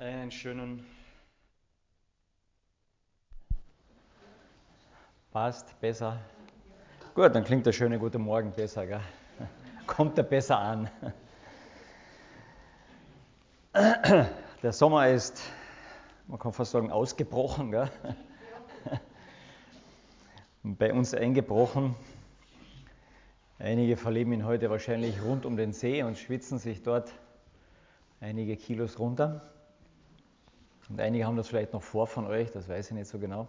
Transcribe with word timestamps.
Einen 0.00 0.30
schönen. 0.30 0.86
Passt 5.30 5.78
besser. 5.78 6.18
Gut, 7.14 7.34
dann 7.34 7.44
klingt 7.44 7.66
der 7.66 7.72
schöne 7.72 7.98
Guten 7.98 8.22
Morgen 8.22 8.50
besser, 8.50 8.86
gell? 8.86 9.02
Kommt 9.86 10.16
er 10.16 10.24
besser 10.24 10.58
an. 10.58 10.90
Der 14.62 14.72
Sommer 14.72 15.10
ist, 15.10 15.42
man 16.28 16.38
kann 16.38 16.54
fast 16.54 16.70
sagen, 16.70 16.90
ausgebrochen. 16.90 17.70
Gell? 17.70 17.90
Bei 20.62 20.94
uns 20.94 21.12
eingebrochen. 21.12 21.94
Einige 23.58 23.98
verleben 23.98 24.32
ihn 24.32 24.46
heute 24.46 24.70
wahrscheinlich 24.70 25.22
rund 25.22 25.44
um 25.44 25.58
den 25.58 25.74
See 25.74 26.02
und 26.02 26.16
schwitzen 26.16 26.58
sich 26.58 26.82
dort 26.82 27.12
einige 28.18 28.56
Kilos 28.56 28.98
runter. 28.98 29.59
Und 30.90 31.00
einige 31.00 31.24
haben 31.24 31.36
das 31.36 31.48
vielleicht 31.48 31.72
noch 31.72 31.82
vor 31.82 32.08
von 32.08 32.26
euch, 32.26 32.50
das 32.50 32.68
weiß 32.68 32.88
ich 32.88 32.96
nicht 32.96 33.08
so 33.08 33.18
genau. 33.18 33.46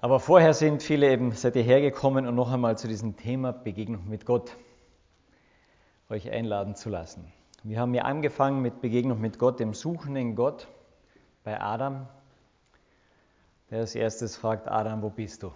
Aber 0.00 0.18
vorher 0.18 0.54
sind 0.54 0.82
viele 0.82 1.10
eben, 1.10 1.32
seid 1.32 1.56
ihr 1.56 1.62
hergekommen 1.62 2.26
und 2.26 2.34
noch 2.34 2.50
einmal 2.50 2.78
zu 2.78 2.88
diesem 2.88 3.16
Thema 3.16 3.52
Begegnung 3.52 4.08
mit 4.08 4.24
Gott 4.24 4.56
euch 6.08 6.30
einladen 6.30 6.74
zu 6.74 6.88
lassen. 6.88 7.30
Wir 7.62 7.80
haben 7.80 7.92
ja 7.94 8.04
angefangen 8.04 8.62
mit 8.62 8.80
Begegnung 8.80 9.20
mit 9.20 9.38
Gott, 9.38 9.60
dem 9.60 9.74
suchenden 9.74 10.36
Gott 10.36 10.68
bei 11.44 11.60
Adam, 11.60 12.08
der 13.70 13.80
als 13.80 13.94
erstes 13.94 14.36
fragt, 14.36 14.68
Adam, 14.68 15.02
wo 15.02 15.10
bist 15.10 15.42
du? 15.42 15.52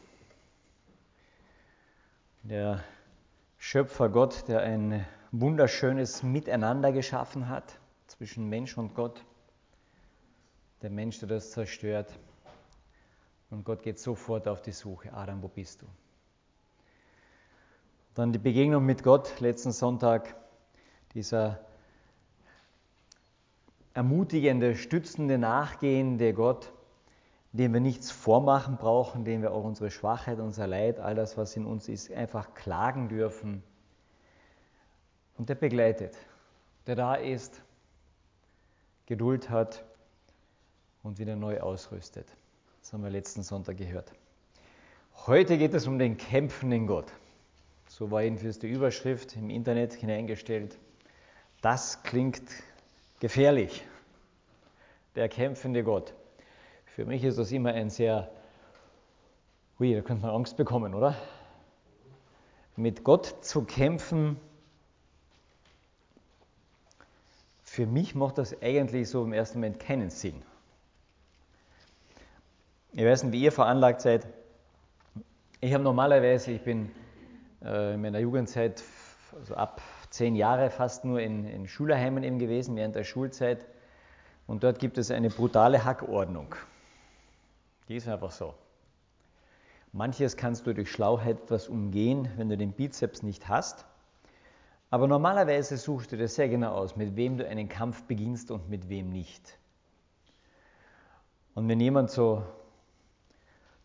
Der 2.43 2.83
Schöpfer 3.59 4.09
Gott, 4.09 4.47
der 4.49 4.61
ein 4.61 5.07
wunderschönes 5.33 6.23
Miteinander 6.23 6.93
geschaffen 6.93 7.49
hat 7.49 7.79
zwischen 8.09 8.49
Mensch 8.49 8.77
und 8.77 8.95
Gott, 8.95 9.25
der 10.83 10.91
Mensch, 10.91 11.19
der 11.19 11.29
das 11.29 11.51
zerstört. 11.51 12.19
Und 13.51 13.65
Gott 13.65 13.83
geht 13.83 13.99
sofort 13.99 14.49
auf 14.49 14.63
die 14.63 14.73
Suche. 14.73 15.13
Adam, 15.13 15.43
wo 15.43 15.49
bist 15.49 15.83
du? 15.83 15.87
Dann 18.15 18.33
die 18.33 18.39
Begegnung 18.39 18.85
mit 18.85 19.03
Gott 19.03 19.41
letzten 19.41 19.73
Sonntag, 19.73 20.37
dieser 21.15 21.61
ermutigende, 23.95 24.77
stützende, 24.77 25.39
nachgehende 25.39 26.33
Gott, 26.33 26.73
dem 27.53 27.73
wir 27.73 27.81
nichts 27.81 28.11
vormachen 28.11 28.77
brauchen, 28.77 29.25
dem 29.25 29.43
wir 29.43 29.53
auch 29.53 29.65
unsere 29.65 29.91
Schwachheit, 29.91 30.39
unser 30.39 30.67
Leid, 30.67 31.01
all 31.01 31.15
das, 31.15 31.37
was 31.37 31.57
in 31.57 31.67
uns 31.67 31.89
ist, 31.89 32.13
einfach 32.13 32.55
klagen 32.55 33.09
dürfen. 33.09 33.63
Und 35.37 35.49
der 35.49 35.57
begleitet, 35.57 36.17
der 36.87 36.95
da 36.95 37.15
ist, 37.15 37.63
Geduld 39.07 39.51
hat 39.51 39.85
und 41.03 41.19
wieder 41.19 41.37
neu 41.37 41.61
ausrüstet. 41.61 42.27
Das 42.81 42.93
haben 42.93 43.03
wir 43.03 43.11
letzten 43.11 43.43
Sonntag 43.43 43.77
gehört. 43.77 44.13
Heute 45.27 45.59
geht 45.59 45.75
es 45.75 45.87
um 45.87 45.99
den 45.99 46.17
kämpfenden 46.17 46.87
Gott. 46.87 47.13
So 47.89 48.11
war 48.11 48.23
jedenfalls 48.23 48.59
die 48.59 48.69
Überschrift 48.69 49.37
im 49.37 49.51
Internet 49.51 49.93
hineingestellt. 49.93 50.79
Das 51.61 52.03
klingt 52.03 52.43
gefährlich. 53.21 53.85
Der 55.17 55.29
kämpfende 55.29 55.85
Gott. 55.85 56.15
Für 56.87 57.05
mich 57.05 57.25
ist 57.25 57.39
das 57.39 57.53
immer 57.53 57.73
ein 57.73 57.91
sehr, 57.91 58.31
ui, 59.79 59.95
da 59.95 60.01
könnte 60.01 60.23
man 60.23 60.35
Angst 60.35 60.57
bekommen, 60.57 60.95
oder? 60.95 61.17
Mit 62.77 63.05
Gott 63.05 63.45
zu 63.45 63.63
kämpfen, 63.63 64.39
für 67.63 67.87
mich 67.87 68.15
macht 68.15 68.39
das 68.39 68.61
eigentlich 68.63 69.09
so 69.09 69.23
im 69.23 69.33
ersten 69.33 69.59
Moment 69.59 69.79
keinen 69.79 70.11
Sinn. 70.11 70.43
Ich 72.93 73.05
weiß 73.05 73.23
nicht, 73.23 73.33
wie 73.33 73.43
ihr 73.45 73.53
veranlagt 73.53 74.01
seid. 74.01 74.27
Ich 75.61 75.73
habe 75.73 75.85
normalerweise, 75.85 76.51
ich 76.51 76.63
bin 76.63 76.91
äh, 77.63 77.95
in 77.95 78.03
meiner 78.03 78.19
Jugendzeit, 78.19 78.83
also 79.39 79.55
ab 79.55 79.81
zehn 80.11 80.35
Jahre 80.35 80.71
fast 80.71 81.05
nur 81.05 81.21
in, 81.21 81.47
in 81.47 81.69
Schulheimen 81.69 82.25
eben 82.25 82.41
gewesen, 82.41 82.75
während 82.75 82.97
der 82.97 83.05
Schulzeit. 83.05 83.65
Und 84.49 84.65
dort 84.65 84.81
gibt 84.81 84.99
es 84.99 85.13
eine 85.13 85.31
brutale 85.31 85.85
Hackordnung. 85.85 86.57
Die 87.89 87.95
ist 87.95 88.09
einfach 88.09 88.33
so. 88.33 88.55
Manches 89.93 90.37
kannst 90.37 90.67
du 90.67 90.75
durch 90.75 90.91
Schlauheit 90.91 91.43
etwas 91.43 91.69
umgehen, 91.69 92.29
wenn 92.37 92.49
du 92.49 92.57
den 92.57 92.73
Bizeps 92.73 93.23
nicht 93.23 93.49
hast. 93.49 93.87
Aber 94.91 95.07
normalerweise 95.07 95.77
suchst 95.77 96.11
du 96.11 96.17
dir 96.17 96.27
sehr 96.27 96.49
genau 96.49 96.73
aus, 96.73 96.97
mit 96.97 97.15
wem 97.15 97.39
du 97.39 97.47
einen 97.47 97.69
Kampf 97.69 98.03
beginnst 98.03 98.51
und 98.51 98.69
mit 98.69 98.89
wem 98.89 99.11
nicht. 99.11 99.59
Und 101.55 101.69
wenn 101.69 101.79
jemand 101.79 102.11
so 102.11 102.43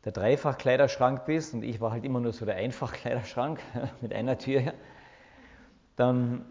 der 0.06 0.12
Dreifachkleiderschrank 0.12 1.26
bist 1.26 1.54
und 1.56 1.64
ich 1.64 1.82
war 1.82 1.92
halt 1.92 2.06
immer 2.06 2.20
nur 2.20 2.32
so 2.32 2.46
der 2.46 2.56
Einfachkleiderschrank 2.56 3.60
mit 4.02 4.14
einer 4.14 4.38
Tür, 4.38 4.74
dann 5.96 6.46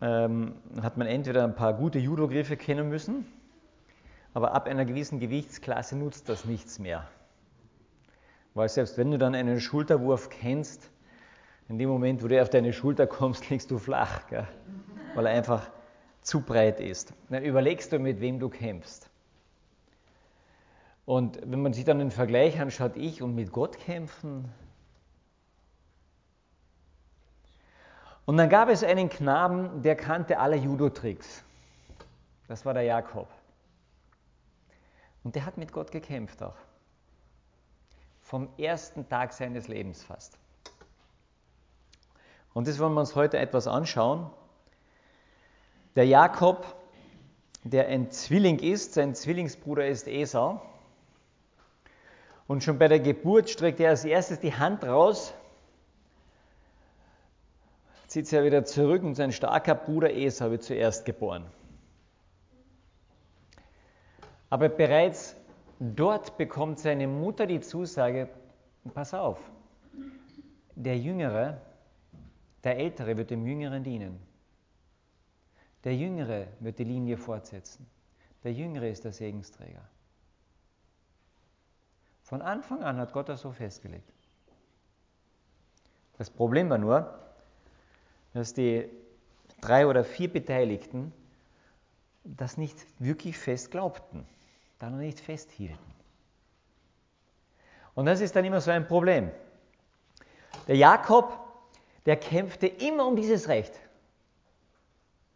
ähm, 0.00 0.56
hat 0.82 0.96
man 0.96 1.06
entweder 1.06 1.44
ein 1.44 1.54
paar 1.54 1.74
gute 1.74 1.98
Judo-Griffe 1.98 2.56
kennen 2.56 2.88
müssen, 2.88 3.26
aber 4.34 4.52
ab 4.52 4.66
einer 4.66 4.84
gewissen 4.84 5.20
Gewichtsklasse 5.20 5.96
nutzt 5.96 6.28
das 6.28 6.44
nichts 6.44 6.78
mehr. 6.78 7.06
Weil 8.54 8.68
selbst 8.68 8.98
wenn 8.98 9.10
du 9.10 9.18
dann 9.18 9.34
einen 9.34 9.60
Schulterwurf 9.60 10.28
kennst, 10.28 10.90
in 11.68 11.78
dem 11.78 11.88
Moment, 11.88 12.22
wo 12.22 12.28
du 12.28 12.40
auf 12.40 12.50
deine 12.50 12.72
Schulter 12.72 13.06
kommst, 13.06 13.48
liegst 13.50 13.70
du 13.70 13.78
flach, 13.78 14.26
gell? 14.28 14.46
weil 15.14 15.26
er 15.26 15.32
einfach 15.32 15.70
zu 16.22 16.40
breit 16.40 16.80
ist. 16.80 17.12
Dann 17.28 17.44
überlegst 17.44 17.92
du, 17.92 17.98
mit 17.98 18.20
wem 18.20 18.38
du 18.38 18.48
kämpfst. 18.48 19.08
Und 21.06 21.38
wenn 21.40 21.62
man 21.62 21.72
sich 21.72 21.84
dann 21.84 22.00
den 22.00 22.10
Vergleich 22.10 22.60
anschaut, 22.60 22.96
ich 22.96 23.22
und 23.22 23.34
mit 23.36 23.52
Gott 23.52 23.78
kämpfen. 23.78 24.52
Und 28.24 28.36
dann 28.36 28.48
gab 28.48 28.68
es 28.68 28.82
einen 28.82 29.08
Knaben, 29.08 29.82
der 29.82 29.94
kannte 29.94 30.40
alle 30.40 30.56
Judo-Tricks. 30.56 31.44
Das 32.48 32.66
war 32.66 32.74
der 32.74 32.82
Jakob. 32.82 33.28
Und 35.22 35.36
der 35.36 35.46
hat 35.46 35.58
mit 35.58 35.72
Gott 35.72 35.92
gekämpft 35.92 36.42
auch. 36.42 36.56
Vom 38.20 38.48
ersten 38.58 39.08
Tag 39.08 39.32
seines 39.32 39.68
Lebens 39.68 40.02
fast. 40.02 40.36
Und 42.52 42.66
das 42.66 42.80
wollen 42.80 42.94
wir 42.94 43.00
uns 43.00 43.14
heute 43.14 43.38
etwas 43.38 43.68
anschauen. 43.68 44.28
Der 45.94 46.06
Jakob, 46.06 46.74
der 47.62 47.86
ein 47.86 48.10
Zwilling 48.10 48.58
ist, 48.58 48.94
sein 48.94 49.14
Zwillingsbruder 49.14 49.86
ist 49.86 50.08
Esau. 50.08 50.60
Und 52.46 52.62
schon 52.62 52.78
bei 52.78 52.88
der 52.88 53.00
Geburt 53.00 53.50
streckt 53.50 53.80
er 53.80 53.90
als 53.90 54.04
erstes 54.04 54.38
die 54.38 54.54
Hand 54.54 54.84
raus, 54.84 55.34
zieht 58.06 58.28
sie 58.28 58.36
ja 58.36 58.44
wieder 58.44 58.64
zurück 58.64 59.02
und 59.02 59.16
sein 59.16 59.32
starker 59.32 59.74
Bruder 59.74 60.12
Esau 60.12 60.50
wird 60.50 60.62
zuerst 60.62 61.04
geboren. 61.04 61.44
Aber 64.48 64.68
bereits 64.68 65.34
dort 65.80 66.38
bekommt 66.38 66.78
seine 66.78 67.08
Mutter 67.08 67.46
die 67.46 67.60
Zusage, 67.60 68.28
pass 68.94 69.12
auf, 69.12 69.38
der 70.76 70.96
Jüngere, 70.96 71.60
der 72.62 72.78
Ältere 72.78 73.16
wird 73.16 73.30
dem 73.30 73.44
Jüngeren 73.46 73.82
dienen. 73.82 74.20
Der 75.82 75.96
Jüngere 75.96 76.46
wird 76.60 76.78
die 76.78 76.84
Linie 76.84 77.16
fortsetzen. 77.16 77.86
Der 78.44 78.52
Jüngere 78.52 78.88
ist 78.88 79.04
der 79.04 79.12
Segensträger. 79.12 79.82
Von 82.26 82.42
Anfang 82.42 82.82
an 82.82 82.96
hat 82.98 83.12
Gott 83.12 83.28
das 83.28 83.40
so 83.40 83.52
festgelegt. 83.52 84.12
Das 86.18 86.28
Problem 86.28 86.68
war 86.68 86.78
nur, 86.78 87.16
dass 88.34 88.52
die 88.52 88.90
drei 89.60 89.86
oder 89.86 90.02
vier 90.02 90.32
Beteiligten 90.32 91.12
das 92.24 92.56
nicht 92.56 92.76
wirklich 92.98 93.38
fest 93.38 93.70
glaubten, 93.70 94.26
da 94.80 94.90
noch 94.90 94.98
nicht 94.98 95.20
festhielten. 95.20 95.78
Und 97.94 98.06
das 98.06 98.20
ist 98.20 98.34
dann 98.34 98.44
immer 98.44 98.60
so 98.60 98.72
ein 98.72 98.88
Problem. 98.88 99.30
Der 100.66 100.76
Jakob, 100.76 101.38
der 102.06 102.16
kämpfte 102.16 102.66
immer 102.66 103.06
um 103.06 103.14
dieses 103.14 103.46
Recht. 103.46 103.78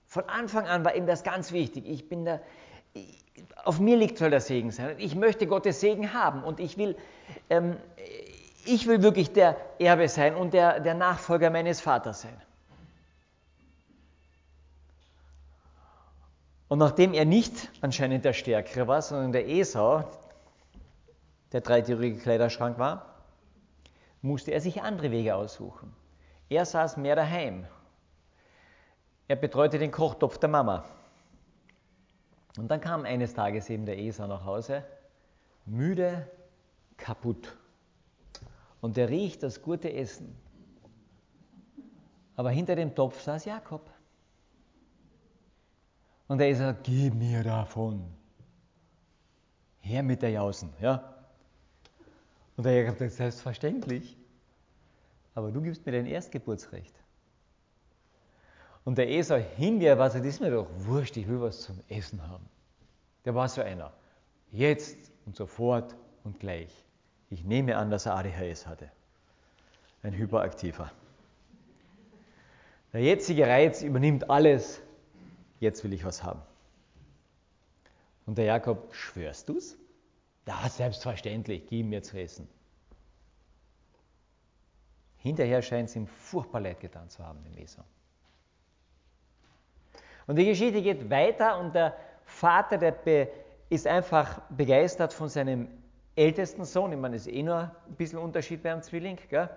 Von 0.07 0.29
Anfang 0.29 0.67
an 0.67 0.85
war 0.85 0.97
ihm 0.97 1.07
das 1.07 1.23
ganz 1.23 1.53
wichtig. 1.53 1.87
Ich 1.87 2.09
bin 2.09 2.25
der, 2.25 2.43
auf 3.65 3.79
mir 3.81 3.97
liegt 3.97 4.19
soll 4.19 4.31
der 4.31 4.41
Segen 4.41 4.71
sein. 4.71 4.97
Ich 4.99 5.15
möchte 5.15 5.47
Gottes 5.47 5.81
Segen 5.81 6.13
haben 6.13 6.43
und 6.43 6.61
ich 6.61 6.77
will, 6.79 6.97
ähm, 7.49 7.77
ich 8.65 8.87
will 8.87 9.03
wirklich 9.03 9.33
der 9.33 9.57
Erbe 9.79 10.09
sein 10.09 10.35
und 10.35 10.55
der, 10.55 10.81
der 10.81 10.95
Nachfolger 10.95 11.51
meines 11.51 11.81
Vaters 11.81 12.23
sein. 12.23 12.41
Und 16.69 16.79
nachdem 16.79 17.15
er 17.15 17.25
nicht 17.25 17.69
anscheinend 17.81 18.25
der 18.25 18.33
Stärkere 18.33 18.87
war, 18.87 19.03
sondern 19.03 19.33
der 19.33 19.49
Esau, 19.49 20.05
der 21.53 21.63
dreitürige 21.63 22.19
Kleiderschrank 22.19 22.79
war, 22.79 23.17
musste 24.23 24.53
er 24.53 24.61
sich 24.61 24.83
andere 24.83 25.11
Wege 25.11 25.35
aussuchen. 25.35 25.93
Er 26.49 26.65
saß 26.65 26.97
mehr 26.97 27.17
daheim. 27.17 27.67
Er 29.27 29.37
betreute 29.37 29.79
den 29.79 29.91
Kochtopf 29.91 30.39
der 30.39 30.49
Mama. 30.49 30.85
Und 32.57 32.69
dann 32.69 32.81
kam 32.81 33.05
eines 33.05 33.35
Tages 33.35 33.71
eben 33.71 33.87
der 33.87 33.99
Esau 33.99 34.27
nach 34.27 34.45
Hause, 34.45 34.85
müde, 35.67 36.29
kaputt. 36.97 37.57
Und 38.81 38.99
er 38.99 39.09
riecht 39.09 39.43
das 39.43 39.63
gute 39.63 39.93
Essen. 39.93 40.37
Aber 42.37 42.51
hinter 42.51 42.75
dem 42.77 42.95
Topf 42.95 43.21
saß 43.21 43.45
Jakob. 43.45 43.91
Und 46.27 46.39
der 46.39 46.49
Esau, 46.49 46.73
gib 46.83 47.15
mir 47.15 47.43
davon. 47.43 48.05
Her 49.81 50.03
mit 50.03 50.23
der 50.23 50.31
Jausen, 50.31 50.73
ja. 50.81 51.15
Und 52.57 52.65
der 52.65 52.83
Jakob 52.83 52.99
sagt, 52.99 53.13
selbstverständlich. 53.13 54.17
Aber 55.35 55.51
du 55.51 55.61
gibst 55.61 55.85
mir 55.87 55.93
dein 55.93 56.07
Erstgeburtsrecht. 56.07 57.00
Und 58.85 58.99
der 58.99 59.11
Esau 59.11 59.37
hingeher 59.37 59.99
war 59.99 60.09
das 60.09 60.25
ist 60.25 60.41
mir 60.41 60.51
doch 60.51 60.67
wurscht, 60.79 61.17
ich 61.17 61.29
will 61.29 61.41
was 61.41 61.63
zum 61.63 61.79
Essen 61.89 62.27
haben. 62.27 62.49
Der 63.25 63.35
war 63.35 63.49
so 63.49 63.61
einer. 63.61 63.93
Jetzt 64.51 64.97
und 65.27 65.37
sofort 65.37 65.95
und 66.25 66.41
gleich. 66.41 66.73
Ich 67.29 67.45
nehme 67.45 67.77
an, 67.77 67.91
dass 67.91 68.07
er 68.07 68.17
ADHS 68.17 68.67
hatte. 68.67 68.91
Ein 70.03 70.15
Hyperaktiver. 70.15 70.91
Der 72.93 73.03
jetzige 73.03 73.47
Reiz 73.47 73.83
übernimmt 73.83 74.31
alles. 74.31 74.81
Jetzt 75.61 75.85
will 75.85 75.93
ich 75.93 76.05
was 76.05 76.23
haben. 76.23 76.41
Und 78.27 78.39
der 78.39 78.47
Jakob, 78.47 78.95
schwörst 78.95 79.49
du's? 79.49 79.77
Ja, 80.47 80.69
selbstverständlich, 80.69 81.67
gib 81.69 81.87
mir 81.87 82.03
zu 82.03 82.19
essen. 82.19 82.49
Hinterher 85.19 85.63
scheint 85.63 85.91
es 85.91 85.95
ihm 85.95 86.09
furchtbar 86.09 86.61
leid 86.61 86.81
getan 86.81 87.09
zu 87.09 87.25
haben, 87.25 87.45
dem 87.45 87.57
Esau. 87.59 87.85
Und 90.31 90.37
die 90.37 90.45
Geschichte 90.45 90.81
geht 90.81 91.11
weiter 91.11 91.59
und 91.59 91.75
der 91.75 91.97
Vater, 92.23 92.79
der 92.79 93.29
ist 93.69 93.85
einfach 93.89 94.41
begeistert 94.49 95.13
von 95.13 95.29
seinem 95.29 95.67
ältesten 96.15 96.65
Sohn. 96.65 96.93
Ich 96.93 96.99
meine, 97.01 97.17
es 97.17 97.27
ist 97.27 97.33
eh 97.33 97.43
nur 97.43 97.57
ein 97.59 97.97
bisschen 97.97 98.21
Unterschied 98.21 98.63
beim 98.63 98.81
Zwilling, 98.81 99.19
gell? 99.29 99.51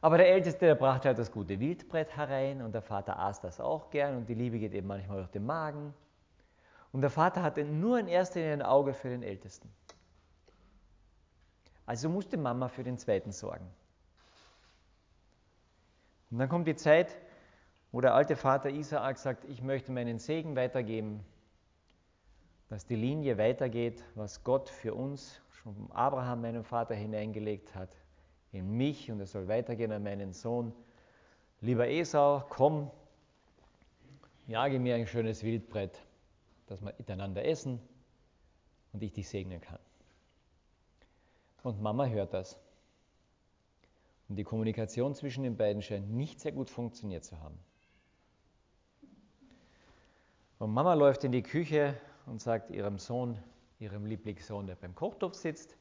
Aber 0.00 0.16
der 0.18 0.28
Älteste, 0.28 0.66
der 0.66 0.74
brachte 0.74 1.06
halt 1.06 1.20
das 1.20 1.30
gute 1.30 1.60
Wildbrett 1.60 2.16
herein 2.16 2.62
und 2.62 2.72
der 2.72 2.82
Vater 2.82 3.16
aß 3.16 3.42
das 3.42 3.60
auch 3.60 3.90
gern 3.90 4.16
und 4.16 4.28
die 4.28 4.34
Liebe 4.34 4.58
geht 4.58 4.74
eben 4.74 4.88
manchmal 4.88 5.18
durch 5.18 5.30
den 5.30 5.46
Magen. 5.46 5.94
Und 6.90 7.02
der 7.02 7.10
Vater 7.10 7.40
hatte 7.44 7.62
nur 7.62 8.00
in 8.00 8.08
erster 8.08 8.40
Linie 8.40 8.54
ein 8.54 8.62
Auge 8.62 8.94
für 8.94 9.08
den 9.08 9.22
Ältesten. 9.22 9.72
Also 11.86 12.08
musste 12.08 12.36
Mama 12.36 12.66
für 12.66 12.82
den 12.82 12.98
Zweiten 12.98 13.30
sorgen. 13.30 13.70
Und 16.32 16.40
dann 16.40 16.48
kommt 16.48 16.66
die 16.66 16.74
Zeit, 16.74 17.16
wo 17.92 18.00
der 18.00 18.14
alte 18.14 18.36
Vater 18.36 18.70
Isaak 18.70 19.18
sagt, 19.18 19.44
ich 19.44 19.62
möchte 19.62 19.92
meinen 19.92 20.18
Segen 20.18 20.56
weitergeben, 20.56 21.22
dass 22.70 22.86
die 22.86 22.96
Linie 22.96 23.36
weitergeht, 23.36 24.02
was 24.14 24.42
Gott 24.44 24.70
für 24.70 24.94
uns 24.94 25.42
schon 25.50 25.90
Abraham, 25.92 26.40
meinem 26.40 26.64
Vater, 26.64 26.94
hineingelegt 26.94 27.74
hat, 27.74 27.90
in 28.50 28.76
mich 28.76 29.10
und 29.10 29.20
es 29.20 29.32
soll 29.32 29.46
weitergehen 29.46 29.92
an 29.92 30.02
meinen 30.02 30.32
Sohn. 30.32 30.72
Lieber 31.60 31.86
Esau, 31.86 32.42
komm, 32.48 32.90
jage 34.46 34.80
mir 34.80 34.94
ein 34.94 35.06
schönes 35.06 35.44
Wildbrett, 35.44 36.02
dass 36.66 36.80
wir 36.80 36.94
miteinander 36.96 37.44
essen 37.44 37.78
und 38.94 39.02
ich 39.02 39.12
dich 39.12 39.28
segnen 39.28 39.60
kann. 39.60 39.78
Und 41.62 41.80
Mama 41.80 42.06
hört 42.06 42.32
das. 42.32 42.58
Und 44.28 44.36
die 44.36 44.44
Kommunikation 44.44 45.14
zwischen 45.14 45.44
den 45.44 45.58
beiden 45.58 45.82
scheint 45.82 46.10
nicht 46.10 46.40
sehr 46.40 46.52
gut 46.52 46.70
funktioniert 46.70 47.22
zu 47.22 47.38
haben. 47.40 47.58
Und 50.62 50.70
Mama 50.70 50.94
läuft 50.94 51.24
in 51.24 51.32
die 51.32 51.42
Küche 51.42 52.00
und 52.24 52.40
sagt 52.40 52.70
ihrem 52.70 52.96
Sohn, 52.96 53.36
ihrem 53.80 54.06
Lieblingssohn, 54.06 54.64
der 54.64 54.76
beim 54.76 54.94
Kochtopf 54.94 55.34
sitzt, 55.34 55.74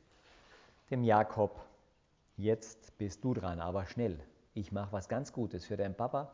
dem 0.90 1.04
Jakob, 1.04 1.64
jetzt 2.36 2.98
bist 2.98 3.24
du 3.24 3.36
dran, 3.36 3.60
aber 3.60 3.86
schnell. 3.86 4.20
Ich 4.56 4.72
mache 4.72 4.92
was 4.92 5.08
ganz 5.08 5.34
Gutes 5.34 5.66
für 5.66 5.78
deinen 5.78 5.94
Papa. 5.94 6.32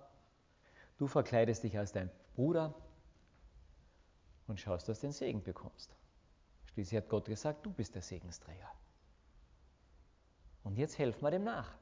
Du 0.97 1.07
verkleidest 1.07 1.63
dich 1.63 1.77
als 1.77 1.91
dein 1.91 2.09
Bruder 2.37 2.73
und 4.47 4.61
schaust, 4.61 4.87
dass 4.87 5.01
du 5.01 5.07
den 5.07 5.11
Segen 5.11 5.43
bekommst. 5.43 5.93
Schließlich 6.71 7.01
hat 7.01 7.09
Gott 7.09 7.25
gesagt, 7.25 7.65
du 7.65 7.73
bist 7.73 7.95
der 7.95 8.01
Segensträger. 8.01 8.71
Und 10.63 10.77
jetzt 10.77 10.97
helfen 10.97 11.21
wir 11.21 11.31
dem 11.31 11.43
nach. 11.43 11.73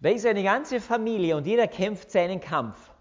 Da 0.00 0.10
ist 0.10 0.26
eine 0.26 0.42
ganze 0.42 0.80
Familie 0.80 1.36
und 1.36 1.46
jeder 1.46 1.68
kämpft 1.68 2.10
seinen 2.10 2.40
Kampf. 2.40 2.92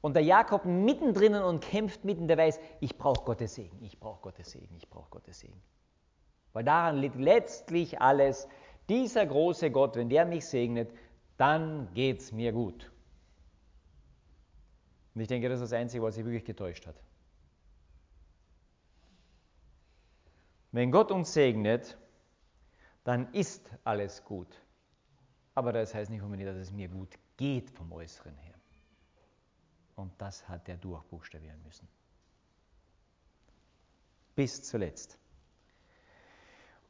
Und 0.00 0.14
der 0.14 0.22
Jakob 0.22 0.64
mittendrin 0.66 1.34
und 1.34 1.62
kämpft 1.62 2.04
mitten, 2.04 2.28
der 2.28 2.36
weiß, 2.36 2.60
ich 2.80 2.98
brauche 2.98 3.24
Gottes 3.24 3.54
Segen, 3.54 3.82
ich 3.82 3.98
brauche 3.98 4.20
Gottes 4.20 4.50
Segen, 4.50 4.74
ich 4.76 4.88
brauche 4.90 5.08
Gottes 5.08 5.40
Segen. 5.40 5.62
Weil 6.52 6.64
daran 6.64 6.98
liegt 6.98 7.16
letztlich 7.16 8.00
alles. 8.00 8.48
Dieser 8.88 9.24
große 9.24 9.70
Gott, 9.70 9.96
wenn 9.96 10.10
der 10.10 10.26
mich 10.26 10.44
segnet, 10.46 10.92
dann 11.38 11.88
geht 11.94 12.20
es 12.20 12.32
mir 12.32 12.52
gut. 12.52 12.92
Und 15.14 15.20
ich 15.20 15.28
denke, 15.28 15.48
das 15.48 15.60
ist 15.60 15.72
das 15.72 15.78
Einzige, 15.78 16.02
was 16.02 16.16
sich 16.16 16.24
wirklich 16.24 16.44
getäuscht 16.44 16.86
hat. 16.86 16.96
Wenn 20.70 20.90
Gott 20.90 21.12
uns 21.12 21.32
segnet, 21.32 21.96
dann 23.04 23.32
ist 23.32 23.70
alles 23.84 24.24
gut. 24.24 24.48
Aber 25.54 25.72
das 25.72 25.94
heißt 25.94 26.10
nicht 26.10 26.22
unbedingt, 26.22 26.48
dass 26.48 26.56
es 26.56 26.72
mir 26.72 26.88
gut 26.88 27.14
geht 27.36 27.70
vom 27.70 27.92
Äußeren 27.92 28.36
her. 28.38 28.54
Und 29.94 30.12
das 30.18 30.48
hat 30.48 30.68
er 30.68 30.76
durchbuchstabieren 30.76 31.62
müssen. 31.62 31.86
Bis 34.34 34.62
zuletzt. 34.64 35.18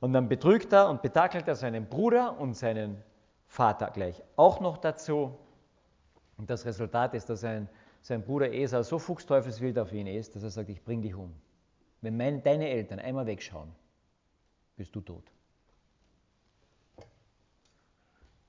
Und 0.00 0.12
dann 0.12 0.28
betrügt 0.28 0.72
er 0.72 0.88
und 0.88 1.02
betakelt 1.02 1.46
er 1.46 1.54
seinen 1.54 1.88
Bruder 1.88 2.38
und 2.38 2.54
seinen 2.54 3.02
Vater 3.46 3.90
gleich 3.90 4.22
auch 4.36 4.60
noch 4.60 4.78
dazu. 4.78 5.38
Und 6.36 6.48
das 6.48 6.64
Resultat 6.64 7.14
ist, 7.14 7.28
dass 7.28 7.40
sein, 7.40 7.68
sein 8.00 8.22
Bruder 8.22 8.52
Esau 8.52 8.82
so 8.82 8.98
fuchsteufelswild 8.98 9.78
auf 9.78 9.92
ihn 9.92 10.06
ist, 10.06 10.34
dass 10.34 10.42
er 10.42 10.50
sagt, 10.50 10.70
ich 10.70 10.82
bring 10.82 11.02
dich 11.02 11.14
um. 11.14 11.34
Wenn 12.00 12.16
mein, 12.16 12.42
deine 12.42 12.68
Eltern 12.68 12.98
einmal 12.98 13.26
wegschauen, 13.26 13.74
bist 14.76 14.94
du 14.96 15.00
tot. 15.00 15.33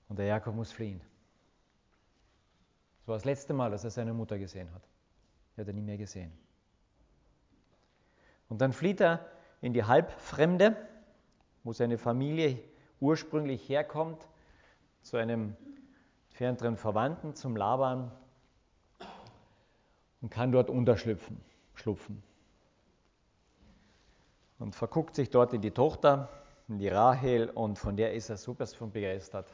Und 0.10 0.20
der 0.20 0.26
Jakob 0.28 0.56
muss 0.56 0.72
fliehen. 0.72 1.02
Das 3.00 3.08
war 3.08 3.16
das 3.16 3.26
letzte 3.26 3.54
Mal, 3.54 3.72
dass 3.72 3.84
er 3.84 3.92
seine 3.92 4.14
Mutter 4.14 4.38
gesehen 4.38 4.72
hat. 4.74 4.82
Er 5.56 5.62
hat 5.62 5.68
er 5.68 5.74
nie 5.74 5.82
mehr 5.82 5.98
gesehen. 5.98 6.32
Und 8.50 8.62
dann 8.62 8.74
flieht 8.74 9.02
er 9.02 9.26
in 9.62 9.74
die 9.74 9.84
Halbfremde, 9.84 10.76
wo 11.64 11.74
seine 11.74 11.98
Familie 11.98 12.60
ursprünglich 13.00 13.68
herkommt, 13.68 14.28
zu 15.02 15.18
einem 15.18 15.56
fernen 16.30 16.78
Verwandten, 16.78 17.36
zum 17.36 17.56
Laban 17.56 18.12
und 20.22 20.30
kann 20.30 20.52
dort 20.52 20.70
unterschlüpfen, 20.70 21.40
schlupfen. 21.76 22.24
Und 24.58 24.76
verguckt 24.76 25.16
sich 25.16 25.30
dort 25.30 25.54
in 25.54 25.62
die 25.62 25.72
Tochter, 25.72 26.30
in 26.68 26.80
die 26.80 26.88
Rahel, 26.88 27.50
und 27.50 27.78
von 27.78 27.96
der 27.96 28.14
ist 28.14 28.30
er 28.30 28.38
super 28.38 28.66
begeistert. 28.88 29.48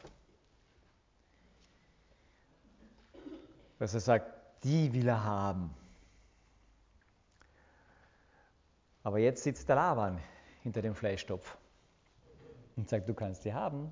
Dass 3.82 3.96
er 3.96 4.00
sagt, 4.00 4.32
die 4.64 4.94
will 4.94 5.08
er 5.08 5.24
haben. 5.24 5.74
Aber 9.02 9.18
jetzt 9.18 9.42
sitzt 9.42 9.68
der 9.68 9.76
Laban 9.76 10.20
hinter 10.62 10.84
dem 10.84 10.94
Fleischtopf 10.94 11.58
und 12.76 12.88
sagt, 12.88 13.10
du 13.10 13.16
kannst 13.16 13.42
sie 13.42 13.52
haben, 13.52 13.92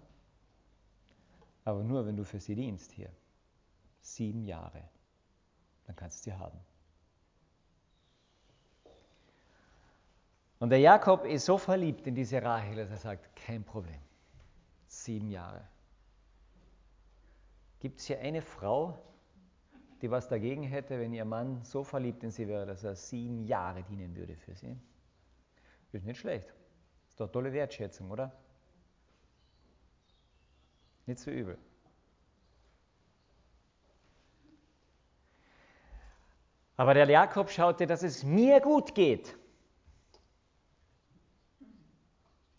aber 1.66 1.82
nur, 1.82 2.06
wenn 2.06 2.16
du 2.16 2.24
für 2.24 2.40
sie 2.40 2.54
dienst 2.54 2.92
hier. 2.92 3.10
Sieben 4.00 4.46
Jahre, 4.46 4.84
dann 5.88 5.96
kannst 5.96 6.20
du 6.20 6.30
sie 6.30 6.38
haben. 6.38 6.60
Und 10.60 10.70
der 10.70 10.80
Jakob 10.82 11.26
ist 11.26 11.46
so 11.46 11.58
verliebt 11.58 12.06
in 12.06 12.14
diese 12.14 12.44
Rahel, 12.44 12.76
dass 12.76 12.92
er 12.92 12.98
sagt, 12.98 13.36
kein 13.36 13.64
Problem. 13.64 14.02
Sieben 14.86 15.32
Jahre. 15.32 15.68
Gibt 17.80 18.00
es 18.02 18.06
hier 18.06 18.20
eine 18.20 18.44
Frau, 18.44 18.96
die 20.02 20.10
was 20.10 20.28
dagegen 20.28 20.64
hätte, 20.64 21.00
wenn 21.00 21.14
ihr 21.14 21.26
Mann 21.26 21.62
so 21.64 21.84
verliebt 21.84 22.24
in 22.24 22.32
sie 22.32 22.48
wäre, 22.48 22.66
dass 22.66 22.84
er 22.84 22.96
sieben 22.96 23.44
Jahre 23.44 23.84
dienen 23.84 24.16
würde 24.16 24.36
für 24.36 24.56
sie. 24.56 24.78
Ist 25.92 26.06
nicht 26.06 26.20
schlecht. 26.20 26.54
Ist 27.10 27.20
doch 27.20 27.30
tolle 27.30 27.52
Wertschätzung, 27.52 28.10
oder? 28.12 28.32
Nicht 31.06 31.20
so 31.20 31.32
übel. 31.32 31.58
Aber 36.78 36.94
der 36.94 37.10
Jakob 37.10 37.50
schaute, 37.50 37.86
dass 37.88 38.04
es 38.04 38.24
mir 38.24 38.62
gut 38.62 38.96
geht. 38.96 39.38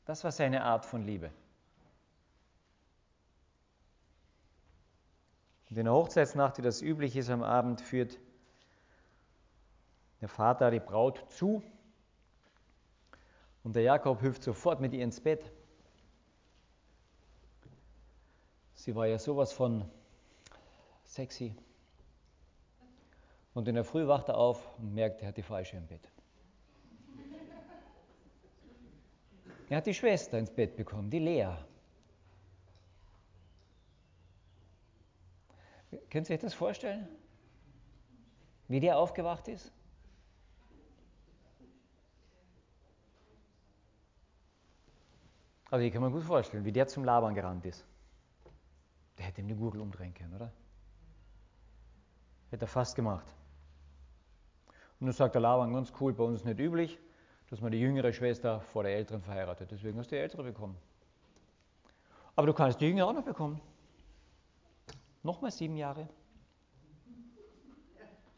Das 0.04 0.25
war 0.25 0.32
seine 0.32 0.62
Art 0.62 0.85
von 0.85 1.06
Liebe. 1.06 1.30
In 5.70 5.84
der 5.84 5.94
Hochzeitsnacht, 5.94 6.58
wie 6.58 6.62
das 6.62 6.82
üblich 6.82 7.16
ist 7.16 7.30
am 7.30 7.44
Abend, 7.44 7.80
führt 7.80 8.18
der 10.20 10.28
Vater 10.28 10.70
die 10.70 10.80
Braut 10.80 11.24
zu 11.30 11.62
und 13.62 13.76
der 13.76 13.84
Jakob 13.84 14.20
hüpft 14.20 14.42
sofort 14.42 14.80
mit 14.80 14.92
ihr 14.92 15.04
ins 15.04 15.20
Bett. 15.20 15.50
Sie 18.74 18.94
war 18.96 19.06
ja 19.06 19.18
sowas 19.18 19.52
von 19.52 19.88
sexy. 21.04 21.54
Und 23.54 23.68
in 23.68 23.74
der 23.74 23.84
Früh 23.84 24.06
wacht 24.06 24.28
er 24.28 24.38
auf 24.38 24.78
und 24.78 24.94
merkt, 24.94 25.22
er 25.22 25.28
hat 25.28 25.36
die 25.36 25.42
falsche 25.42 25.76
im 25.76 25.86
Bett. 25.86 26.10
Er 29.68 29.76
hat 29.76 29.86
die 29.86 29.94
Schwester 29.94 30.38
ins 30.38 30.50
Bett 30.50 30.76
bekommen, 30.76 31.10
die 31.10 31.20
Lea. 31.20 31.54
Können 36.11 36.25
Sie 36.25 36.32
sich 36.32 36.40
das 36.40 36.54
vorstellen? 36.54 37.09
Wie 38.68 38.80
der 38.80 38.99
aufgewacht 38.99 39.49
ist? 39.49 39.73
Also, 45.70 45.85
ich 45.85 45.92
kann 45.92 46.02
mir 46.02 46.11
gut 46.11 46.25
vorstellen, 46.25 46.64
wie 46.64 46.73
der 46.73 46.87
zum 46.87 47.04
Labern 47.04 47.35
gerannt 47.35 47.64
ist. 47.64 47.85
Der 49.18 49.26
hätte 49.26 49.40
ihm 49.40 49.49
die 49.49 49.54
Gurgel 49.54 49.80
umdrehen 49.80 50.14
können, 50.14 50.35
oder? 50.35 50.52
Hätte 52.50 52.64
er 52.64 52.68
fast 52.68 52.97
gemacht. 52.97 53.26
Und 54.99 55.06
dann 55.06 55.14
sagt 55.14 55.35
der 55.35 55.42
Laban 55.42 55.73
ganz 55.73 55.92
cool, 56.00 56.12
bei 56.12 56.25
uns 56.25 56.40
ist 56.40 56.44
nicht 56.44 56.59
üblich, 56.59 56.99
dass 57.49 57.61
man 57.61 57.73
die 57.73 57.80
jüngere 57.80 58.12
Schwester 58.12 58.61
vor 58.61 58.82
der 58.82 58.97
älteren 58.97 59.23
verheiratet. 59.23 59.70
Deswegen 59.70 59.99
hast 59.99 60.11
du 60.11 60.16
die 60.16 60.20
ältere 60.20 60.42
bekommen. 60.42 60.76
Aber 62.37 62.47
du 62.47 62.52
kannst 62.52 62.80
die 62.80 62.87
jüngere 62.87 63.06
auch 63.06 63.12
noch 63.12 63.25
bekommen. 63.25 63.61
Nochmal 65.22 65.50
sieben 65.50 65.76
Jahre. 65.76 66.08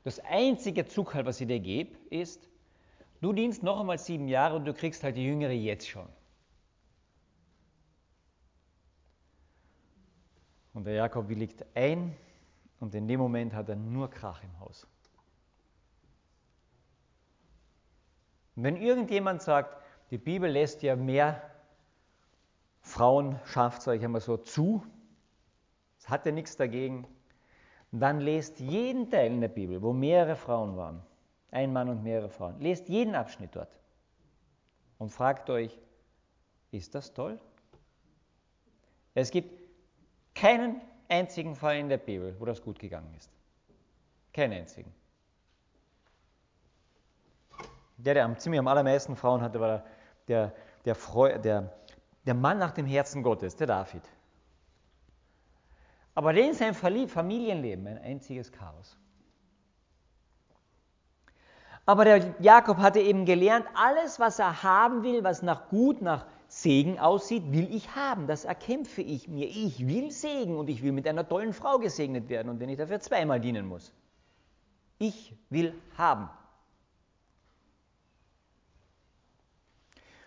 Das 0.04 0.18
einzige 0.20 0.86
Zuckerl, 0.86 1.24
was 1.24 1.40
ich 1.40 1.46
dir 1.46 1.60
gebe, 1.60 1.96
ist, 2.10 2.48
du 3.20 3.32
dienst 3.32 3.62
noch 3.62 3.78
einmal 3.78 3.98
sieben 3.98 4.26
Jahre 4.26 4.56
und 4.56 4.64
du 4.64 4.74
kriegst 4.74 5.04
halt 5.04 5.16
die 5.16 5.24
jüngere 5.24 5.52
jetzt 5.52 5.88
schon. 5.88 6.08
Und 10.74 10.84
der 10.84 10.94
Jakob 10.94 11.28
willigt 11.28 11.64
ein 11.74 12.16
und 12.80 12.94
in 12.94 13.06
dem 13.06 13.20
Moment 13.20 13.52
hat 13.52 13.68
er 13.68 13.76
nur 13.76 14.10
Krach 14.10 14.42
im 14.42 14.58
Haus. 14.58 14.86
Und 18.56 18.64
wenn 18.64 18.76
irgendjemand 18.76 19.42
sagt, 19.42 19.76
die 20.10 20.18
Bibel 20.18 20.50
lässt 20.50 20.82
ja 20.82 20.96
mehr 20.96 21.42
Frauen, 22.80 23.38
schafft 23.44 23.82
sage 23.82 23.98
ich 23.98 24.04
einmal 24.04 24.20
so, 24.20 24.36
zu, 24.36 24.84
es 26.02 26.08
hat 26.08 26.26
ja 26.26 26.32
nichts 26.32 26.56
dagegen, 26.56 27.06
dann 27.92 28.18
lest 28.18 28.58
jeden 28.58 29.08
Teil 29.08 29.30
in 29.30 29.40
der 29.40 29.48
Bibel, 29.48 29.80
wo 29.82 29.92
mehrere 29.92 30.34
Frauen 30.34 30.76
waren, 30.76 31.00
ein 31.52 31.72
Mann 31.72 31.88
und 31.88 32.02
mehrere 32.02 32.28
Frauen, 32.28 32.58
lest 32.58 32.88
jeden 32.88 33.14
Abschnitt 33.14 33.54
dort 33.54 33.78
und 34.98 35.10
fragt 35.10 35.48
euch, 35.48 35.78
ist 36.72 36.96
das 36.96 37.12
toll? 37.12 37.38
Es 39.14 39.30
gibt 39.30 39.60
keinen 40.34 40.80
einzigen 41.08 41.54
Fall 41.54 41.76
in 41.76 41.88
der 41.88 41.98
Bibel, 41.98 42.34
wo 42.40 42.46
das 42.46 42.60
gut 42.60 42.80
gegangen 42.80 43.14
ist. 43.16 43.30
Keinen 44.32 44.54
einzigen. 44.54 44.92
Der, 47.98 48.14
der 48.14 48.38
ziemlich 48.38 48.58
am 48.58 48.66
allermeisten 48.66 49.14
Frauen 49.14 49.40
hatte, 49.40 49.60
war 49.60 49.84
der, 50.26 50.52
der, 50.84 50.96
der, 50.96 51.38
der, 51.38 51.72
der 52.26 52.34
Mann 52.34 52.58
nach 52.58 52.72
dem 52.72 52.86
Herzen 52.86 53.22
Gottes, 53.22 53.54
der 53.54 53.68
David. 53.68 54.02
Aber 56.14 56.34
in 56.34 56.54
seinem 56.54 56.74
Familienleben 56.74 57.86
ein 57.86 57.98
einziges 57.98 58.52
Chaos. 58.52 58.96
Aber 61.84 62.04
der 62.04 62.34
Jakob 62.38 62.78
hatte 62.78 63.00
eben 63.00 63.24
gelernt, 63.24 63.66
alles, 63.74 64.20
was 64.20 64.38
er 64.38 64.62
haben 64.62 65.02
will, 65.02 65.24
was 65.24 65.42
nach 65.42 65.68
gut, 65.68 66.00
nach 66.00 66.26
Segen 66.46 66.98
aussieht, 67.00 67.50
will 67.50 67.74
ich 67.74 67.96
haben. 67.96 68.26
Das 68.26 68.44
erkämpfe 68.44 69.02
ich 69.02 69.26
mir. 69.26 69.48
Ich 69.48 69.86
will 69.86 70.10
Segen 70.10 70.56
und 70.58 70.68
ich 70.68 70.82
will 70.82 70.92
mit 70.92 71.08
einer 71.08 71.26
tollen 71.26 71.52
Frau 71.52 71.78
gesegnet 71.78 72.28
werden 72.28 72.50
und 72.50 72.60
wenn 72.60 72.68
ich 72.68 72.78
dafür 72.78 73.00
zweimal 73.00 73.40
dienen 73.40 73.66
muss. 73.66 73.92
Ich 74.98 75.34
will 75.50 75.74
haben. 75.96 76.28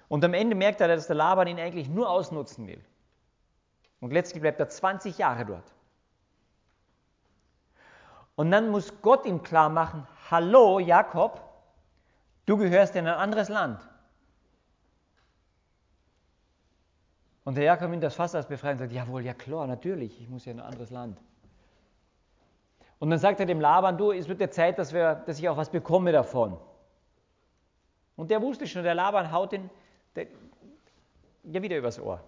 Und 0.08 0.25
am 0.25 0.34
Ende 0.34 0.56
merkt 0.56 0.82
er, 0.82 0.88
dass 0.88 1.08
der 1.08 1.15
Laban 1.15 1.48
ihn 1.48 1.60
eigentlich 1.60 1.89
nur 1.89 2.10
ausnutzen 2.10 2.68
will. 2.68 2.84
Und 4.01 4.12
letztlich 4.12 4.42
bleibt 4.42 4.60
er 4.60 4.68
20 4.68 5.18
Jahre 5.18 5.46
dort. 5.46 5.75
Und 8.36 8.51
dann 8.51 8.70
muss 8.70 9.01
Gott 9.01 9.25
ihm 9.25 9.42
klar 9.44 9.70
machen, 9.70 10.06
hallo 10.30 10.80
Jakob, 10.80 11.42
du 12.46 12.58
gehörst 12.58 12.96
in 12.96 13.08
ein 13.08 13.13
anderes 13.13 13.50
Land. 13.50 13.80
Und 17.46 17.56
der 17.56 17.63
Jakob 17.63 17.89
nimmt 17.89 18.04
das 18.04 18.15
fast 18.15 18.36
als 18.36 18.48
Befreiung 18.48 18.74
und 18.74 18.80
sagt, 18.80 18.92
jawohl, 18.92 19.24
ja 19.24 19.34
klar, 19.34 19.68
natürlich, 19.68 20.20
ich 20.20 20.27
muss 20.30 20.46
ja 20.46 20.51
in 20.51 20.60
ein 20.60 20.65
anderes 20.65 20.89
Land. 20.89 21.22
Und 22.98 23.10
dann 23.12 23.20
sagt 23.20 23.39
er 23.39 23.46
dem 23.46 23.62
Laban, 23.62 23.98
du, 23.98 24.12
es 24.12 24.27
wird 24.27 24.39
der 24.39 24.51
Zeit, 24.51 24.80
dass, 24.80 24.94
wir, 24.94 25.15
dass 25.27 25.38
ich 25.38 25.48
auch 25.48 25.58
was 25.58 25.70
bekomme 25.70 26.12
davon. 26.12 26.58
Und 28.15 28.32
der 28.32 28.42
wusste 28.42 28.65
schon, 28.65 28.84
der 28.84 28.96
Laban 28.96 29.32
haut 29.32 29.54
ihn 29.54 29.70
der, 30.15 30.27
ja 31.44 31.62
wieder 31.62 31.77
übers 31.77 32.00
Ohr. 32.00 32.20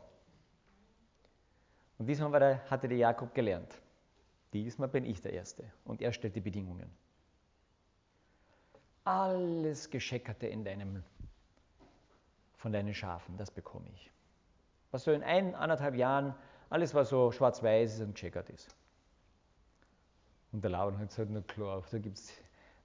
Und 1.97 2.05
diesmal 2.05 2.39
der, 2.39 2.69
hatte 2.69 2.87
der 2.87 2.97
Jakob 2.97 3.33
gelernt. 3.33 3.73
Diesmal 4.53 4.87
bin 4.87 5.05
ich 5.05 5.21
der 5.21 5.33
Erste. 5.33 5.71
Und 5.83 6.01
er 6.01 6.13
stellt 6.13 6.35
die 6.35 6.41
Bedingungen. 6.41 6.89
Alles 9.03 9.89
Gescheckerte 9.89 10.47
in 10.47 10.63
deinem, 10.63 11.03
von 12.57 12.71
deinen 12.71 12.93
Schafen, 12.93 13.37
das 13.37 13.51
bekomme 13.51 13.87
ich 13.93 14.11
was 14.91 15.03
so 15.03 15.11
in 15.11 15.23
ein, 15.23 15.55
anderthalb 15.55 15.95
Jahren 15.95 16.33
alles, 16.69 16.93
was 16.93 17.09
so 17.09 17.31
schwarz-weiß 17.31 17.95
ist 17.95 18.01
und 18.01 18.15
checkert 18.15 18.49
ist. 18.49 18.75
Und 20.51 20.63
der 20.63 20.71
Laban 20.71 20.97
hat 20.97 21.09
gesagt, 21.09 21.29
na 21.31 21.41
klar, 21.41 21.83
da 21.91 21.97
gibt 21.97 22.17
es 22.17 22.33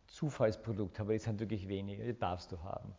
Zufallsprodukte, 0.07 1.03
aber 1.03 1.13
die 1.13 1.19
sind 1.19 1.41
wirklich 1.41 1.69
wenige, 1.69 2.05
die 2.05 2.19
darfst 2.19 2.53
du 2.53 2.63
haben. 2.63 2.95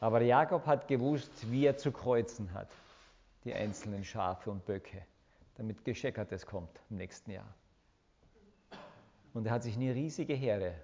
Aber 0.00 0.20
Jakob 0.22 0.66
hat 0.66 0.88
gewusst, 0.88 1.50
wie 1.50 1.66
er 1.66 1.76
zu 1.76 1.92
kreuzen 1.92 2.52
hat, 2.52 2.68
die 3.44 3.54
einzelnen 3.54 4.04
Schafe 4.04 4.50
und 4.50 4.64
Böcke, 4.64 5.04
damit 5.56 5.84
Gescheckertes 5.84 6.46
kommt 6.46 6.80
im 6.90 6.96
nächsten 6.96 7.30
Jahr. 7.30 7.54
Und 9.34 9.46
er 9.46 9.52
hat 9.52 9.62
sich 9.62 9.76
eine 9.76 9.94
riesige 9.94 10.34
Herde 10.34 10.74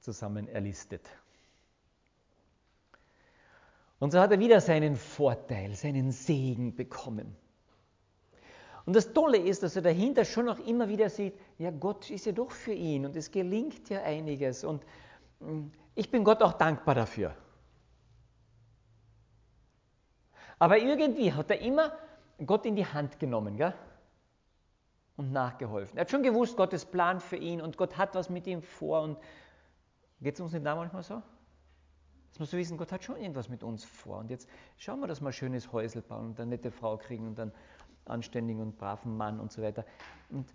zusammen 0.00 0.48
erlistet. 0.48 1.08
Und 3.98 4.10
so 4.12 4.20
hat 4.20 4.30
er 4.30 4.38
wieder 4.38 4.60
seinen 4.60 4.96
Vorteil, 4.96 5.74
seinen 5.74 6.12
Segen 6.12 6.74
bekommen. 6.74 7.34
Und 8.84 8.94
das 8.94 9.12
Tolle 9.12 9.38
ist, 9.38 9.62
dass 9.62 9.74
er 9.74 9.82
dahinter 9.82 10.24
schon 10.24 10.48
auch 10.48 10.58
immer 10.60 10.88
wieder 10.88 11.10
sieht, 11.10 11.34
ja, 11.58 11.70
Gott 11.70 12.10
ist 12.10 12.26
ja 12.26 12.32
doch 12.32 12.50
für 12.50 12.72
ihn 12.72 13.04
und 13.04 13.16
es 13.16 13.30
gelingt 13.30 13.88
ja 13.88 14.02
einiges. 14.02 14.62
Und 14.62 14.84
mm, 15.40 15.68
ich 15.94 16.10
bin 16.10 16.22
Gott 16.22 16.42
auch 16.42 16.52
dankbar 16.52 16.94
dafür. 16.94 17.34
Aber 20.58 20.78
irgendwie 20.78 21.32
hat 21.32 21.50
er 21.50 21.60
immer 21.60 21.92
Gott 22.44 22.66
in 22.66 22.76
die 22.76 22.86
Hand 22.86 23.18
genommen 23.18 23.56
gell? 23.56 23.74
und 25.16 25.32
nachgeholfen. 25.32 25.96
Er 25.96 26.02
hat 26.02 26.10
schon 26.10 26.22
gewusst, 26.22 26.56
Gottes 26.56 26.84
Plan 26.84 27.20
für 27.20 27.36
ihn 27.36 27.60
und 27.60 27.76
Gott 27.76 27.96
hat 27.96 28.14
was 28.14 28.28
mit 28.28 28.46
ihm 28.46 28.62
vor. 28.62 29.02
Und 29.02 29.18
geht 30.20 30.34
es 30.34 30.40
uns 30.40 30.52
nicht 30.52 30.64
da 30.64 30.74
manchmal 30.74 31.02
so? 31.02 31.22
Jetzt 32.28 32.38
musst 32.38 32.52
du 32.52 32.58
wissen, 32.58 32.76
Gott 32.76 32.92
hat 32.92 33.02
schon 33.02 33.16
irgendwas 33.16 33.48
mit 33.48 33.62
uns 33.62 33.84
vor. 33.84 34.18
Und 34.18 34.30
jetzt 34.30 34.48
schauen 34.76 35.00
wir, 35.00 35.06
dass 35.06 35.20
wir 35.22 35.28
ein 35.28 35.32
schönes 35.32 35.72
Häusel 35.72 36.02
bauen 36.02 36.26
und 36.26 36.40
eine 36.40 36.50
nette 36.50 36.70
Frau 36.70 36.98
kriegen 36.98 37.26
und 37.28 37.40
einen 37.40 37.52
anständigen 38.04 38.60
und 38.60 38.76
braven 38.76 39.16
Mann 39.16 39.40
und 39.40 39.50
so 39.52 39.62
weiter. 39.62 39.84
Und 40.28 40.52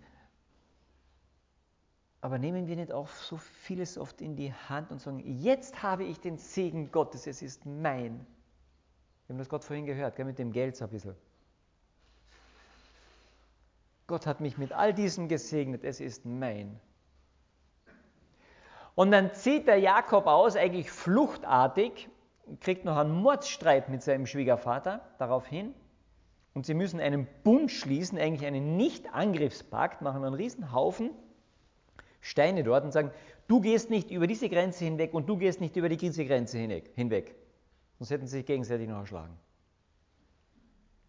aber 2.20 2.38
nehmen 2.38 2.68
wir 2.68 2.76
nicht 2.76 2.92
auch 2.92 3.08
so 3.08 3.36
vieles 3.36 3.98
oft 3.98 4.20
in 4.20 4.36
die 4.36 4.52
Hand 4.52 4.92
und 4.92 5.00
sagen, 5.00 5.18
jetzt 5.18 5.82
habe 5.82 6.04
ich 6.04 6.20
den 6.20 6.38
Segen 6.38 6.92
Gottes, 6.92 7.26
es 7.26 7.42
ist 7.42 7.66
mein. 7.66 8.24
Wir 9.26 9.34
haben 9.34 9.38
das 9.38 9.48
Gott 9.48 9.64
vorhin 9.64 9.86
gehört, 9.86 10.14
gell, 10.14 10.24
mit 10.24 10.38
dem 10.38 10.52
Geld 10.52 10.76
so 10.76 10.84
ein 10.84 10.90
bisschen. 10.92 11.16
Gott 14.12 14.26
hat 14.26 14.42
mich 14.42 14.58
mit 14.58 14.72
all 14.72 14.92
diesem 14.92 15.26
gesegnet, 15.26 15.84
es 15.84 15.98
ist 15.98 16.26
mein. 16.26 16.78
Und 18.94 19.10
dann 19.10 19.32
zieht 19.32 19.66
der 19.66 19.78
Jakob 19.78 20.26
aus, 20.26 20.54
eigentlich 20.54 20.90
fluchtartig, 20.90 22.10
kriegt 22.60 22.84
noch 22.84 22.98
einen 22.98 23.14
Mordsstreit 23.14 23.88
mit 23.88 24.02
seinem 24.02 24.26
Schwiegervater 24.26 25.00
daraufhin. 25.18 25.72
Und 26.52 26.66
sie 26.66 26.74
müssen 26.74 27.00
einen 27.00 27.26
Bund 27.42 27.70
schließen, 27.70 28.18
eigentlich 28.18 28.46
einen 28.46 28.76
Nicht-Angriffspakt, 28.76 30.02
machen 30.02 30.22
einen 30.26 30.34
riesen 30.34 30.72
Haufen 30.72 31.12
Steine 32.20 32.64
dort 32.64 32.84
und 32.84 32.92
sagen, 32.92 33.12
du 33.48 33.62
gehst 33.62 33.88
nicht 33.88 34.10
über 34.10 34.26
diese 34.26 34.50
Grenze 34.50 34.84
hinweg 34.84 35.14
und 35.14 35.26
du 35.26 35.38
gehst 35.38 35.58
nicht 35.62 35.74
über 35.76 35.88
diese 35.88 36.26
Grenze 36.26 36.58
hinweg. 36.58 37.34
Sonst 37.98 38.10
hätten 38.10 38.26
sie 38.26 38.36
sich 38.36 38.44
gegenseitig 38.44 38.88
noch 38.88 38.98
erschlagen. 38.98 39.38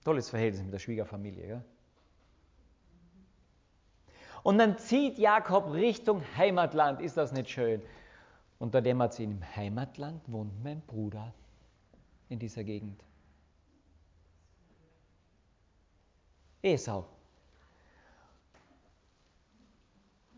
Tolles 0.06 0.30
Verhältnis 0.30 0.64
mit 0.64 0.72
der 0.72 0.80
Schwiegerfamilie. 0.80 1.46
Gell? 1.46 1.66
Und 4.44 4.58
dann 4.58 4.78
zieht 4.78 5.18
Jakob 5.18 5.72
Richtung 5.72 6.22
Heimatland. 6.38 7.02
Ist 7.02 7.18
das 7.18 7.32
nicht 7.32 7.50
schön? 7.50 7.82
Und 8.60 8.76
da 8.76 8.82
dämmert 8.82 9.14
sie, 9.14 9.24
im 9.24 9.42
Heimatland 9.56 10.22
wohnt 10.28 10.52
mein 10.64 10.82
Bruder 10.82 11.34
in 12.30 12.40
dieser 12.40 12.64
Gegend. 12.64 13.02
Esau. 16.62 17.06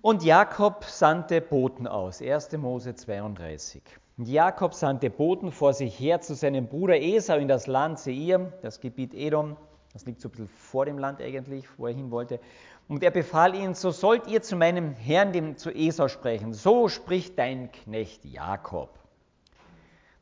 Und 0.02 0.24
Jakob 0.24 0.84
sandte 0.84 1.42
Boten 1.42 1.88
aus, 1.88 2.22
1. 2.22 2.52
Mose 2.58 2.94
32. 2.94 3.82
Und 4.18 4.28
Jakob 4.28 4.74
sandte 4.76 5.10
Boten 5.10 5.52
vor 5.52 5.74
sich 5.74 6.00
her 6.00 6.22
zu 6.22 6.36
seinem 6.36 6.68
Bruder 6.68 7.00
Esau 7.00 7.38
in 7.38 7.48
das 7.48 7.66
Land 7.66 8.00
Seir, 8.00 8.54
das 8.62 8.80
Gebiet 8.80 9.14
Edom, 9.14 9.58
das 9.94 10.06
liegt 10.06 10.20
so 10.20 10.28
ein 10.28 10.32
bisschen 10.32 10.50
vor 10.50 10.86
dem 10.86 10.98
Land 10.98 11.22
eigentlich, 11.22 11.66
wo 11.78 11.88
er 11.88 11.94
hin 11.94 12.12
wollte. 12.12 12.40
Und 12.88 13.04
er 13.04 13.12
befahl 13.12 13.56
ihnen, 13.56 13.74
so 13.74 13.92
sollt 13.92 14.28
ihr 14.28 14.42
zu 14.42 14.56
meinem 14.56 14.94
Herrn, 14.94 15.34
dem 15.34 15.58
zu 15.58 15.72
Esau, 15.72 16.08
sprechen. 16.08 16.54
So 16.54 16.88
spricht 16.88 17.40
dein 17.40 17.72
Knecht 17.72 18.24
Jakob. 18.26 19.00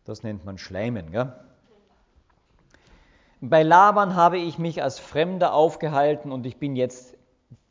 Das 0.06 0.24
nennt 0.24 0.46
man 0.46 0.58
Schleimen. 0.58 1.12
Gell? 1.12 1.34
Bei 3.42 3.64
Laban 3.64 4.16
habe 4.16 4.38
ich 4.38 4.58
mich 4.58 4.82
als 4.82 5.00
Fremder 5.00 5.54
aufgehalten 5.54 6.32
und 6.32 6.46
ich 6.46 6.58
bin 6.58 6.76
jetzt 6.76 7.18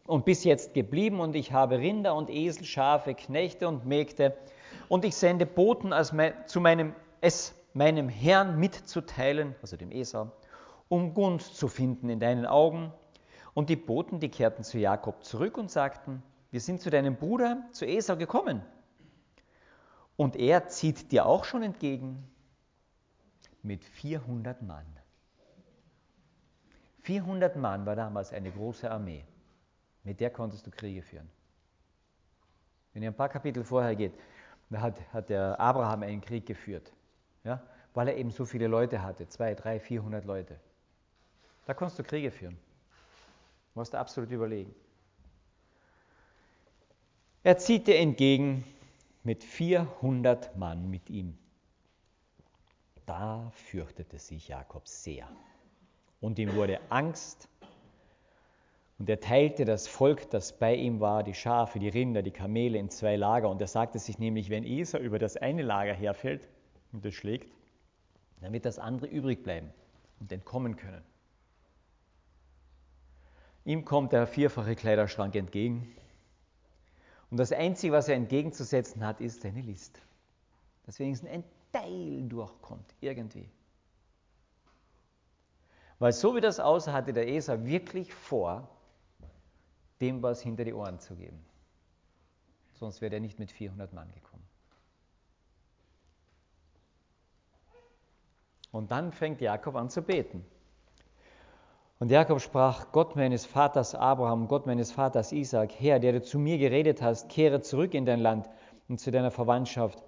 und 0.07 0.25
bis 0.27 0.45
jetzt 0.45 0.75
geblieben 0.75 1.21
und 1.21 1.35
ich 1.35 1.53
habe 1.53 1.79
Rinder 1.79 2.15
und 2.15 2.29
Esel, 2.29 2.65
Schafe, 2.65 3.15
Knechte 3.15 3.69
und 3.69 3.87
Mägde 3.87 4.37
und 4.89 5.05
ich 5.05 5.17
sende 5.17 5.47
Boten 5.47 5.93
als 5.95 6.13
mein, 6.13 6.35
zu 6.47 6.61
meinem, 6.61 6.95
es 7.23 7.55
meinem 7.73 8.11
Herrn 8.11 8.59
mitzuteilen, 8.59 9.55
also 9.63 9.79
dem 9.79 9.91
Esau, 9.91 10.31
um 10.89 11.15
Gunst 11.15 11.57
zu 11.57 11.69
finden 11.69 12.11
in 12.11 12.21
deinen 12.21 12.45
Augen. 12.45 12.93
Und 13.55 13.69
die 13.69 13.77
Boten, 13.77 14.21
die 14.21 14.31
kehrten 14.31 14.65
zu 14.65 14.79
Jakob 14.79 15.25
zurück 15.25 15.59
und 15.59 15.71
sagten, 15.71 16.23
wir 16.51 16.61
sind 16.61 16.81
zu 16.81 16.91
deinem 16.91 17.17
Bruder, 17.17 17.65
zu 17.73 17.87
Esau 17.87 18.17
gekommen. 18.17 18.63
Und 20.17 20.37
er 20.37 20.69
zieht 20.69 21.13
dir 21.13 21.27
auch 21.27 21.45
schon 21.45 21.63
entgegen 21.63 22.23
mit 23.63 23.85
400 23.85 24.63
Mann. 24.63 24.87
400 27.03 27.57
Mann 27.57 27.85
war 27.85 27.97
damals 27.97 28.33
eine 28.33 28.51
große 28.51 28.91
Armee. 28.91 29.25
Mit 30.05 30.21
der 30.21 30.31
konntest 30.31 30.67
du 30.67 30.71
Kriege 30.71 31.03
führen. 31.03 31.29
Wenn 32.93 33.03
ihr 33.03 33.11
ein 33.11 33.17
paar 33.17 33.29
Kapitel 33.29 33.65
vorher 33.65 33.97
geht, 33.97 34.13
da 34.71 34.81
hat, 34.81 35.13
hat 35.13 35.29
der 35.29 35.59
Abraham 35.59 36.03
einen 36.03 36.21
Krieg 36.21 36.47
geführt, 36.47 36.93
ja, 37.45 37.63
weil 37.95 38.09
er 38.09 38.17
eben 38.17 38.31
so 38.31 38.45
viele 38.45 38.67
Leute 38.67 39.03
hatte, 39.03 39.29
zwei, 39.29 39.55
drei, 39.55 39.81
vierhundert 39.81 40.25
Leute. 40.25 40.59
Da 41.67 41.75
konntest 41.75 41.99
du 41.99 42.03
Kriege 42.03 42.31
führen. 42.31 42.59
Du 43.73 43.81
musst 43.81 43.95
absolut 43.95 44.31
überlegen. 44.31 44.75
Er 47.43 47.59
zieht 47.59 47.87
dir 47.87 47.99
entgegen 47.99 48.65
mit 49.25 49.43
400 49.43 50.57
Mann 50.57 50.91
mit 50.91 51.11
ihm. 51.11 51.39
Da 53.07 53.51
fürchtete 53.55 54.19
sich 54.19 54.49
Jakob 54.49 54.87
sehr 54.87 55.29
und 56.21 56.39
ihm 56.39 56.55
wurde 56.55 56.81
Angst 56.89 57.49
und 59.03 59.09
er 59.11 59.19
teilte 59.19 59.65
das 59.65 59.89
Volk, 59.89 60.31
das 60.31 60.57
bei 60.57 60.77
ihm 60.77 61.01
war, 61.01 61.25
die 61.25 61.35
Schafe, 61.35 61.81
die 61.81 61.89
Rinder, 61.89 62.23
die 62.23 62.31
Kamele 62.31 62.79
in 62.79 62.89
zwei 62.89 63.17
Lager. 63.17 63.49
Und 63.51 63.61
er 63.61 63.67
sagte 63.67 63.99
sich 63.99 64.21
nämlich, 64.21 64.49
wenn 64.49 64.63
Esau 64.63 64.99
über 64.99 65.19
das 65.19 65.37
eine 65.37 65.63
Lager 65.63 65.93
herfällt 65.93 66.49
und 66.93 67.05
es 67.05 67.13
schlägt, 67.15 67.53
dann 68.41 68.53
wird 68.53 68.65
das 68.65 68.79
andere 68.79 69.09
übrig 69.09 69.43
bleiben 69.43 69.71
und 70.21 70.31
entkommen 70.31 70.77
können. 70.77 71.03
Ihm 73.65 73.85
kommt 73.85 74.13
der 74.13 74.27
vierfache 74.27 74.75
Kleiderschrank 74.75 75.35
entgegen. 75.37 75.95
Und 77.31 77.37
das 77.37 77.53
Einzige, 77.53 77.93
was 77.93 78.09
er 78.09 78.17
entgegenzusetzen 78.17 79.07
hat, 79.07 79.21
ist 79.21 79.43
seine 79.43 79.61
List. 79.61 80.01
Dass 80.85 80.99
wenigstens 80.99 81.31
ein 81.31 81.45
Teil 81.73 82.23
durchkommt, 82.29 82.95
irgendwie. 83.01 83.49
Weil 85.99 86.13
so 86.13 86.35
wie 86.35 86.41
das 86.41 86.59
aussah, 86.59 86.93
hatte 86.93 87.13
der 87.13 87.29
Esau 87.29 87.65
wirklich 87.65 88.13
vor, 88.13 88.69
dem 90.01 90.21
was 90.23 90.43
hinter 90.43 90.65
die 90.65 90.75
Ohren 90.75 90.99
zu 90.99 91.15
geben. 91.15 91.43
Sonst 92.75 93.01
wäre 93.01 93.15
er 93.15 93.21
nicht 93.21 93.39
mit 93.39 93.53
400 93.53 93.93
Mann 93.93 94.11
gekommen. 94.13 94.43
Und 98.73 98.91
dann 98.91 99.13
fängt 99.13 99.41
Jakob 99.41 99.77
an 99.77 99.91
zu 99.91 100.03
beten. 100.03 100.45
Und 102.03 102.11
Jakob 102.11 102.41
sprach, 102.41 102.91
Gott 102.91 103.15
meines 103.15 103.47
Vaters 103.47 103.95
Abraham, 103.95 104.49
Gott 104.49 104.67
meines 104.67 104.91
Vaters 104.91 105.31
Isaac, 105.31 105.71
Herr, 105.79 106.01
der 106.01 106.11
du 106.11 106.21
zu 106.21 106.41
mir 106.41 106.59
geredet 106.59 107.01
hast, 107.01 107.29
kehre 107.29 107.61
zurück 107.61 107.95
in 107.95 108.05
dein 108.05 108.19
Land 108.19 108.51
und 108.89 108.99
zu 108.99 109.13
deiner 109.13 109.31
Verwandtschaft, 109.31 110.03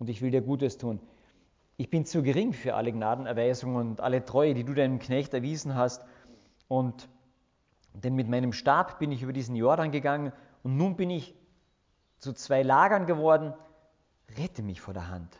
und 0.00 0.08
ich 0.08 0.22
will 0.22 0.32
dir 0.32 0.42
Gutes 0.42 0.76
tun. 0.76 0.98
Ich 1.76 1.88
bin 1.88 2.04
zu 2.04 2.24
gering 2.24 2.52
für 2.52 2.74
alle 2.74 2.90
Gnadenerweisungen 2.90 3.90
und 3.90 4.00
alle 4.00 4.24
Treue, 4.24 4.54
die 4.54 4.64
du 4.64 4.74
deinem 4.74 4.98
Knecht 4.98 5.34
erwiesen 5.34 5.76
hast, 5.76 6.04
und 6.66 7.08
denn 7.92 8.16
mit 8.16 8.28
meinem 8.28 8.52
Stab 8.52 8.98
bin 8.98 9.12
ich 9.12 9.22
über 9.22 9.32
diesen 9.32 9.54
Jordan 9.54 9.92
gegangen 9.92 10.32
und 10.64 10.76
nun 10.76 10.96
bin 10.96 11.10
ich 11.10 11.32
zu 12.18 12.32
zwei 12.32 12.64
Lagern 12.64 13.06
geworden. 13.06 13.54
Rette 14.36 14.64
mich 14.64 14.80
vor 14.80 14.94
der 14.94 15.10
Hand 15.10 15.38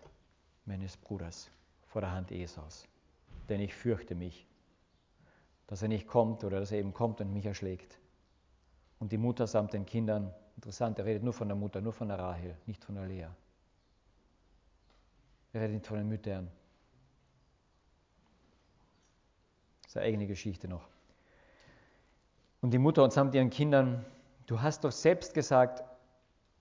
meines 0.67 0.97
Bruders, 0.99 1.51
vor 1.85 2.01
der 2.01 2.13
Hand 2.13 2.31
Esaus, 2.31 2.87
denn 3.49 3.59
ich 3.59 3.75
fürchte 3.75 4.15
mich, 4.15 4.46
dass 5.67 5.83
er 5.83 5.89
nicht 5.89 6.07
kommt 6.07 6.45
oder 6.45 6.61
dass 6.61 6.73
er 6.73 6.79
eben 6.79 6.93
kommt 6.93 7.21
und 7.21 7.33
mich 7.33 7.47
erschlägt. 7.47 7.99
Und 8.99 9.13
die 9.13 9.19
Mutter 9.19 9.47
samt 9.47 9.73
den 9.73 9.85
Kindern, 9.85 10.33
interessant, 10.57 10.99
er 10.99 11.05
redet 11.05 11.23
nur 11.23 11.33
von 11.33 11.49
der 11.49 11.57
Mutter, 11.57 11.81
nur 11.81 11.93
von 11.93 12.09
der 12.09 12.19
Rahel, 12.19 12.57
nicht 12.67 12.85
von 12.85 12.95
der 12.95 13.07
Lea. 13.07 13.29
Er 15.53 15.61
redet 15.61 15.75
nicht 15.75 15.87
von 15.87 15.99
den 15.99 16.09
Müttern. 16.09 16.51
Das 19.83 19.93
ist 19.93 19.97
eine 19.97 20.07
eigene 20.07 20.27
Geschichte 20.27 20.69
noch. 20.69 20.89
Und 22.61 22.71
die 22.73 22.79
Mutter 22.79 23.05
und 23.05 23.13
samt 23.13 23.35
ihren 23.35 23.51
Kindern, 23.51 24.05
du 24.47 24.61
hast 24.61 24.85
doch 24.85 24.93
selbst 24.93 25.35
gesagt, 25.35 25.85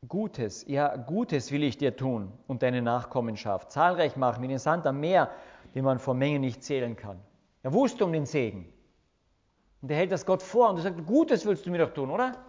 Gutes, 0.07 0.65
ja, 0.67 0.95
Gutes 0.97 1.51
will 1.51 1.63
ich 1.63 1.77
dir 1.77 1.95
tun 1.95 2.31
und 2.47 2.61
deine 2.61 2.81
Nachkommenschaft 2.81 3.71
zahlreich 3.71 4.15
machen 4.15 4.43
wie 4.43 4.47
den 4.47 4.59
Sand 4.59 4.85
am 4.85 4.99
Meer, 4.99 5.31
den 5.73 5.83
man 5.83 5.99
vor 5.99 6.13
Mengen 6.13 6.41
nicht 6.41 6.63
zählen 6.63 6.95
kann. 6.95 7.19
Er 7.63 7.73
wusste 7.73 8.05
um 8.05 8.13
den 8.13 8.25
Segen. 8.25 8.71
Und 9.85 9.91
er 9.91 9.97
hält 9.97 10.11
das 10.11 10.25
Gott 10.25 10.41
vor 10.41 10.71
und 10.71 10.77
er 10.77 10.81
sagt, 10.81 11.05
Gutes 11.05 11.45
willst 11.45 11.63
du 11.63 11.69
mir 11.69 11.77
doch 11.77 11.93
tun, 11.93 12.09
oder? 12.09 12.43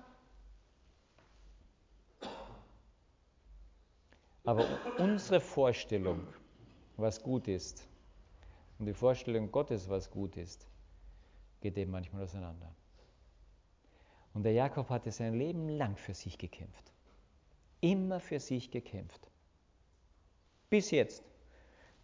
Aber 4.45 4.67
unsere 4.97 5.39
Vorstellung, 5.39 6.27
was 6.97 7.23
gut 7.23 7.47
ist, 7.47 7.87
und 8.79 8.87
die 8.87 8.95
Vorstellung 8.95 9.53
Gottes, 9.53 9.87
was 9.91 10.11
gut 10.11 10.39
ist, 10.39 10.67
geht 11.61 11.77
eben 11.77 11.91
manchmal 11.91 12.23
auseinander. 12.23 12.75
Und 14.33 14.45
der 14.45 14.53
Jakob 14.53 14.89
hatte 14.89 15.11
sein 15.11 15.35
Leben 15.35 15.69
lang 15.69 15.99
für 15.99 16.15
sich 16.15 16.39
gekämpft. 16.39 16.91
Immer 17.83 18.19
für 18.19 18.41
sich 18.41 18.71
gekämpft. 18.71 19.31
Bis 20.71 20.91
jetzt 20.91 21.23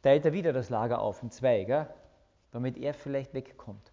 teilt 0.02 0.26
er 0.26 0.34
wieder 0.34 0.52
das 0.52 0.68
Lager 0.68 1.00
auf 1.00 1.22
in 1.22 1.30
zwei, 1.30 1.64
gell? 1.64 1.88
damit 2.50 2.76
er 2.76 2.92
vielleicht 2.92 3.32
wegkommt. 3.32 3.91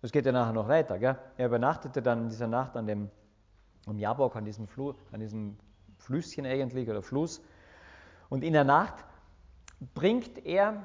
Das 0.00 0.12
geht 0.12 0.26
ja 0.26 0.32
nachher 0.32 0.52
noch 0.52 0.68
weiter. 0.68 0.98
Gell? 0.98 1.16
Er 1.36 1.46
übernachtete 1.46 2.02
dann 2.02 2.22
in 2.22 2.28
dieser 2.28 2.46
Nacht 2.46 2.76
an 2.76 2.86
dem 2.86 3.10
am 3.86 3.98
Jabok, 3.98 4.36
an 4.36 4.44
diesem, 4.44 4.66
Flu, 4.66 4.94
an 5.12 5.20
diesem 5.20 5.56
Flüsschen 5.96 6.46
eigentlich 6.46 6.88
oder 6.88 7.02
Fluss. 7.02 7.40
Und 8.28 8.44
in 8.44 8.52
der 8.52 8.64
Nacht 8.64 9.04
bringt 9.94 10.44
er 10.44 10.82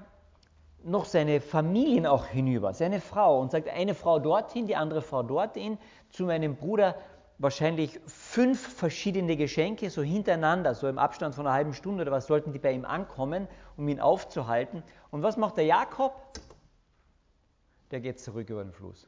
noch 0.84 1.06
seine 1.06 1.42
Familien 1.42 2.06
auch 2.06 2.26
hinüber, 2.28 2.74
seine 2.74 3.00
Frau, 3.00 3.40
und 3.40 3.52
sagt 3.52 3.70
eine 3.70 3.94
Frau 3.94 4.20
dorthin, 4.20 4.68
die 4.68 4.76
andere 4.76 5.02
Frau 5.02 5.24
dorthin, 5.24 5.78
zu 6.10 6.26
meinem 6.26 6.56
Bruder 6.56 6.96
wahrscheinlich 7.38 8.00
fünf 8.06 8.60
verschiedene 8.76 9.36
Geschenke, 9.36 9.90
so 9.90 10.02
hintereinander, 10.02 10.76
so 10.76 10.88
im 10.88 10.98
Abstand 10.98 11.36
von 11.36 11.46
einer 11.46 11.56
halben 11.56 11.74
Stunde 11.74 12.04
oder 12.04 12.12
was, 12.12 12.28
sollten 12.28 12.54
die 12.54 12.60
bei 12.60 12.72
ihm 12.72 12.86
ankommen, 12.86 13.48
um 13.76 13.88
ihn 13.88 14.00
aufzuhalten. 14.00 14.84
Und 15.10 15.24
was 15.24 15.38
macht 15.38 15.58
der 15.58 15.66
Jakob? 15.66 16.14
Der 17.94 18.02
geht 18.02 18.20
zurück 18.20 18.50
über 18.50 18.64
den 18.64 18.74
Fluss. 18.74 19.08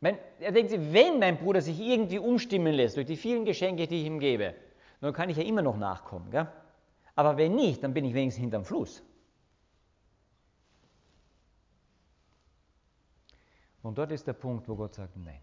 Mein, 0.00 0.18
er 0.40 0.52
denkt 0.52 0.70
sich, 0.70 0.80
wenn 0.90 1.18
mein 1.18 1.36
Bruder 1.36 1.60
sich 1.60 1.78
irgendwie 1.78 2.18
umstimmen 2.18 2.72
lässt 2.72 2.96
durch 2.96 3.04
die 3.04 3.18
vielen 3.18 3.44
Geschenke, 3.44 3.86
die 3.86 4.00
ich 4.00 4.06
ihm 4.06 4.18
gebe, 4.18 4.54
dann 5.02 5.12
kann 5.12 5.28
ich 5.28 5.36
ja 5.36 5.42
immer 5.42 5.60
noch 5.60 5.76
nachkommen. 5.76 6.30
Gell? 6.30 6.50
Aber 7.14 7.36
wenn 7.36 7.56
nicht, 7.56 7.84
dann 7.84 7.92
bin 7.92 8.06
ich 8.06 8.14
wenigstens 8.14 8.40
hinterm 8.40 8.64
Fluss. 8.64 9.02
Und 13.82 13.98
dort 13.98 14.12
ist 14.12 14.26
der 14.26 14.32
Punkt, 14.32 14.66
wo 14.66 14.76
Gott 14.76 14.94
sagt, 14.94 15.14
nein, 15.18 15.42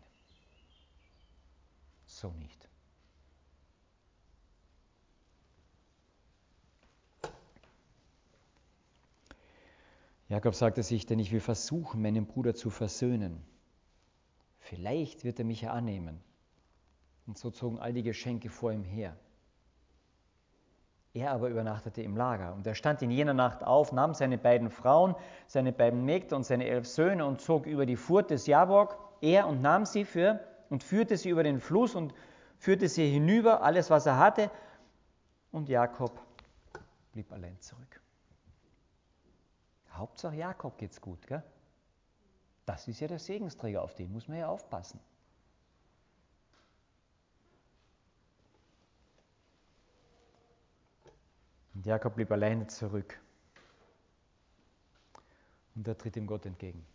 so 2.08 2.32
nicht. 2.32 2.68
Jakob 10.34 10.56
sagte 10.56 10.82
sich, 10.82 11.06
denn 11.06 11.19
ich 11.19 11.32
will 11.32 11.41
versuchen, 11.41 12.02
meinen 12.02 12.26
Bruder 12.26 12.56
zu 12.56 12.72
versöhnen. 12.72 13.43
Vielleicht 14.58 15.24
wird 15.24 15.38
er 15.38 15.46
mich 15.46 15.62
ja 15.62 15.74
annehmen. 15.74 16.19
Und 17.28 17.38
so 17.38 17.52
zogen 17.52 17.78
all 17.78 17.93
die 17.93 18.02
Geschenke 18.02 18.50
vor 18.50 18.72
ihm 18.72 18.84
her. 18.84 19.15
Er 21.13 21.34
aber 21.34 21.50
übernachtete 21.50 22.02
im 22.02 22.17
Lager. 22.17 22.56
Und 22.56 22.65
er 22.65 22.74
stand 22.74 23.04
in 23.04 23.12
jener 23.12 23.36
Nacht 23.36 23.63
auf, 23.63 23.91
nahm 23.91 24.15
seine 24.15 24.39
beiden 24.39 24.72
Frauen, 24.72 25.13
seine 25.46 25.72
beiden 25.72 26.04
Mägde 26.04 26.36
und 26.36 26.46
seine 26.48 26.65
elf 26.65 26.88
Söhne 26.88 27.28
und 27.28 27.39
zog 27.39 27.67
über 27.67 27.86
die 27.86 27.96
Furt 27.96 28.32
des 28.32 28.48
Jabok, 28.48 28.98
er 29.22 29.46
und 29.46 29.62
nahm 29.62 29.86
sie 29.86 30.04
für 30.04 30.39
und 30.72 30.84
führte 30.84 31.15
sie 31.15 31.30
über 31.30 31.43
den 31.43 31.60
Fluss 31.60 31.93
und 31.93 32.15
führte 32.58 32.89
sie 32.89 33.08
hinüber, 33.08 33.62
alles 33.62 33.91
was 33.91 34.08
er 34.08 34.17
hatte. 34.17 34.50
Und 35.52 35.69
Jakob 35.69 36.19
blieb 37.12 37.32
allein 37.32 37.60
zurück. 37.60 38.03
Hauptsache 40.04 40.36
Jakob 40.36 40.78
geht's 40.78 41.00
gut, 41.00 41.26
gell? 41.28 41.42
Das 42.66 42.89
ist 42.89 43.00
ja 43.00 43.08
der 43.08 43.20
Segensträger, 43.20 43.82
auf 43.82 43.96
den 43.96 44.12
muss 44.12 44.28
man 44.28 44.38
ja 44.38 44.50
aufpassen. 44.50 45.00
Und 51.74 51.86
Jakob 51.86 52.16
blieb 52.16 52.30
alleine 52.34 52.68
zurück. 52.68 53.18
Und 55.74 55.88
da 55.88 55.94
tritt 55.94 56.18
ihm 56.18 56.28
Gott 56.28 56.46
entgegen. 56.46 56.86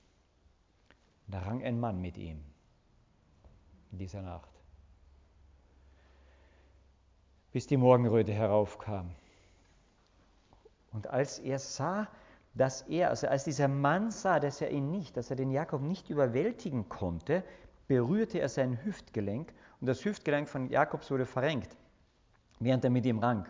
Und 1.27 1.35
da 1.35 1.41
rang 1.41 1.65
ein 1.65 1.81
Mann 1.81 2.03
mit 2.03 2.19
ihm 2.19 2.45
in 3.91 3.97
dieser 3.97 4.21
Nacht, 4.21 4.51
bis 7.53 7.67
die 7.67 7.79
Morgenröte 7.79 8.35
heraufkam. 8.35 9.15
Und 10.93 11.07
als 11.07 11.39
er 11.39 11.59
sah, 11.59 12.07
dass 12.59 12.83
er, 12.83 13.11
also 13.11 13.29
als 13.29 13.45
dieser 13.45 13.69
Mann 13.69 14.11
sah, 14.11 14.41
dass 14.41 14.61
er 14.61 14.71
ihn 14.71 14.91
nicht, 14.91 15.17
dass 15.17 15.31
er 15.31 15.37
den 15.37 15.53
Jakob 15.53 15.81
nicht 15.81 16.11
überwältigen 16.11 16.89
konnte, 16.89 17.45
berührte 17.87 18.41
er 18.41 18.49
sein 18.49 18.85
Hüftgelenk 18.85 19.55
und 19.81 19.87
das 19.87 20.05
Hüftgelenk 20.05 20.49
von 20.49 20.69
Jakobs 20.69 21.11
wurde 21.11 21.25
verrenkt, 21.25 21.77
während 22.59 22.83
er 22.83 22.91
mit 22.91 23.07
ihm 23.07 23.21
rang. 23.21 23.47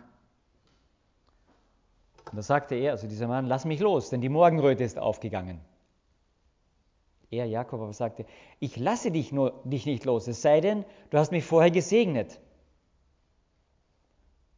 Und 2.29 2.37
da 2.37 2.43
sagte 2.43 2.75
er, 2.75 2.91
also 2.91 3.07
dieser 3.07 3.27
Mann, 3.27 3.47
lass 3.47 3.65
mich 3.65 3.79
los, 3.79 4.11
denn 4.11 4.21
die 4.21 4.29
Morgenröte 4.29 4.83
ist 4.83 4.99
aufgegangen. 4.99 5.59
Er, 7.31 7.45
Jakob, 7.45 7.81
aber 7.81 7.93
sagte, 7.93 8.25
ich 8.59 8.77
lasse 8.77 9.11
dich, 9.11 9.31
nur, 9.31 9.61
dich 9.63 9.87
nicht 9.87 10.05
los, 10.05 10.27
es 10.27 10.43
sei 10.43 10.61
denn, 10.61 10.85
du 11.09 11.17
hast 11.17 11.31
mich 11.31 11.45
vorher 11.45 11.71
gesegnet. 11.71 12.39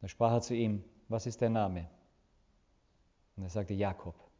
Da 0.01 0.09
sprach 0.09 0.33
er 0.33 0.41
zu 0.41 0.55
ihm, 0.55 0.83
was 1.07 1.25
ist 1.25 1.41
dein 1.41 1.53
Name? 1.53 1.89
Und 3.37 3.43
er 3.43 3.49
sagte, 3.49 3.73
Jakob. 3.73 4.30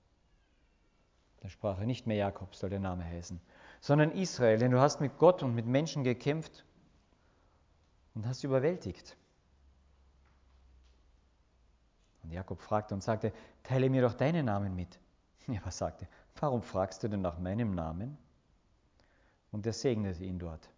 Da 1.42 1.50
sprach 1.50 1.80
er 1.80 1.86
nicht 1.86 2.08
mehr 2.08 2.18
Jakob, 2.18 2.56
soll 2.56 2.70
der 2.70 2.80
Name 2.80 3.04
heißen, 3.04 3.42
sondern 3.82 4.12
Israel, 4.12 4.60
denn 4.60 4.72
du 4.72 4.80
hast 4.80 5.02
mit 5.02 5.18
Gott 5.18 5.44
und 5.44 5.56
mit 5.56 5.66
Menschen 5.66 6.04
gekämpft 6.04 6.64
und 8.14 8.28
hast 8.28 8.44
überwältigt. 8.44 9.18
Und 12.24 12.32
Jakob 12.32 12.62
fragte 12.62 12.94
und 12.94 13.02
sagte, 13.02 13.34
teile 13.64 13.90
mir 13.90 14.04
doch 14.04 14.14
deinen 14.14 14.46
Namen 14.46 14.76
mit. 14.76 15.00
Er 15.48 15.62
aber 15.62 15.72
sagte, 15.72 16.08
warum 16.40 16.62
fragst 16.62 17.02
du 17.02 17.08
denn 17.10 17.22
nach 17.22 17.40
meinem 17.40 17.74
Namen? 17.74 18.18
Und 19.52 19.66
er 19.66 19.74
segnete 19.74 20.24
ihn 20.24 20.38
dort. 20.38 20.70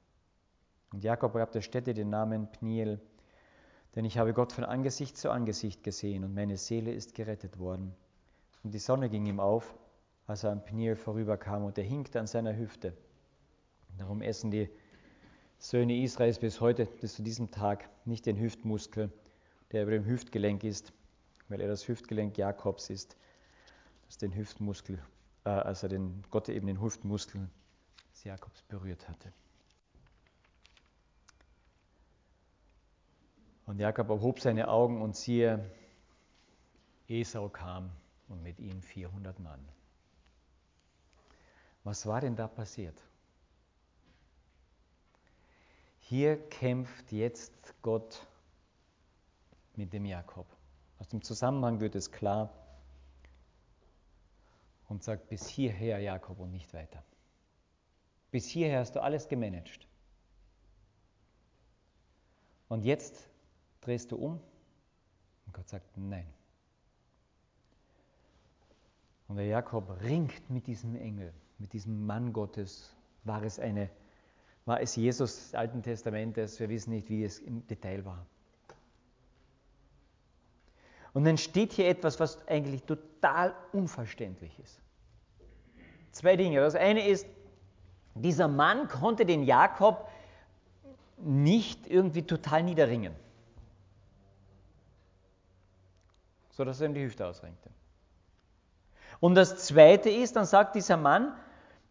Und 0.93 1.03
Jakob 1.03 1.33
gab 1.33 1.51
der 1.51 1.61
Stätte 1.61 1.93
den 1.93 2.09
Namen 2.09 2.49
Pniel, 2.49 3.01
denn 3.95 4.05
ich 4.05 4.17
habe 4.17 4.33
Gott 4.33 4.53
von 4.53 4.63
Angesicht 4.63 5.17
zu 5.17 5.29
Angesicht 5.29 5.83
gesehen 5.83 6.23
und 6.23 6.33
meine 6.33 6.55
Seele 6.55 6.93
ist 6.93 7.13
gerettet 7.13 7.59
worden. 7.59 7.93
Und 8.63 8.73
die 8.73 8.79
Sonne 8.79 9.09
ging 9.09 9.25
ihm 9.25 9.41
auf, 9.41 9.75
als 10.27 10.43
er 10.43 10.51
an 10.51 10.63
Pniel 10.63 10.95
vorüberkam 10.95 11.65
und 11.65 11.77
er 11.77 11.83
hinkte 11.83 12.19
an 12.19 12.27
seiner 12.27 12.55
Hüfte. 12.55 12.93
Darum 13.97 14.21
essen 14.21 14.51
die 14.51 14.69
Söhne 15.59 16.01
Israels 16.01 16.39
bis 16.39 16.59
heute, 16.59 16.85
bis 16.85 17.15
zu 17.15 17.23
diesem 17.23 17.51
Tag, 17.51 17.89
nicht 18.05 18.25
den 18.25 18.39
Hüftmuskel, 18.39 19.11
der 19.71 19.83
über 19.83 19.91
dem 19.91 20.05
Hüftgelenk 20.05 20.63
ist, 20.63 20.93
weil 21.49 21.61
er 21.61 21.67
das 21.67 21.87
Hüftgelenk 21.87 22.37
Jakobs 22.37 22.89
ist, 22.89 23.15
das 24.07 24.17
den 24.17 24.35
Hüftmuskel, 24.35 24.99
äh, 25.45 25.49
also 25.49 25.87
den 25.87 26.23
Gott 26.31 26.49
eben 26.49 26.67
den 26.67 26.81
Hüftmuskel 26.81 27.49
des 28.11 28.23
Jakobs 28.23 28.61
berührt 28.63 29.07
hatte. 29.07 29.31
Und 33.65 33.79
Jakob 33.79 34.09
erhob 34.09 34.39
seine 34.39 34.67
Augen 34.67 35.01
und 35.01 35.15
siehe, 35.15 35.63
Esau 37.07 37.47
kam 37.49 37.91
und 38.27 38.43
mit 38.43 38.59
ihm 38.59 38.81
400 38.81 39.39
Mann. 39.39 39.65
Was 41.83 42.05
war 42.05 42.21
denn 42.21 42.35
da 42.35 42.47
passiert? 42.47 43.01
Hier 45.99 46.37
kämpft 46.49 47.11
jetzt 47.11 47.73
Gott 47.81 48.25
mit 49.75 49.93
dem 49.93 50.05
Jakob. 50.05 50.45
Aus 50.99 51.07
dem 51.09 51.21
Zusammenhang 51.21 51.79
wird 51.79 51.95
es 51.95 52.11
klar 52.11 52.53
und 54.87 55.03
sagt, 55.03 55.27
bis 55.29 55.47
hierher 55.47 55.99
Jakob 55.99 56.39
und 56.39 56.51
nicht 56.51 56.73
weiter. 56.73 57.03
Bis 58.31 58.47
hierher 58.47 58.79
hast 58.79 58.95
du 58.95 59.01
alles 59.01 59.27
gemanagt. 59.27 59.87
Und 62.69 62.83
jetzt 62.83 63.29
drehst 63.81 64.11
du 64.11 64.15
um 64.15 64.39
und 65.45 65.53
Gott 65.53 65.67
sagt, 65.67 65.97
nein. 65.97 66.27
Und 69.27 69.37
der 69.37 69.45
Jakob 69.45 70.01
ringt 70.01 70.49
mit 70.49 70.67
diesem 70.67 70.95
Engel, 70.95 71.33
mit 71.63 71.71
diesem 71.71 72.05
Mann 72.05 72.33
Gottes. 72.33 72.93
War 73.23 73.41
es 73.41 73.57
eine, 73.57 73.89
war 74.65 74.81
es 74.81 74.97
Jesus 74.97 75.35
des 75.35 75.55
Alten 75.55 75.81
Testamentes? 75.81 76.59
Wir 76.59 76.67
wissen 76.67 76.89
nicht, 76.89 77.09
wie 77.09 77.23
es 77.23 77.39
im 77.39 77.65
Detail 77.67 78.03
war. 78.03 78.25
Und 81.13 81.23
dann 81.23 81.37
steht 81.37 81.71
hier 81.71 81.87
etwas, 81.87 82.19
was 82.19 82.45
eigentlich 82.49 82.83
total 82.83 83.55
unverständlich 83.71 84.59
ist. 84.59 84.81
Zwei 86.11 86.35
Dinge. 86.35 86.59
Das 86.59 86.75
eine 86.75 87.07
ist, 87.07 87.25
dieser 88.13 88.49
Mann 88.49 88.89
konnte 88.89 89.25
den 89.25 89.43
Jakob 89.43 90.09
nicht 91.17 91.87
irgendwie 91.87 92.23
total 92.23 92.63
niederringen, 92.63 93.15
sodass 96.49 96.81
er 96.81 96.87
ihm 96.87 96.93
die 96.93 97.05
Hüfte 97.05 97.25
ausrenkte. 97.25 97.69
Und 99.21 99.35
das 99.35 99.65
zweite 99.65 100.09
ist, 100.09 100.35
dann 100.35 100.45
sagt 100.45 100.75
dieser 100.75 100.97
Mann, 100.97 101.33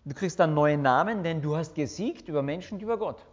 du 0.04 0.14
kriegst 0.14 0.40
einen 0.40 0.54
neuen 0.54 0.82
Namen, 0.82 1.22
denn 1.22 1.42
du 1.42 1.56
hast 1.56 1.74
gesiegt 1.74 2.28
über 2.28 2.42
Menschen 2.42 2.74
und 2.74 2.82
über 2.82 2.98
Gott. 2.98 3.24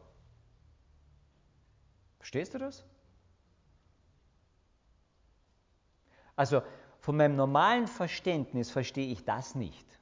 Verstehst 2.20 2.54
du 2.54 2.60
das? 2.60 2.86
Also 6.36 6.62
von 7.00 7.18
meinem 7.18 7.36
normalen 7.36 7.88
Verständnis 7.88 8.72
verstehe 8.72 9.12
ich 9.12 9.26
das 9.26 9.56
nicht. 9.56 10.00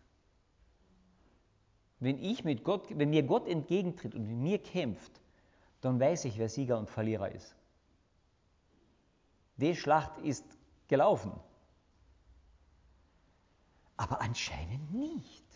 Wenn 2.00 2.20
ich 2.20 2.44
mit 2.44 2.64
Gott, 2.64 2.88
wenn 2.90 3.10
mir 3.10 3.24
Gott 3.24 3.48
entgegentritt 3.48 4.14
und 4.14 4.28
mit 4.28 4.38
mir 4.38 4.60
kämpft, 4.60 5.20
dann 5.82 6.00
weiß 6.00 6.26
ich, 6.26 6.38
wer 6.38 6.50
Sieger 6.50 6.78
und 6.78 6.90
Verlierer 6.90 7.32
ist. 7.32 7.56
Die 9.58 9.76
Schlacht 9.76 10.18
ist 10.20 10.46
gelaufen. 10.88 11.32
Aber 13.96 14.22
anscheinend 14.22 14.94
nicht. 14.94 15.47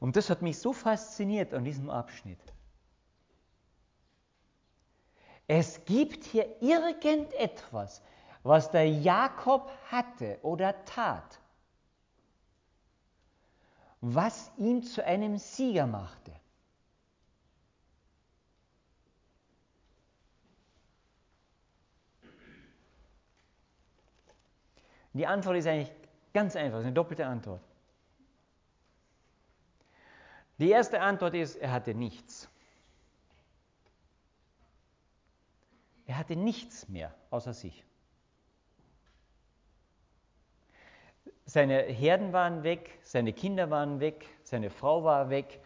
Und 0.00 0.16
das 0.16 0.30
hat 0.30 0.42
mich 0.42 0.58
so 0.58 0.72
fasziniert 0.72 1.52
an 1.52 1.64
diesem 1.64 1.90
Abschnitt. 1.90 2.40
Es 5.46 5.84
gibt 5.86 6.24
hier 6.24 6.60
irgendetwas, 6.62 8.02
was 8.42 8.70
der 8.70 8.88
Jakob 8.88 9.70
hatte 9.90 10.38
oder 10.42 10.84
tat, 10.84 11.40
was 14.00 14.52
ihn 14.58 14.82
zu 14.82 15.04
einem 15.04 15.38
Sieger 15.38 15.86
machte. 15.86 16.32
Die 25.14 25.26
Antwort 25.26 25.56
ist 25.56 25.66
eigentlich 25.66 25.92
ganz 26.32 26.54
einfach, 26.54 26.78
eine 26.78 26.92
doppelte 26.92 27.26
Antwort. 27.26 27.62
Die 30.58 30.70
erste 30.70 31.00
Antwort 31.00 31.34
ist, 31.34 31.56
er 31.56 31.72
hatte 31.72 31.94
nichts. 31.94 32.48
Er 36.06 36.18
hatte 36.18 36.36
nichts 36.36 36.88
mehr 36.88 37.14
außer 37.30 37.52
sich. 37.52 37.84
Seine 41.44 41.82
Herden 41.82 42.32
waren 42.32 42.62
weg, 42.62 42.98
seine 43.02 43.32
Kinder 43.32 43.70
waren 43.70 44.00
weg, 44.00 44.26
seine 44.42 44.68
Frau 44.68 45.04
war 45.04 45.30
weg, 45.30 45.60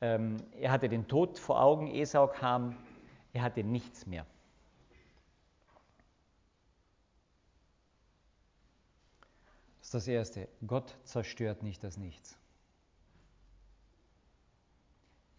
ähm, 0.00 0.36
er 0.52 0.70
hatte 0.70 0.88
den 0.88 1.08
Tod 1.08 1.38
vor 1.38 1.62
Augen, 1.62 1.86
Esau 1.86 2.26
kam, 2.26 2.76
er 3.32 3.42
hatte 3.42 3.62
nichts 3.64 4.06
mehr. 4.06 4.26
Das 9.78 9.86
ist 9.88 9.94
das 9.94 10.08
Erste. 10.08 10.48
Gott 10.66 10.96
zerstört 11.04 11.62
nicht 11.62 11.84
das 11.84 11.96
Nichts. 11.96 12.36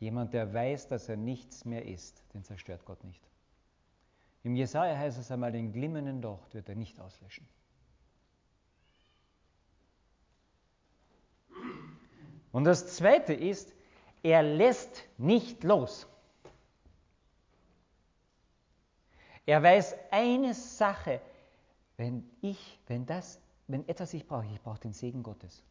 Jemand, 0.06 0.36
der 0.36 0.54
weiß, 0.54 0.88
dass 0.88 1.10
er 1.10 1.18
nichts 1.18 1.66
mehr 1.66 1.84
ist, 1.84 2.22
den 2.36 2.44
zerstört 2.44 2.86
Gott 2.86 3.04
nicht. 3.04 3.28
Im 4.44 4.56
Jesaja 4.56 4.96
heißt 4.96 5.18
es 5.18 5.32
einmal, 5.32 5.52
den 5.52 5.72
glimmenden 5.72 6.22
Docht 6.22 6.54
wird 6.54 6.70
er 6.70 6.76
nicht 6.76 7.00
auslöschen. 7.00 7.48
Und 12.52 12.66
das 12.66 12.96
Zweite 12.96 13.34
ist, 13.34 13.74
er 14.22 14.44
lässt 14.44 15.06
nicht 15.18 15.64
los. 15.64 16.06
Er 19.48 19.64
weiß 19.64 19.96
eine 20.12 20.54
Sache, 20.54 21.20
wenn 21.98 22.30
ich, 22.42 22.80
wenn 22.86 23.08
das, 23.08 23.40
wenn 23.66 23.90
etwas 23.90 24.14
ich 24.14 24.28
brauche, 24.28 24.46
ich 24.46 24.62
brauche 24.62 24.82
den 24.82 24.94
Segen 24.94 25.24
Gottes. 25.24 25.64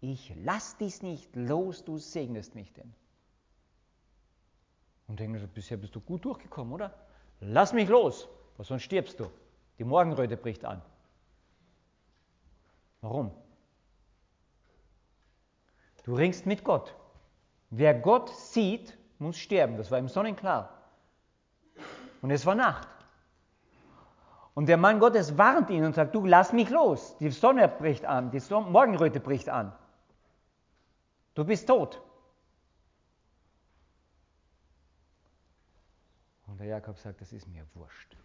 Ich 0.00 0.32
lass 0.44 0.76
dies 0.76 1.02
nicht 1.02 1.34
los, 1.34 1.84
du 1.84 1.98
segnest 1.98 2.54
mich 2.54 2.72
denn. 2.72 2.94
Und 5.08 5.18
denken, 5.18 5.48
bisher 5.54 5.76
bist 5.76 5.94
du 5.94 6.00
gut 6.00 6.24
durchgekommen, 6.24 6.72
oder? 6.72 6.94
Lass 7.40 7.72
mich 7.72 7.88
los, 7.88 8.28
sonst 8.58 8.82
stirbst 8.82 9.18
du. 9.18 9.30
Die 9.78 9.84
Morgenröte 9.84 10.36
bricht 10.36 10.64
an. 10.64 10.82
Warum? 13.00 13.30
Du 16.04 16.14
ringst 16.14 16.46
mit 16.46 16.64
Gott. 16.64 16.94
Wer 17.70 17.94
Gott 17.94 18.30
sieht, 18.30 18.96
muss 19.18 19.36
sterben. 19.36 19.76
Das 19.76 19.90
war 19.90 19.98
ihm 19.98 20.08
sonnenklar. 20.08 20.72
Und 22.22 22.30
es 22.30 22.44
war 22.46 22.54
Nacht. 22.54 22.88
Und 24.54 24.66
der 24.66 24.76
Mann 24.76 24.98
Gottes 24.98 25.38
warnt 25.38 25.70
ihn 25.70 25.84
und 25.84 25.94
sagt, 25.94 26.14
du 26.14 26.26
lass 26.26 26.52
mich 26.52 26.70
los. 26.70 27.16
Die 27.18 27.30
Sonne 27.30 27.68
bricht 27.68 28.04
an, 28.04 28.30
die 28.30 28.40
Morgenröte 28.50 29.20
bricht 29.20 29.48
an. 29.48 29.72
Du 31.38 31.44
bist 31.44 31.68
tot. 31.68 32.02
Und 36.48 36.58
der 36.58 36.66
Jakob 36.66 36.98
sagt, 36.98 37.20
das 37.20 37.32
ist 37.32 37.46
mir 37.46 37.64
wurscht. 37.74 38.16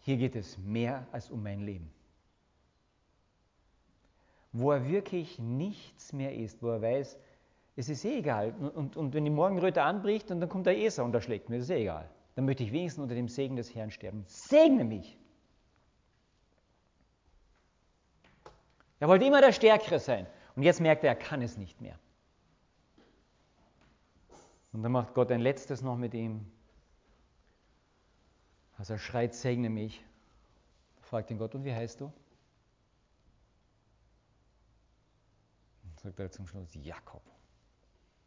Hier 0.00 0.16
geht 0.16 0.34
es 0.34 0.56
mehr 0.56 1.06
als 1.12 1.30
um 1.30 1.42
mein 1.42 1.60
Leben. 1.60 1.92
Wo 4.52 4.72
er 4.72 4.88
wirklich 4.88 5.38
nichts 5.38 6.14
mehr 6.14 6.34
ist, 6.34 6.62
wo 6.62 6.70
er 6.70 6.80
weiß, 6.80 7.18
es 7.76 7.90
ist 7.90 8.06
eh 8.06 8.20
egal. 8.20 8.54
Und, 8.54 8.96
und, 8.96 9.12
wenn 9.12 9.26
die 9.26 9.30
Morgenröte 9.30 9.82
anbricht 9.82 10.30
und 10.30 10.40
dann 10.40 10.48
kommt 10.48 10.64
der 10.64 10.78
Esau 10.78 11.04
und 11.04 11.14
erschlägt 11.14 11.50
mir, 11.50 11.58
das 11.58 11.66
ist 11.66 11.76
eh 11.76 11.82
egal. 11.82 12.08
Dann 12.36 12.46
möchte 12.46 12.62
ich 12.62 12.72
wenigstens 12.72 13.02
unter 13.02 13.14
dem 13.14 13.28
Segen 13.28 13.56
des 13.56 13.74
Herrn 13.74 13.90
sterben. 13.90 14.24
Segne 14.28 14.84
mich! 14.84 15.18
Er 19.04 19.08
wollte 19.08 19.26
immer 19.26 19.42
der 19.42 19.52
Stärkere 19.52 20.00
sein. 20.00 20.26
Und 20.56 20.62
jetzt 20.62 20.80
merkt 20.80 21.04
er, 21.04 21.10
er 21.10 21.14
kann 21.14 21.42
es 21.42 21.58
nicht 21.58 21.78
mehr. 21.78 21.98
Und 24.72 24.82
dann 24.82 24.92
macht 24.92 25.12
Gott 25.12 25.30
ein 25.30 25.42
letztes 25.42 25.82
noch 25.82 25.98
mit 25.98 26.14
ihm. 26.14 26.50
Als 28.78 28.88
er 28.88 28.96
schreit, 28.96 29.34
segne 29.34 29.68
mich, 29.68 30.02
fragt 31.02 31.30
ihn 31.30 31.36
Gott, 31.36 31.54
und 31.54 31.64
wie 31.64 31.74
heißt 31.74 32.00
du? 32.00 32.06
Und 35.82 36.00
sagt 36.00 36.18
er 36.18 36.30
zum 36.30 36.46
Schluss, 36.46 36.70
Jakob. 36.72 37.20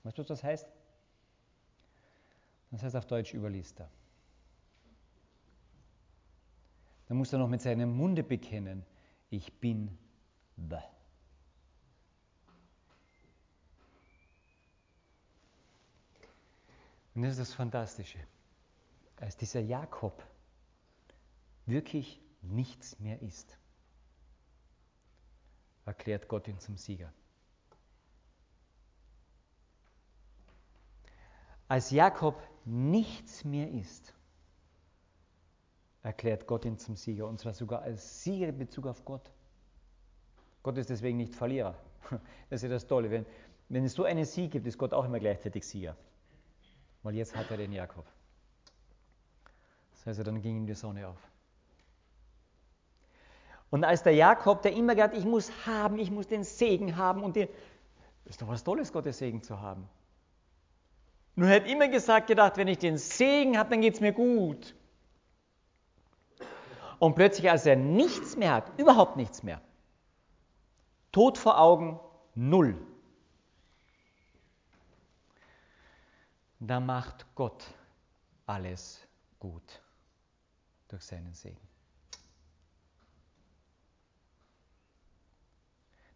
Weißt 0.04 0.16
du, 0.16 0.22
was 0.22 0.28
das 0.28 0.44
heißt? 0.44 0.68
Das 2.70 2.84
heißt 2.84 2.96
auf 2.96 3.08
Deutsch 3.08 3.34
Überlister. 3.34 3.90
Da 7.08 7.16
muss 7.16 7.34
er 7.34 7.40
noch 7.40 7.50
mit 7.50 7.64
seinem 7.64 7.98
Munde 7.98 8.22
bekennen, 8.22 8.86
ich 9.32 9.52
bin 9.60 9.98
Bäh. 10.58 10.82
Und 17.16 17.24
das 17.24 17.32
ist 17.32 17.40
das 17.40 17.54
Fantastische. 17.54 18.20
Als 19.20 19.36
dieser 19.38 19.62
Jakob 19.62 20.24
wirklich 21.66 22.22
nichts 22.42 23.00
mehr 23.00 23.22
ist, 23.22 23.58
erklärt 25.86 26.28
Gott 26.28 26.48
ihn 26.48 26.60
zum 26.60 26.78
Sieger. 26.78 27.12
Als 31.68 31.92
Jakob 31.92 32.40
nichts 32.66 33.44
mehr 33.44 33.70
ist, 33.72 34.14
erklärt 36.04 36.48
Gott 36.48 36.66
ihn 36.66 36.78
zum 36.78 36.96
Sieger, 36.96 37.28
und 37.28 37.40
zwar 37.40 37.54
sogar 37.54 37.82
als 37.82 38.24
Sieger 38.24 38.50
in 38.50 38.58
Bezug 38.58 38.86
auf 38.86 39.04
Gott. 39.04 39.32
Gott 40.68 40.78
ist 40.80 40.90
deswegen 40.90 41.16
nicht 41.16 41.34
Verlierer. 41.34 41.76
Das 42.50 42.62
ist 42.62 42.64
ja 42.64 42.68
das 42.68 42.86
Tolle. 42.86 43.10
Wenn, 43.10 43.26
wenn 43.70 43.86
es 43.86 43.94
so 43.94 44.04
einen 44.04 44.26
Sieg 44.26 44.52
gibt, 44.52 44.68
ist 44.68 44.78
Gott 44.78 44.94
auch 44.94 45.06
immer 45.06 45.18
gleichzeitig 45.18 45.66
Sieger. 45.66 45.96
Weil 47.04 47.16
jetzt 47.16 47.38
hat 47.38 47.50
er 47.50 47.56
den 47.56 47.72
Jakob. 47.72 48.06
Das 49.94 50.08
heißt, 50.08 50.28
dann 50.28 50.42
ging 50.42 50.58
ihm 50.58 50.68
die 50.68 50.74
Sonne 50.74 51.08
auf. 51.08 51.16
Und 53.70 53.86
als 53.86 54.04
der 54.04 54.12
Jakob, 54.12 54.62
der 54.62 54.74
immer 54.74 54.94
gesagt 54.94 55.16
ich 55.16 55.24
muss 55.24 55.50
haben, 55.66 56.00
ich 56.00 56.12
muss 56.12 56.28
den 56.28 56.44
Segen 56.44 56.98
haben 56.98 57.24
und 57.24 57.38
das 57.38 57.48
ist 58.26 58.42
doch 58.42 58.50
was 58.50 58.62
Tolles, 58.62 58.92
Gottes 58.92 59.20
Segen 59.20 59.42
zu 59.42 59.62
haben. 59.62 59.88
Nur 61.36 61.48
er 61.48 61.62
hat 61.62 61.70
immer 61.70 61.88
gesagt, 61.88 62.28
gedacht, 62.28 62.58
wenn 62.58 62.68
ich 62.68 62.80
den 62.80 62.98
Segen 62.98 63.58
habe, 63.58 63.70
dann 63.70 63.80
geht 63.80 63.94
es 63.94 64.02
mir 64.02 64.12
gut. 64.12 64.76
Und 67.00 67.16
plötzlich, 67.16 67.50
als 67.50 67.66
er 67.66 67.78
nichts 67.78 68.36
mehr 68.36 68.54
hat, 68.54 68.78
überhaupt 68.78 69.16
nichts 69.16 69.44
mehr, 69.44 69.62
Tod 71.18 71.36
vor 71.40 71.60
Augen, 71.60 72.00
null. 72.36 72.78
Da 76.60 76.80
macht 76.80 77.26
Gott 77.34 77.66
alles 78.46 79.02
gut 79.40 79.82
durch 80.90 81.02
seinen 81.02 81.34
Segen. 81.34 81.68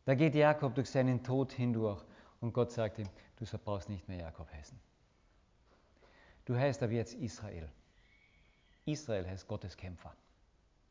Da 0.06 0.14
geht 0.14 0.36
Jakob 0.36 0.76
durch 0.76 0.92
seinen 0.92 1.24
Tod 1.24 1.52
hindurch 1.52 2.06
und 2.40 2.54
Gott 2.54 2.72
sagt 2.72 3.00
ihm, 3.00 3.10
du 3.38 3.46
brauchst 3.58 3.90
nicht 3.90 4.08
mehr 4.08 4.20
Jakob 4.20 4.54
heißen. 4.54 4.80
Du 6.46 6.56
heißt 6.56 6.84
aber 6.84 6.94
jetzt 6.94 7.16
Israel. 7.16 7.68
Israel 8.86 9.28
heißt 9.28 9.48
Gottes 9.48 9.76
Kämpfer, 9.76 10.16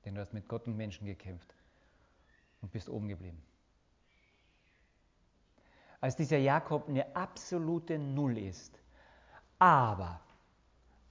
denn 0.05 0.17
du 0.17 0.21
hast 0.21 0.33
mit 0.33 0.49
Gott 0.49 0.67
und 0.67 0.77
Menschen 0.77 1.07
gekämpft 1.07 1.55
und 2.61 2.73
bist 2.73 2.89
oben 2.89 3.07
geblieben 3.07 3.41
als 6.01 6.17
dieser 6.17 6.39
Jakob 6.39 6.89
eine 6.89 7.15
absolute 7.15 7.99
Null 7.99 8.39
ist, 8.39 8.81
aber 9.59 10.21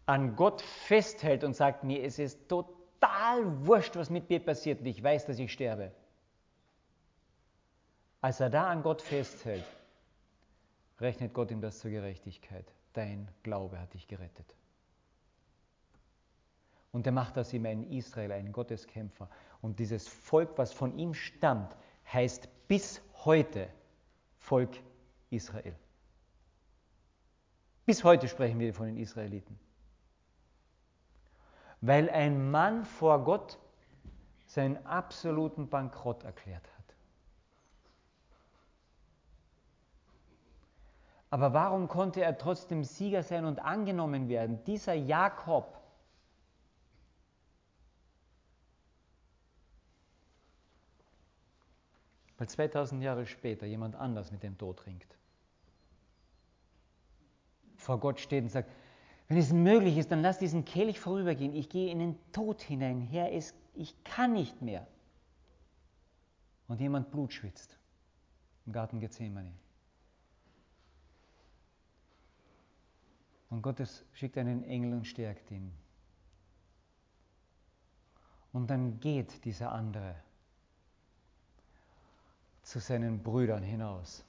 an 0.06 0.36
Gott 0.36 0.62
festhält 0.62 1.43
und 1.43 1.56
sagt, 1.56 1.84
mir 1.84 2.04
es 2.04 2.17
ist 2.17 2.49
total 2.49 3.65
wurscht, 3.65 3.95
was 3.95 4.10
mit 4.10 4.30
mir 4.30 4.39
passiert 4.39 4.80
und 4.80 4.88
ich 4.88 5.02
weiß, 5.02 5.28
dass 5.28 5.38
ich 5.38 5.52
sterbe. 5.52 5.91
Als 8.21 8.39
er 8.39 8.49
da 8.49 8.69
an 8.69 8.82
Gott 8.82 9.02
festhält, 9.02 9.65
rechnet 10.99 11.34
Gott 11.34 11.52
ihm 11.52 11.62
das 11.62 11.80
zur 11.80 11.91
Gerechtigkeit. 11.91 12.65
Dein 12.93 13.30
Glaube 13.43 13.80
hat 13.80 13.93
dich 13.93 14.08
gerettet. 14.08 14.56
Und 16.91 17.06
er 17.06 17.13
macht 17.13 17.38
aus 17.38 17.54
ihm 17.54 17.65
einen 17.67 17.89
Israel, 17.91 18.32
einen 18.32 18.52
Gotteskämpfer. 18.52 19.30
Und 19.62 19.80
dieses 19.80 20.08
Volk, 20.08 20.58
was 20.58 20.73
von 20.73 20.97
ihm 20.97 21.13
stammt, 21.13 21.78
heißt 22.12 22.49
bis 22.67 23.02
heute 23.25 23.69
Volk 24.39 24.82
Israel. 25.30 25.75
Bis 27.86 28.04
heute 28.04 28.28
sprechen 28.28 28.60
wir 28.60 28.73
von 28.73 28.88
den 28.88 28.97
Israeliten. 28.97 29.60
Weil 31.82 32.10
ein 32.10 32.52
Mann 32.52 32.86
vor 32.86 33.23
Gott 33.23 33.58
seinen 34.45 34.86
absoluten 34.86 35.69
Bankrott 35.69 36.23
erklärt 36.23 36.67
hat. 36.78 36.80
Aber 41.32 41.54
warum 41.54 41.88
konnte 41.88 42.21
er 42.21 42.38
trotzdem 42.38 42.84
Sieger 42.84 43.23
sein 43.23 43.45
und 43.45 43.60
angenommen 43.60 44.30
werden? 44.30 44.63
Dieser 44.65 44.93
Jakob, 44.95 45.79
weil 52.39 52.47
2000 52.47 53.04
Jahre 53.04 53.28
später 53.28 53.65
jemand 53.65 53.95
anders 53.95 54.32
mit 54.32 54.43
dem 54.43 54.58
Tod 54.58 54.86
ringt. 54.86 55.17
Vor 57.75 57.99
Gott 57.99 58.19
steht 58.19 58.43
und 58.43 58.49
sagt, 58.49 58.71
wenn 59.28 59.38
es 59.38 59.52
möglich 59.52 59.97
ist, 59.97 60.10
dann 60.10 60.21
lass 60.21 60.39
diesen 60.39 60.63
Kelch 60.63 60.99
vorübergehen. 60.99 61.54
Ich 61.54 61.69
gehe 61.69 61.91
in 61.91 61.99
den 61.99 62.32
Tod 62.32 62.62
hinein. 62.62 63.02
Herr, 63.02 63.32
es, 63.32 63.54
ich 63.75 64.04
kann 64.06 64.34
nicht 64.34 64.62
mehr. 64.62 64.88
Und 66.67 66.80
jemand 66.80 67.12
Blut 67.12 67.34
schwitzt 67.34 67.78
im 68.65 68.71
Garten 68.71 69.02
Gethsemane. 69.02 69.52
Und 73.49 73.62
Gott 73.62 73.82
schickt 74.13 74.38
einen 74.38 74.63
Engel 74.63 74.93
und 74.93 75.06
stärkt 75.06 75.52
ihn. 75.52 75.73
Und 78.54 78.69
dann 78.69 78.99
geht 78.99 79.43
dieser 79.43 79.71
andere 79.73 80.15
zu 82.70 82.78
seinen 82.78 83.24
Brüdern 83.24 83.64
hinaus 83.64 84.24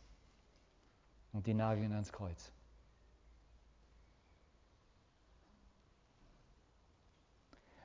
und 1.34 1.46
die 1.46 1.52
nageln 1.52 1.92
ans 1.92 2.10
Kreuz. 2.10 2.52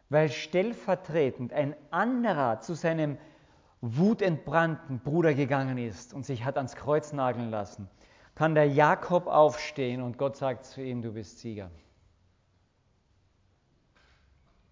Weil 0.08 0.30
stellvertretend 0.30 1.52
ein 1.52 1.76
anderer 1.92 2.62
zu 2.62 2.74
seinem 2.74 3.18
wutentbrannten 3.82 5.00
Bruder 5.00 5.34
gegangen 5.34 5.78
ist 5.78 6.14
und 6.14 6.26
sich 6.26 6.46
hat 6.46 6.56
ans 6.56 6.78
Kreuz 6.78 7.12
nageln 7.12 7.50
lassen, 7.50 7.90
kann 8.34 8.56
der 8.56 8.70
Jakob 8.70 9.28
aufstehen 9.28 10.02
und 10.02 10.18
Gott 10.18 10.38
sagt 10.38 10.64
zu 10.64 10.82
ihm, 10.82 11.02
du 11.02 11.12
bist 11.12 11.40
Sieger. 11.40 11.70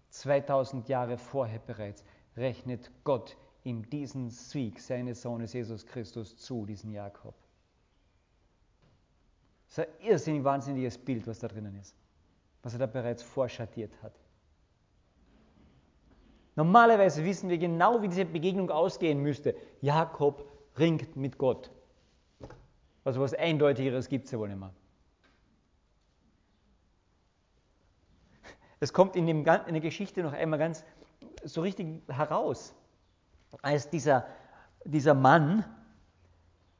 2000 0.08 0.88
Jahre 0.88 1.18
vorher 1.18 1.58
bereits 1.58 2.02
rechnet 2.38 2.90
Gott 3.04 3.36
ihm 3.64 3.88
diesen 3.88 4.30
Sieg 4.30 4.80
seines 4.80 5.22
Sohnes 5.22 5.52
Jesus 5.52 5.86
Christus 5.86 6.36
zu, 6.36 6.66
diesen 6.66 6.92
Jakob. 6.92 7.34
Das 9.66 9.78
ist 9.78 9.88
ein 9.88 10.06
irrsinnig 10.06 10.44
wahnsinniges 10.44 10.98
Bild, 10.98 11.26
was 11.26 11.40
da 11.40 11.48
drinnen 11.48 11.74
ist, 11.76 11.96
was 12.62 12.74
er 12.74 12.78
da 12.78 12.86
bereits 12.86 13.22
vorschattiert 13.22 13.90
hat. 14.02 14.12
Normalerweise 16.56 17.24
wissen 17.24 17.48
wir 17.48 17.58
genau, 17.58 18.00
wie 18.00 18.08
diese 18.08 18.24
Begegnung 18.24 18.70
ausgehen 18.70 19.20
müsste. 19.20 19.56
Jakob 19.80 20.46
ringt 20.78 21.16
mit 21.16 21.38
Gott. 21.38 21.70
Also 23.02 23.20
was 23.20 23.34
Eindeutigeres 23.34 24.08
gibt 24.08 24.26
es 24.26 24.30
ja 24.30 24.38
wohl 24.38 24.48
nicht 24.48 24.60
mehr. 24.60 24.72
Es 28.78 28.92
kommt 28.92 29.16
in, 29.16 29.26
dem, 29.26 29.38
in 29.38 29.44
der 29.44 29.80
Geschichte 29.80 30.22
noch 30.22 30.32
einmal 30.32 30.58
ganz 30.58 30.84
so 31.42 31.62
richtig 31.62 32.02
heraus, 32.08 32.74
als 33.62 33.90
dieser, 33.90 34.26
dieser 34.84 35.14
Mann 35.14 35.64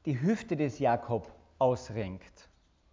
die 0.05 0.21
Hüfte 0.21 0.55
des 0.55 0.79
Jakob 0.79 1.31
ausrenkt. 1.57 2.49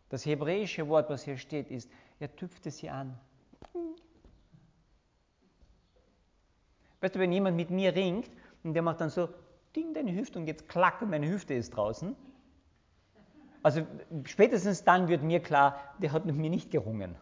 Das 0.08 0.26
hebräische 0.26 0.88
Wort, 0.88 1.10
was 1.10 1.24
hier 1.24 1.36
steht, 1.36 1.70
ist, 1.70 1.90
er 2.20 2.34
tüpfte 2.34 2.70
sie 2.70 2.90
an. 2.90 3.18
Weißt 7.00 7.14
du, 7.14 7.18
wenn 7.18 7.32
jemand 7.32 7.56
mit 7.56 7.70
mir 7.70 7.94
ringt 7.94 8.30
und 8.62 8.74
der 8.74 8.82
macht 8.82 9.00
dann 9.00 9.10
so, 9.10 9.28
ding 9.74 9.94
deine 9.94 10.14
Hüfte 10.14 10.38
und 10.38 10.46
jetzt 10.46 10.68
klack 10.68 11.02
meine 11.02 11.28
Hüfte 11.28 11.54
ist 11.54 11.70
draußen. 11.70 12.14
Also 13.62 13.86
spätestens 14.24 14.84
dann 14.84 15.08
wird 15.08 15.22
mir 15.22 15.40
klar, 15.40 15.78
der 15.98 16.12
hat 16.12 16.24
mit 16.26 16.36
mir 16.36 16.50
nicht 16.50 16.70
gerungen. 16.70 17.16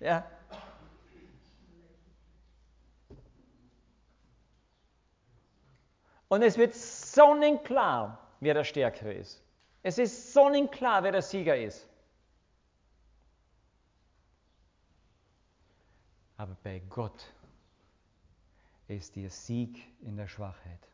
Ja. 0.00 0.24
Und 6.28 6.42
es 6.42 6.58
wird 6.58 6.74
sonnenklar, 6.74 8.18
wer 8.40 8.54
der 8.54 8.64
Stärkere 8.64 9.12
ist. 9.12 9.42
Es 9.82 9.98
ist 9.98 10.32
sonnenklar, 10.32 11.04
wer 11.04 11.12
der 11.12 11.22
Sieger 11.22 11.56
ist. 11.56 11.88
Aber 16.36 16.56
bei 16.62 16.80
Gott 16.90 17.32
ist 18.88 19.16
der 19.16 19.30
Sieg 19.30 19.82
in 20.02 20.16
der 20.16 20.26
Schwachheit. 20.26 20.88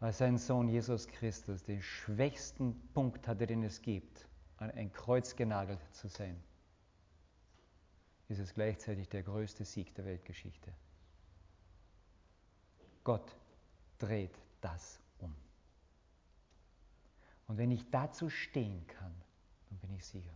Weil 0.00 0.12
sein 0.12 0.38
Sohn 0.38 0.68
Jesus 0.68 1.08
Christus 1.08 1.62
den 1.62 1.82
schwächsten 1.82 2.80
Punkt 2.94 3.26
hatte, 3.26 3.46
den 3.46 3.64
es 3.64 3.82
gibt, 3.82 4.26
an 4.56 4.70
ein 4.70 4.92
Kreuz 4.92 5.36
genagelt 5.36 5.80
zu 5.92 6.08
sein, 6.08 6.42
ist 8.28 8.38
es 8.38 8.54
gleichzeitig 8.54 9.08
der 9.08 9.22
größte 9.22 9.64
Sieg 9.64 9.94
der 9.94 10.04
Weltgeschichte. 10.04 10.72
Gott 13.08 13.34
dreht 13.98 14.38
das 14.60 15.00
um. 15.20 15.34
Und 17.46 17.56
wenn 17.56 17.70
ich 17.70 17.88
dazu 17.90 18.28
stehen 18.28 18.86
kann, 18.86 19.14
dann 19.70 19.78
bin 19.78 19.94
ich 19.94 20.04
Sieger. 20.04 20.34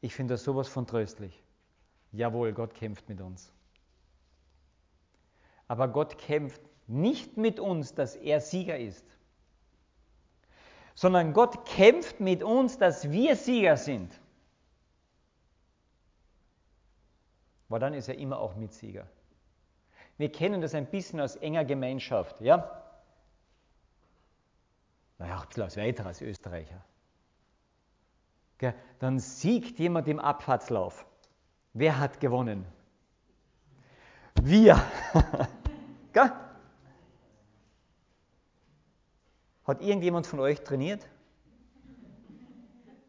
Ich 0.00 0.14
finde 0.14 0.34
das 0.34 0.44
sowas 0.44 0.68
von 0.68 0.86
tröstlich. 0.86 1.42
Jawohl, 2.12 2.52
Gott 2.52 2.72
kämpft 2.72 3.08
mit 3.08 3.20
uns. 3.20 3.52
Aber 5.66 5.88
Gott 5.88 6.18
kämpft 6.18 6.62
nicht 6.86 7.36
mit 7.36 7.58
uns, 7.58 7.94
dass 7.94 8.14
er 8.14 8.40
Sieger 8.40 8.78
ist, 8.78 9.04
sondern 10.94 11.32
Gott 11.32 11.66
kämpft 11.66 12.20
mit 12.20 12.44
uns, 12.44 12.78
dass 12.78 13.10
wir 13.10 13.34
Sieger 13.34 13.76
sind. 13.76 14.20
Aber 17.68 17.80
dann 17.80 17.94
ist 17.94 18.06
er 18.06 18.16
immer 18.16 18.38
auch 18.38 18.54
Mitsieger. 18.54 19.08
Wir 20.16 20.30
kennen 20.30 20.60
das 20.60 20.74
ein 20.74 20.86
bisschen 20.86 21.20
aus 21.20 21.36
enger 21.36 21.64
Gemeinschaft, 21.64 22.40
ja? 22.40 22.82
Naja, 25.18 25.40
ein 25.40 25.46
bisschen 25.48 25.62
aus 25.64 25.76
weiter 25.76 26.06
als 26.06 26.20
Österreicher. 26.20 26.84
Dann 28.98 29.18
siegt 29.18 29.78
jemand 29.78 30.08
im 30.08 30.18
Abfahrtslauf. 30.18 31.04
Wer 31.74 31.98
hat 31.98 32.20
gewonnen? 32.20 32.64
Wir. 34.40 34.80
Hat 39.64 39.80
irgendjemand 39.80 40.26
von 40.26 40.40
euch 40.40 40.60
trainiert? 40.60 41.08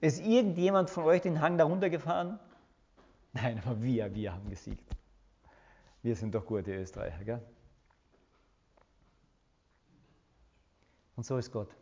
Ist 0.01 0.25
irgendjemand 0.25 0.89
von 0.89 1.03
euch 1.03 1.21
den 1.21 1.41
Hang 1.41 1.57
darunter 1.57 1.89
gefahren? 1.89 2.39
Nein, 3.33 3.61
aber 3.65 3.81
wir, 3.81 4.13
wir 4.15 4.33
haben 4.33 4.49
gesiegt. 4.49 4.84
Wir 6.05 6.15
sind 6.15 6.35
doch 6.35 6.45
gute 6.45 6.71
Österreicher, 6.71 7.23
gell? 7.23 7.41
Und 11.15 11.25
so 11.25 11.35
ist 11.35 11.51
Gott. 11.51 11.75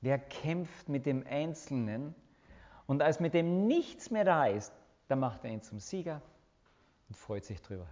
Der 0.00 0.18
kämpft 0.18 0.88
mit 0.88 1.06
dem 1.06 1.24
Einzelnen 1.24 2.16
und 2.88 3.00
als 3.00 3.20
mit 3.20 3.32
dem 3.32 3.68
nichts 3.68 4.10
mehr 4.10 4.24
da 4.24 4.46
ist, 4.46 4.72
da 5.06 5.14
macht 5.14 5.44
er 5.44 5.52
ihn 5.52 5.62
zum 5.62 5.78
Sieger 5.78 6.20
und 7.08 7.14
freut 7.16 7.44
sich 7.44 7.62
drüber. 7.62 7.86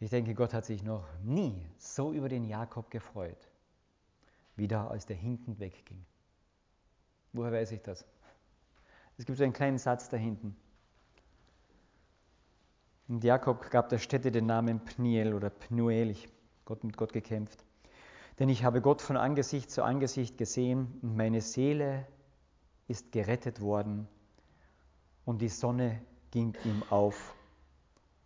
Ich 0.00 0.10
denke, 0.10 0.34
Gott 0.34 0.54
hat 0.54 0.64
sich 0.64 0.82
noch 0.82 1.06
nie 1.22 1.70
so 1.78 2.12
über 2.12 2.28
den 2.28 2.42
Jakob 2.42 2.90
gefreut, 2.90 3.48
wie 4.56 4.66
da, 4.66 4.88
als 4.88 5.06
der 5.06 5.14
hinkend 5.14 5.60
wegging. 5.60 6.04
Woher 7.32 7.52
weiß 7.52 7.70
ich 7.70 7.82
das? 7.82 8.04
Es 9.20 9.26
gibt 9.26 9.36
so 9.36 9.44
einen 9.44 9.52
kleinen 9.52 9.76
Satz 9.76 10.08
da 10.08 10.16
hinten. 10.16 10.56
Und 13.06 13.22
Jakob 13.22 13.70
gab 13.70 13.90
der 13.90 13.98
Stätte 13.98 14.30
den 14.30 14.46
Namen 14.46 14.82
Pniel 14.82 15.34
oder 15.34 15.50
Pnuel, 15.50 16.08
ich 16.08 16.26
Gott 16.64 16.84
mit 16.84 16.96
Gott 16.96 17.12
gekämpft. 17.12 17.62
Denn 18.38 18.48
ich 18.48 18.64
habe 18.64 18.80
Gott 18.80 19.02
von 19.02 19.18
Angesicht 19.18 19.70
zu 19.70 19.82
Angesicht 19.82 20.38
gesehen 20.38 20.98
und 21.02 21.16
meine 21.18 21.42
Seele 21.42 22.06
ist 22.88 23.12
gerettet 23.12 23.60
worden 23.60 24.08
und 25.26 25.42
die 25.42 25.50
Sonne 25.50 26.00
ging 26.30 26.56
ihm 26.64 26.82
auf, 26.88 27.34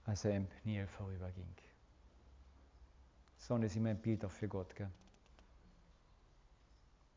als 0.06 0.24
er 0.24 0.36
im 0.36 0.46
Pniel 0.46 0.86
vorüberging. 0.86 1.56
Sonne 3.38 3.66
ist 3.66 3.74
immer 3.74 3.90
ein 3.90 4.00
Bild 4.00 4.24
auch 4.24 4.30
für 4.30 4.46
Gott. 4.46 4.76
Gell? 4.76 4.92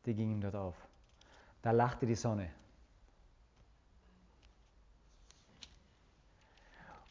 Die 0.04 0.14
ging 0.14 0.32
ihm 0.32 0.40
dort 0.40 0.56
auf. 0.56 0.88
Da 1.62 1.70
lachte 1.70 2.06
die 2.06 2.16
Sonne. 2.16 2.50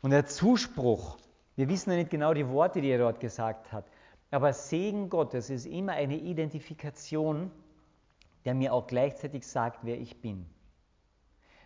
Und 0.08 0.12
der 0.12 0.26
Zuspruch, 0.26 1.18
wir 1.58 1.68
wissen 1.68 1.92
ja 1.92 1.98
nicht 1.98 2.10
genau 2.10 2.34
die 2.34 2.48
Worte, 2.48 2.80
die 2.80 2.88
er 2.88 2.98
dort 2.98 3.20
gesagt 3.20 3.74
hat, 3.74 3.92
aber 4.32 4.54
Segen 4.54 5.10
Gottes 5.10 5.50
ist 5.50 5.66
immer 5.66 5.92
eine 5.92 6.16
Identifikation, 6.16 7.52
der 8.46 8.54
mir 8.54 8.72
auch 8.72 8.88
gleichzeitig 8.88 9.46
sagt, 9.46 9.80
wer 9.84 10.00
ich 10.00 10.22
bin. 10.22 10.46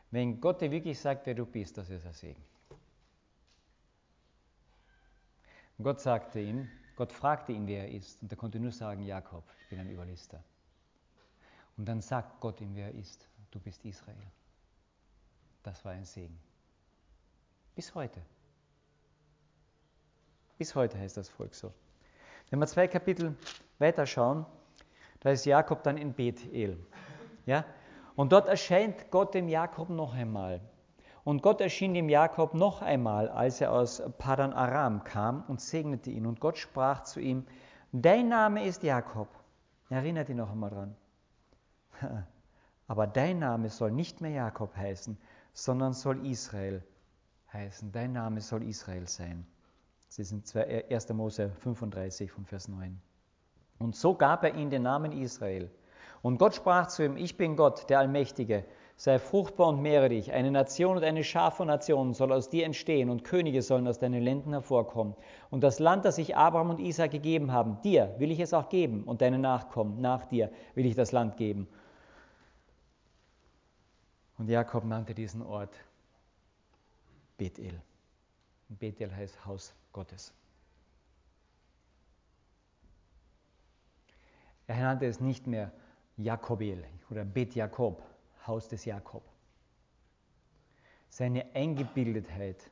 Wenn 0.09 0.41
Gott 0.41 0.59
dir 0.59 0.71
wirklich 0.71 0.99
sagt, 0.99 1.27
wer 1.27 1.35
du 1.35 1.45
bist, 1.45 1.77
das 1.77 1.91
ist 1.91 2.03
ein 2.03 2.13
Segen. 2.13 2.43
Und 5.77 5.85
Gott 5.85 5.99
sagte 5.99 6.39
ihm, 6.39 6.67
Gott 6.95 7.13
fragte 7.13 7.51
ihn, 7.51 7.67
wer 7.67 7.83
er 7.83 7.91
ist, 7.91 8.23
und 8.23 8.31
er 8.31 8.37
konnte 8.39 8.59
nur 8.59 8.71
sagen, 8.71 9.03
Jakob, 9.03 9.43
ich 9.61 9.69
bin 9.69 9.79
ein 9.81 9.91
Überlister. 9.91 10.43
Und 11.77 11.85
dann 11.85 12.01
sagt 12.01 12.39
Gott 12.39 12.59
ihm, 12.59 12.75
wer 12.75 12.87
er 12.87 12.95
ist, 12.95 13.29
du 13.51 13.59
bist 13.59 13.85
Israel. 13.85 14.31
Das 15.61 15.85
war 15.85 15.91
ein 15.91 16.05
Segen. 16.05 16.39
Bis 17.75 17.95
heute. 17.95 18.21
Bis 20.57 20.75
heute 20.75 20.97
heißt 20.99 21.17
das 21.17 21.29
Volk 21.29 21.55
so. 21.55 21.73
Wenn 22.49 22.59
wir 22.59 22.67
zwei 22.67 22.87
Kapitel 22.87 23.35
weiter 23.79 24.05
schauen, 24.05 24.45
da 25.21 25.31
ist 25.31 25.45
Jakob 25.45 25.83
dann 25.83 25.97
in 25.97 26.13
Bethel. 26.13 26.77
Ja? 27.45 27.65
Und 28.15 28.33
dort 28.33 28.47
erscheint 28.47 29.09
Gott 29.09 29.33
dem 29.33 29.47
Jakob 29.47 29.89
noch 29.89 30.13
einmal. 30.13 30.61
Und 31.23 31.41
Gott 31.41 31.61
erschien 31.61 31.93
dem 31.93 32.09
Jakob 32.09 32.53
noch 32.53 32.81
einmal, 32.81 33.29
als 33.29 33.61
er 33.61 33.71
aus 33.71 34.01
Padan 34.17 34.53
Aram 34.53 35.03
kam 35.03 35.43
und 35.47 35.61
segnete 35.61 36.09
ihn. 36.09 36.25
Und 36.25 36.39
Gott 36.39 36.57
sprach 36.57 37.03
zu 37.03 37.19
ihm: 37.19 37.45
Dein 37.91 38.27
Name 38.27 38.65
ist 38.65 38.83
Jakob. 38.83 39.27
Erinnert 39.89 40.29
ihn 40.29 40.37
noch 40.37 40.51
einmal 40.51 40.71
dran. 40.71 40.95
Aber 42.87 43.07
dein 43.07 43.39
Name 43.39 43.69
soll 43.69 43.91
nicht 43.91 44.19
mehr 44.19 44.31
Jakob 44.31 44.75
heißen, 44.75 45.17
sondern 45.53 45.93
soll 45.93 46.25
Israel 46.25 46.83
heißen. 47.53 47.91
Dein 47.91 48.13
Name 48.13 48.41
soll 48.41 48.63
Israel 48.63 49.07
sein. 49.07 49.45
Ist 50.17 50.31
in 50.31 50.43
1. 50.89 51.09
Mose 51.13 51.49
35 51.59 52.31
von 52.31 52.45
Vers 52.45 52.67
9. 52.67 52.99
Und 53.79 53.95
so 53.95 54.13
gab 54.13 54.43
er 54.43 54.55
ihm 54.55 54.69
den 54.69 54.83
Namen 54.83 55.11
Israel. 55.11 55.71
Und 56.21 56.37
Gott 56.37 56.55
sprach 56.55 56.87
zu 56.87 57.03
ihm, 57.03 57.17
ich 57.17 57.37
bin 57.37 57.55
Gott, 57.55 57.89
der 57.89 57.99
Allmächtige, 57.99 58.65
sei 58.95 59.17
fruchtbar 59.17 59.69
und 59.69 59.81
mehre 59.81 60.09
dich. 60.09 60.31
Eine 60.31 60.51
Nation 60.51 60.97
und 60.97 61.03
eine 61.03 61.23
Schar 61.23 61.49
von 61.51 61.67
Nationen 61.67 62.13
soll 62.13 62.31
aus 62.31 62.49
dir 62.49 62.65
entstehen 62.65 63.09
und 63.09 63.23
Könige 63.23 63.63
sollen 63.63 63.87
aus 63.87 63.97
deinen 63.97 64.21
Lenden 64.21 64.51
hervorkommen. 64.51 65.15
Und 65.49 65.63
das 65.63 65.79
Land, 65.79 66.05
das 66.05 66.19
ich 66.19 66.35
Abraham 66.35 66.71
und 66.71 66.79
Isaac 66.79 67.09
gegeben 67.09 67.51
haben, 67.51 67.81
dir 67.81 68.13
will 68.19 68.29
ich 68.31 68.39
es 68.39 68.53
auch 68.53 68.69
geben 68.69 69.03
und 69.05 69.21
deine 69.21 69.39
Nachkommen 69.39 69.99
nach 70.01 70.25
dir 70.25 70.51
will 70.75 70.85
ich 70.85 70.93
das 70.93 71.11
Land 71.11 71.37
geben. 71.37 71.67
Und 74.37 74.49
Jakob 74.49 74.83
nannte 74.83 75.15
diesen 75.15 75.41
Ort 75.41 75.73
Bethel. 77.41 77.81
Bethel 78.69 79.15
heißt 79.15 79.47
Haus 79.47 79.73
Gottes. 79.91 80.31
Er 84.67 84.79
nannte 84.79 85.07
es 85.07 85.19
nicht 85.19 85.47
mehr 85.47 85.71
Jakobel 86.17 86.85
oder 87.09 87.25
Bet 87.25 87.55
Jakob, 87.55 88.03
Haus 88.45 88.67
des 88.67 88.85
Jakob. 88.85 89.23
Seine 91.09 91.55
Eingebildetheit 91.55 92.69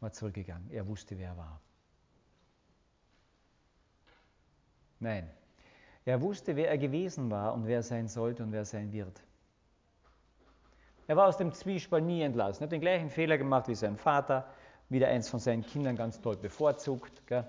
war 0.00 0.12
zurückgegangen. 0.12 0.70
Er 0.70 0.86
wusste, 0.86 1.16
wer 1.16 1.30
er 1.30 1.36
war. 1.38 1.62
Nein, 5.00 5.30
er 6.04 6.20
wusste, 6.20 6.54
wer 6.56 6.68
er 6.68 6.76
gewesen 6.76 7.30
war 7.30 7.54
und 7.54 7.66
wer 7.66 7.76
er 7.76 7.82
sein 7.82 8.06
sollte 8.06 8.42
und 8.42 8.52
wer 8.52 8.60
er 8.60 8.64
sein 8.66 8.92
wird. 8.92 9.22
Er 11.08 11.16
war 11.16 11.26
aus 11.26 11.38
dem 11.38 11.52
Zwiespalt 11.52 12.04
nie 12.04 12.22
entlassen. 12.22 12.62
Er 12.62 12.66
hat 12.66 12.72
den 12.72 12.82
gleichen 12.82 13.10
Fehler 13.10 13.38
gemacht 13.38 13.66
wie 13.66 13.74
sein 13.74 13.96
Vater, 13.96 14.46
wieder 14.90 15.08
eins 15.08 15.28
von 15.28 15.40
seinen 15.40 15.64
Kindern 15.64 15.96
ganz 15.96 16.20
toll 16.20 16.36
bevorzugt. 16.36 17.26
Gell? 17.26 17.44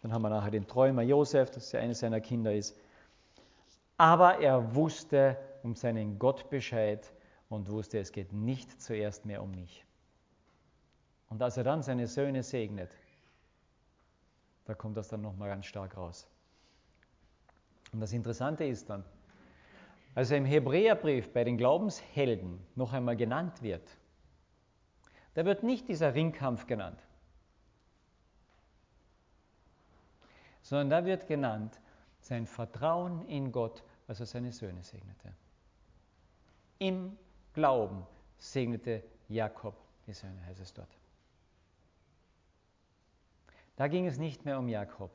Dann 0.00 0.12
haben 0.12 0.22
wir 0.22 0.30
nachher 0.30 0.52
den 0.52 0.66
Träumer 0.66 1.02
Josef, 1.02 1.50
das 1.50 1.72
ja 1.72 1.80
eines 1.80 1.98
seiner 1.98 2.20
Kinder 2.20 2.54
ist. 2.54 2.78
Aber 3.96 4.38
er 4.38 4.74
wusste 4.74 5.36
um 5.62 5.74
seinen 5.74 6.18
Gott 6.18 6.48
Bescheid 6.50 7.12
und 7.48 7.68
wusste, 7.68 7.98
es 7.98 8.12
geht 8.12 8.32
nicht 8.32 8.80
zuerst 8.80 9.26
mehr 9.26 9.42
um 9.42 9.50
mich. 9.50 9.84
Und 11.30 11.42
als 11.42 11.56
er 11.56 11.64
dann 11.64 11.82
seine 11.82 12.06
Söhne 12.06 12.44
segnet, 12.44 12.90
da 14.66 14.74
kommt 14.74 14.96
das 14.96 15.08
dann 15.08 15.20
nochmal 15.20 15.48
ganz 15.48 15.66
stark 15.66 15.96
raus. 15.96 16.28
Und 17.92 18.00
das 18.00 18.12
Interessante 18.12 18.64
ist 18.64 18.88
dann, 18.88 19.04
als 20.14 20.30
er 20.30 20.38
im 20.38 20.44
Hebräerbrief 20.44 21.32
bei 21.32 21.44
den 21.44 21.56
Glaubenshelden 21.56 22.64
noch 22.74 22.92
einmal 22.92 23.16
genannt 23.16 23.62
wird, 23.62 23.96
da 25.34 25.44
wird 25.44 25.62
nicht 25.62 25.88
dieser 25.88 26.14
Ringkampf 26.14 26.66
genannt, 26.66 27.02
sondern 30.62 30.90
da 30.90 31.04
wird 31.04 31.26
genannt, 31.26 31.80
sein 32.20 32.46
Vertrauen 32.46 33.26
in 33.28 33.52
Gott, 33.52 33.82
als 34.06 34.20
er 34.20 34.26
seine 34.26 34.52
Söhne 34.52 34.82
segnete. 34.82 35.34
Im 36.78 37.18
Glauben 37.52 38.06
segnete 38.38 39.02
Jakob 39.28 39.76
die 40.06 40.12
Söhne, 40.12 40.44
heißt 40.46 40.60
es 40.60 40.72
dort. 40.72 40.88
Da 43.76 43.88
ging 43.88 44.06
es 44.06 44.18
nicht 44.18 44.44
mehr 44.44 44.58
um 44.58 44.68
Jakob, 44.68 45.10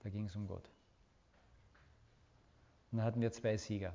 da 0.00 0.08
ging 0.08 0.26
es 0.26 0.36
um 0.36 0.46
Gott. 0.46 0.70
Und 2.90 2.98
da 2.98 3.04
hatten 3.04 3.20
wir 3.20 3.32
zwei 3.32 3.56
Sieger. 3.56 3.94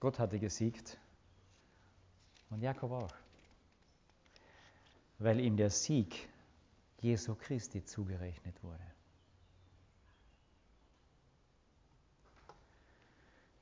Gott 0.00 0.18
hatte 0.18 0.38
gesiegt 0.38 0.98
und 2.50 2.62
Jakob 2.62 2.92
auch, 2.92 3.14
weil 5.18 5.40
ihm 5.40 5.56
der 5.56 5.70
Sieg 5.70 6.28
Jesu 7.00 7.34
Christi 7.34 7.84
zugerechnet 7.84 8.62
wurde. 8.62 8.84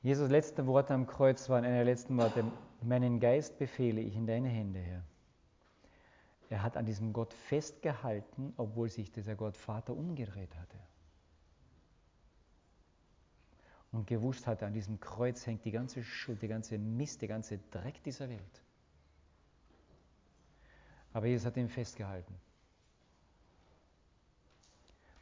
Jesus 0.03 0.29
letzte 0.31 0.67
Worte 0.67 0.95
am 0.95 1.07
Kreuz 1.07 1.49
waren 1.49 1.65
eine 1.65 1.77
der 1.77 1.85
letzten 1.85 2.17
Worte, 2.17 2.45
meinen 2.83 3.21
Geist 3.21 3.57
befehle 3.59 4.01
ich 4.01 4.17
in 4.17 4.27
deine 4.27 4.49
Hände, 4.49 4.81
Herr. 4.81 5.05
Er 6.51 6.63
hat 6.63 6.77
an 6.77 6.85
diesem 6.85 7.13
Gott 7.13 7.33
festgehalten, 7.33 8.53
obwohl 8.57 8.91
sich 8.91 9.13
dieser 9.13 9.37
Gott 9.37 9.57
Vater 9.57 9.97
umgedreht 9.97 10.55
hatte. 10.57 10.77
Und 13.93 14.07
gewusst 14.07 14.47
hatte, 14.47 14.67
an 14.67 14.73
diesem 14.73 14.99
Kreuz 15.01 15.47
hängt 15.47 15.65
die 15.65 15.71
ganze 15.71 16.03
Schuld, 16.03 16.41
die 16.41 16.49
ganze 16.49 16.79
Mist, 16.79 17.21
der 17.21 17.29
ganze 17.29 17.59
Dreck 17.71 18.03
dieser 18.03 18.29
Welt. 18.29 18.63
Aber 21.13 21.27
Jesus 21.27 21.47
hat 21.47 21.57
ihn 21.59 21.69
festgehalten. 21.69 22.35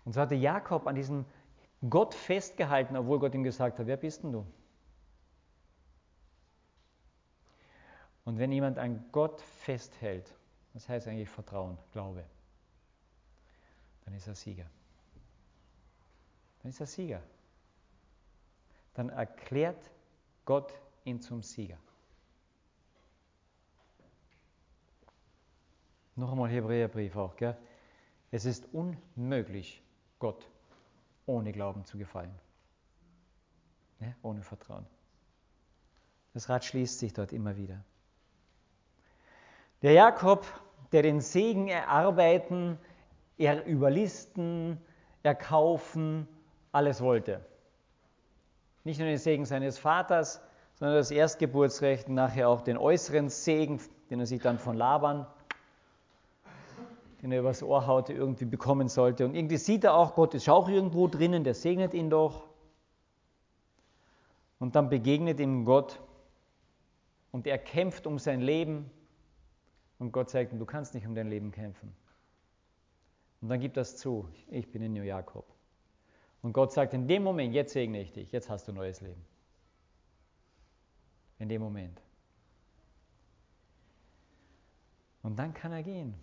Und 0.05 0.12
so 0.12 0.21
hatte 0.21 0.37
Jakob 0.37 0.87
an 0.87 0.95
diesem 0.95 1.25
Gott 1.89 2.14
festgehalten, 2.14 2.97
obwohl 2.97 3.18
Gott 3.18 3.35
ihm 3.35 3.43
gesagt 3.43 3.79
hat, 3.79 3.87
wer 3.87 3.97
bist 3.97 4.23
denn 4.23 4.33
du? 4.33 4.47
Und 8.25 8.39
wenn 8.39 8.53
jemand 8.53 8.79
an 8.79 9.05
Gott 9.12 9.41
festhält, 9.41 10.33
das 10.75 10.89
heißt 10.89 11.09
eigentlich 11.09 11.29
Vertrauen, 11.29 11.77
Glaube, 11.93 12.25
dann 14.05 14.14
ist 14.14 14.29
er 14.29 14.35
Sieger. 14.35 14.66
Dann 16.62 16.71
ist 16.71 16.81
er 16.81 16.87
Sieger. 16.87 17.23
Dann 18.95 19.09
erklärt 19.11 19.91
Gott 20.45 20.72
ihn 21.05 21.20
zum 21.20 21.43
Sieger. 21.43 21.78
Noch 26.16 26.32
einmal 26.32 26.51
Hebräerbrief 26.51 27.16
auch, 27.16 27.36
gell? 27.36 27.57
Es 28.30 28.45
ist 28.45 28.68
unmöglich, 28.72 29.82
Gott 30.18 30.49
ohne 31.26 31.53
Glauben 31.53 31.84
zu 31.84 31.99
gefallen. 31.99 32.34
Ne? 34.01 34.14
Ohne 34.22 34.43
Vertrauen. 34.43 34.86
Das 36.34 36.49
Rad 36.49 36.64
schließt 36.64 36.99
sich 36.99 37.12
dort 37.12 37.32
immer 37.32 37.57
wieder. 37.57 37.82
Der 39.82 39.93
Jakob, 39.93 40.47
der 40.93 41.03
den 41.03 41.20
Segen 41.20 41.68
erarbeiten, 41.68 42.78
er 43.38 43.64
überlisten, 43.64 44.78
erkaufen, 45.22 46.28
alles 46.72 47.01
wollte. 47.01 47.45
Nicht 48.85 48.99
nur 48.99 49.09
den 49.09 49.18
Segen 49.18 49.45
seines 49.45 49.78
Vaters, 49.78 50.41
sondern 50.74 50.97
das 50.97 51.11
Erstgeburtsrecht, 51.11 52.09
nachher 52.09 52.49
auch 52.49 52.62
den 52.62 52.78
äußeren 52.78 53.28
Segen, 53.28 53.81
den 54.09 54.20
er 54.20 54.26
sich 54.26 54.41
dann 54.41 54.59
von 54.59 54.76
Laban, 54.76 55.26
den 57.22 57.33
er 57.33 57.41
übers 57.41 57.62
Ohr 57.62 57.87
haute, 57.87 58.14
irgendwie 58.14 58.47
bekommen 58.47 58.89
sollte. 58.89 59.26
Und 59.26 59.35
irgendwie 59.35 59.59
sieht 59.59 59.85
er 59.85 59.95
auch, 59.95 60.14
Gott 60.14 60.35
ist 60.35 60.49
auch 60.49 60.68
irgendwo 60.68 61.07
drinnen, 61.07 61.45
der 61.45 61.55
segnet 61.55 61.93
ihn 61.93 62.09
doch. 62.09 62.49
Und 64.59 64.74
dann 64.74 64.89
begegnet 64.89 65.39
ihm 65.41 65.64
Gott 65.64 66.01
und 67.33 67.47
er 67.47 67.59
kämpft 67.59 68.07
um 68.07 68.18
sein 68.18 68.41
Leben 68.41 68.91
und 69.99 70.12
Gott 70.12 70.31
sagt 70.31 70.53
ihm, 70.53 70.59
du 70.59 70.66
kannst 70.66 70.95
nicht 70.95 71.07
um 71.07 71.14
dein 71.14 71.28
Leben 71.28 71.51
kämpfen. 71.51 71.95
Und 73.43 73.49
dann 73.49 73.61
gibt 73.61 73.76
das 73.76 73.97
zu, 73.97 74.28
ich 74.51 74.70
bin 74.70 74.83
in 74.83 74.93
New 74.95 75.03
Jakob. 75.03 75.45
Und 76.43 76.53
Gott 76.53 76.72
sagt, 76.72 76.95
in 76.95 77.07
dem 77.07 77.22
Moment, 77.22 77.55
jetzt 77.55 77.72
segne 77.72 78.01
ich 78.01 78.12
dich, 78.12 78.32
jetzt 78.32 78.49
hast 78.49 78.66
du 78.66 78.72
neues 78.72 79.01
Leben. 79.01 79.24
In 81.38 81.49
dem 81.49 81.61
Moment. 81.61 82.01
Und 85.22 85.38
dann 85.38 85.53
kann 85.53 85.72
er 85.72 85.82
gehen. 85.82 86.14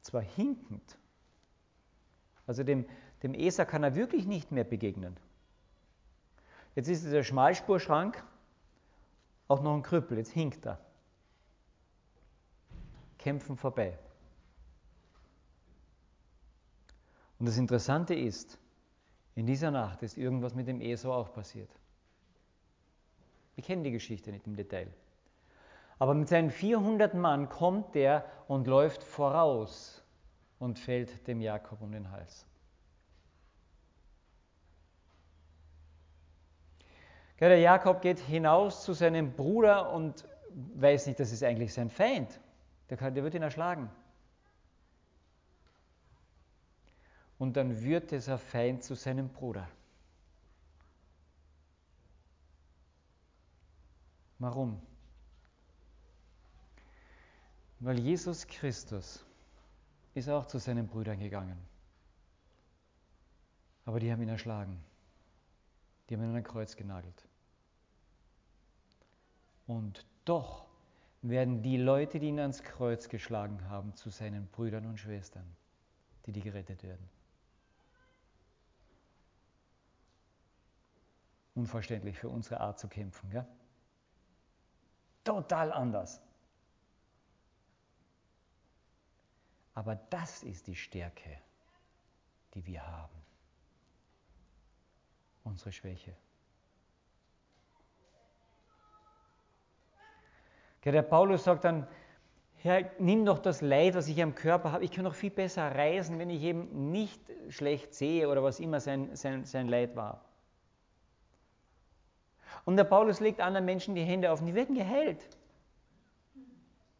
Zwar 0.00 0.22
hinkend. 0.22 0.96
Also 2.46 2.62
dem, 2.62 2.86
dem 3.22 3.34
Esau 3.34 3.64
kann 3.64 3.82
er 3.82 3.94
wirklich 3.94 4.26
nicht 4.26 4.52
mehr 4.52 4.64
begegnen. 4.64 5.16
Jetzt 6.74 6.88
ist 6.88 7.04
dieser 7.04 7.24
Schmalspurschrank 7.24 8.24
auch 9.48 9.62
noch 9.62 9.74
ein 9.74 9.82
Krüppel, 9.82 10.18
jetzt 10.18 10.30
hinkt 10.30 10.66
er. 10.66 10.78
Kämpfen 13.18 13.56
vorbei. 13.56 13.98
Und 17.38 17.46
das 17.46 17.56
Interessante 17.56 18.14
ist, 18.14 18.58
in 19.38 19.46
dieser 19.46 19.70
Nacht 19.70 20.02
ist 20.02 20.18
irgendwas 20.18 20.56
mit 20.56 20.66
dem 20.66 20.80
Esau 20.80 21.14
auch 21.14 21.32
passiert. 21.32 21.70
Wir 23.54 23.62
kennen 23.62 23.84
die 23.84 23.92
Geschichte 23.92 24.32
nicht 24.32 24.48
im 24.48 24.56
Detail. 24.56 24.88
Aber 26.00 26.12
mit 26.14 26.28
seinen 26.28 26.50
400 26.50 27.14
Mann 27.14 27.48
kommt 27.48 27.94
er 27.94 28.24
und 28.48 28.66
läuft 28.66 29.04
voraus 29.04 30.02
und 30.58 30.80
fällt 30.80 31.28
dem 31.28 31.40
Jakob 31.40 31.80
um 31.80 31.92
den 31.92 32.10
Hals. 32.10 32.46
Der 37.38 37.60
Jakob 37.60 38.02
geht 38.02 38.18
hinaus 38.18 38.82
zu 38.82 38.92
seinem 38.92 39.32
Bruder 39.34 39.92
und 39.92 40.26
weiß 40.74 41.06
nicht, 41.06 41.20
das 41.20 41.30
ist 41.30 41.44
eigentlich 41.44 41.72
sein 41.72 41.90
Feind. 41.90 42.40
Der, 42.90 42.96
kann, 42.96 43.14
der 43.14 43.22
wird 43.22 43.34
ihn 43.34 43.42
erschlagen. 43.42 43.88
Und 47.38 47.56
dann 47.56 47.82
wird 47.82 48.10
dieser 48.10 48.38
Feind 48.38 48.82
zu 48.82 48.94
seinem 48.94 49.28
Bruder. 49.28 49.68
Warum? 54.38 54.80
Weil 57.80 57.98
Jesus 57.98 58.46
Christus 58.46 59.24
ist 60.14 60.28
auch 60.28 60.46
zu 60.46 60.58
seinen 60.58 60.88
Brüdern 60.88 61.18
gegangen. 61.18 61.58
Aber 63.84 64.00
die 64.00 64.10
haben 64.10 64.22
ihn 64.22 64.28
erschlagen. 64.28 64.78
Die 66.08 66.14
haben 66.14 66.22
ihn 66.22 66.30
an 66.30 66.36
ein 66.36 66.44
Kreuz 66.44 66.76
genagelt. 66.76 67.26
Und 69.66 70.04
doch 70.24 70.66
werden 71.22 71.62
die 71.62 71.76
Leute, 71.76 72.18
die 72.18 72.28
ihn 72.28 72.40
ans 72.40 72.62
Kreuz 72.62 73.08
geschlagen 73.08 73.68
haben, 73.68 73.94
zu 73.94 74.10
seinen 74.10 74.46
Brüdern 74.48 74.86
und 74.86 74.98
Schwestern, 74.98 75.46
die 76.26 76.32
die 76.32 76.40
gerettet 76.40 76.82
werden. 76.82 77.08
Unverständlich 81.58 82.16
für 82.16 82.28
unsere 82.28 82.60
Art 82.60 82.78
zu 82.78 82.86
kämpfen. 82.86 83.30
Gell? 83.30 83.44
Total 85.24 85.72
anders. 85.72 86.22
Aber 89.74 89.96
das 89.96 90.44
ist 90.44 90.68
die 90.68 90.76
Stärke, 90.76 91.40
die 92.54 92.64
wir 92.64 92.86
haben. 92.86 93.20
Unsere 95.42 95.72
Schwäche. 95.72 96.14
Der 100.84 101.02
Paulus 101.02 101.42
sagt 101.42 101.64
dann, 101.64 101.88
Herr, 102.54 102.88
nimm 103.00 103.26
doch 103.26 103.40
das 103.40 103.62
Leid, 103.62 103.96
was 103.96 104.06
ich 104.06 104.22
am 104.22 104.36
Körper 104.36 104.70
habe. 104.70 104.84
Ich 104.84 104.92
kann 104.92 105.02
noch 105.02 105.16
viel 105.16 105.30
besser 105.30 105.74
reisen, 105.74 106.20
wenn 106.20 106.30
ich 106.30 106.42
eben 106.42 106.92
nicht 106.92 107.20
schlecht 107.48 107.94
sehe 107.94 108.28
oder 108.28 108.44
was 108.44 108.60
immer 108.60 108.78
sein, 108.78 109.16
sein, 109.16 109.44
sein 109.44 109.66
Leid 109.66 109.96
war. 109.96 110.27
Und 112.64 112.76
der 112.76 112.84
Paulus 112.84 113.20
legt 113.20 113.40
anderen 113.40 113.64
Menschen 113.64 113.94
die 113.94 114.02
Hände 114.02 114.30
auf 114.30 114.40
und 114.40 114.46
die 114.46 114.54
werden 114.54 114.74
geheilt. 114.74 115.28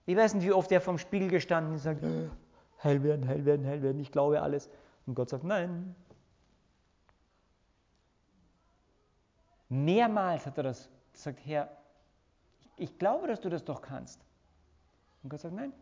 Ich 0.06 0.16
weiß 0.16 0.34
nicht, 0.34 0.46
wie 0.46 0.52
oft 0.52 0.72
er 0.72 0.80
vom 0.80 0.98
Spiegel 0.98 1.28
gestanden 1.28 1.72
und 1.72 1.78
sagt, 1.78 2.02
äh, 2.02 2.28
heil 2.82 3.02
werden, 3.02 3.28
heil 3.28 3.44
werden, 3.44 3.66
heil 3.66 3.82
werden, 3.82 4.00
ich 4.00 4.10
glaube 4.10 4.40
alles. 4.40 4.70
Und 5.06 5.14
Gott 5.14 5.28
sagt, 5.28 5.44
nein. 5.44 5.94
Mehrmals 9.68 10.46
hat 10.46 10.56
er 10.56 10.64
das 10.64 10.88
gesagt, 11.12 11.40
Herr, 11.44 11.68
ich 12.76 12.98
glaube, 12.98 13.26
dass 13.26 13.40
du 13.40 13.50
das 13.50 13.64
doch 13.64 13.82
kannst. 13.82 14.24
Und 15.22 15.30
Gott 15.30 15.40
sagt, 15.40 15.54
nein. 15.54 15.72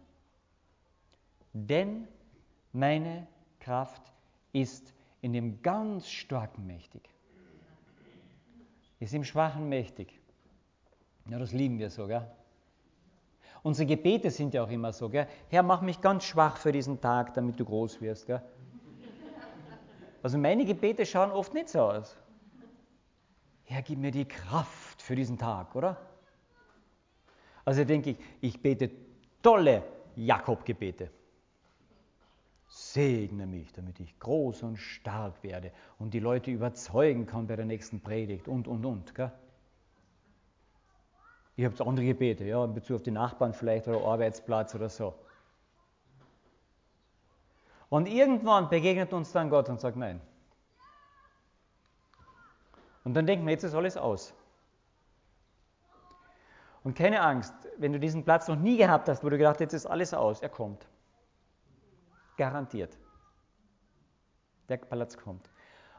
Denn 1.52 2.08
meine 2.72 3.26
Kraft 3.60 4.12
ist 4.52 4.92
in 5.20 5.32
dem 5.32 5.62
ganz 5.62 6.08
Starken 6.08 6.66
mächtig. 6.66 7.08
Ist 8.98 9.14
im 9.14 9.24
Schwachen 9.24 9.68
mächtig. 9.68 10.20
Ja, 11.28 11.38
das 11.38 11.52
lieben 11.52 11.78
wir 11.78 11.90
so, 11.90 12.06
gell? 12.06 12.26
Unsere 13.62 13.86
Gebete 13.86 14.30
sind 14.30 14.54
ja 14.54 14.62
auch 14.62 14.70
immer 14.70 14.92
so, 14.92 15.08
gell? 15.08 15.26
Herr, 15.48 15.62
mach 15.62 15.80
mich 15.80 16.00
ganz 16.00 16.24
schwach 16.24 16.56
für 16.56 16.72
diesen 16.72 17.00
Tag, 17.00 17.34
damit 17.34 17.58
du 17.58 17.64
groß 17.64 18.00
wirst, 18.00 18.26
gell? 18.26 18.42
Also 20.22 20.38
meine 20.38 20.64
Gebete 20.64 21.04
schauen 21.04 21.30
oft 21.30 21.52
nicht 21.52 21.68
so 21.68 21.80
aus. 21.80 22.16
Herr, 23.64 23.82
gib 23.82 23.98
mir 23.98 24.12
die 24.12 24.24
Kraft 24.24 25.02
für 25.02 25.16
diesen 25.16 25.36
Tag, 25.36 25.74
oder? 25.74 25.96
Also 27.64 27.84
denke 27.84 28.10
ich, 28.10 28.18
ich 28.40 28.62
bete 28.62 28.90
tolle 29.42 29.82
Jakob-Gebete. 30.14 31.10
Segne 32.96 33.46
mich, 33.46 33.74
damit 33.74 34.00
ich 34.00 34.18
groß 34.18 34.62
und 34.62 34.78
stark 34.78 35.42
werde 35.42 35.70
und 35.98 36.14
die 36.14 36.18
Leute 36.18 36.50
überzeugen 36.50 37.26
kann 37.26 37.46
bei 37.46 37.54
der 37.54 37.66
nächsten 37.66 38.00
Predigt 38.00 38.48
und, 38.48 38.66
und, 38.66 38.86
und. 38.86 39.14
Gell? 39.14 39.30
Ich 41.56 41.64
habe 41.66 41.86
andere 41.86 42.06
Gebete, 42.06 42.44
ja, 42.44 42.64
in 42.64 42.72
Bezug 42.72 42.96
auf 42.96 43.02
die 43.02 43.10
Nachbarn 43.10 43.52
vielleicht 43.52 43.86
oder 43.86 44.02
Arbeitsplatz 44.02 44.74
oder 44.74 44.88
so. 44.88 45.14
Und 47.90 48.08
irgendwann 48.08 48.70
begegnet 48.70 49.12
uns 49.12 49.30
dann 49.30 49.50
Gott 49.50 49.68
und 49.68 49.78
sagt 49.78 49.98
Nein. 49.98 50.22
Und 53.04 53.12
dann 53.12 53.26
denken 53.26 53.44
wir, 53.44 53.52
jetzt 53.52 53.64
ist 53.64 53.74
alles 53.74 53.98
aus. 53.98 54.32
Und 56.82 56.96
keine 56.96 57.20
Angst, 57.20 57.52
wenn 57.76 57.92
du 57.92 58.00
diesen 58.00 58.24
Platz 58.24 58.48
noch 58.48 58.56
nie 58.56 58.78
gehabt 58.78 59.06
hast, 59.10 59.22
wo 59.22 59.28
du 59.28 59.36
gedacht 59.36 59.56
hast, 59.56 59.60
jetzt 59.60 59.74
ist 59.74 59.86
alles 59.86 60.14
aus, 60.14 60.40
er 60.40 60.48
kommt. 60.48 60.86
Garantiert. 62.36 62.98
Der 64.68 64.76
Platz 64.78 65.16
kommt. 65.16 65.50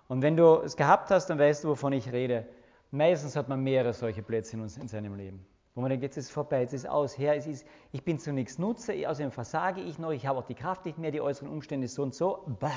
Und 0.07 0.21
wenn 0.21 0.37
du 0.37 0.61
es 0.61 0.75
gehabt 0.75 1.09
hast, 1.09 1.27
dann 1.29 1.39
weißt 1.39 1.63
du, 1.63 1.69
wovon 1.69 1.93
ich 1.93 2.11
rede. 2.11 2.47
Meistens 2.91 3.35
hat 3.35 3.49
man 3.49 3.61
mehrere 3.61 3.93
solche 3.93 4.23
Plätze 4.23 4.55
in, 4.55 4.61
uns, 4.61 4.77
in 4.77 4.87
seinem 4.87 5.15
Leben, 5.15 5.45
wo 5.75 5.81
man 5.81 5.89
denkt, 5.89 6.03
jetzt 6.03 6.17
ist 6.17 6.25
es 6.25 6.31
vorbei, 6.31 6.61
jetzt 6.61 6.73
ist 6.73 6.85
es 6.85 6.89
aus, 6.89 7.17
Herr, 7.17 7.35
es 7.35 7.45
ist, 7.45 7.67
ich 7.91 8.03
bin 8.03 8.17
zu 8.17 8.31
nichts 8.31 8.57
Nutzer, 8.57 8.93
außerdem 8.93 9.31
versage 9.31 9.81
ich 9.81 9.99
noch, 9.99 10.11
ich 10.11 10.25
habe 10.25 10.39
auch 10.39 10.45
die 10.45 10.55
Kraft 10.55 10.85
nicht 10.85 10.97
mehr, 10.97 11.11
die 11.11 11.19
äußeren 11.19 11.49
Umstände 11.49 11.87
so 11.89 12.03
und 12.03 12.15
so. 12.15 12.45
Bah. 12.59 12.71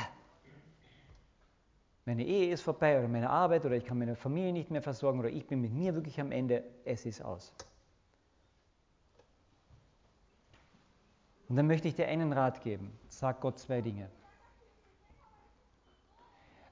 Meine 2.06 2.24
Ehe 2.24 2.52
ist 2.52 2.62
vorbei 2.62 2.98
oder 2.98 3.06
meine 3.06 3.30
Arbeit 3.30 3.64
oder 3.64 3.76
ich 3.76 3.84
kann 3.84 3.98
meine 3.98 4.16
Familie 4.16 4.52
nicht 4.52 4.70
mehr 4.70 4.82
versorgen 4.82 5.20
oder 5.20 5.28
ich 5.28 5.46
bin 5.46 5.60
mit 5.60 5.72
mir 5.72 5.94
wirklich 5.94 6.20
am 6.20 6.32
Ende, 6.32 6.64
es 6.84 7.06
ist 7.06 7.24
aus. 7.24 7.54
Und 11.48 11.56
dann 11.56 11.68
möchte 11.68 11.86
ich 11.86 11.94
dir 11.94 12.08
einen 12.08 12.32
Rat 12.32 12.62
geben. 12.62 12.92
Sag 13.20 13.38
Gott 13.42 13.58
zwei 13.58 13.82
Dinge. 13.82 14.08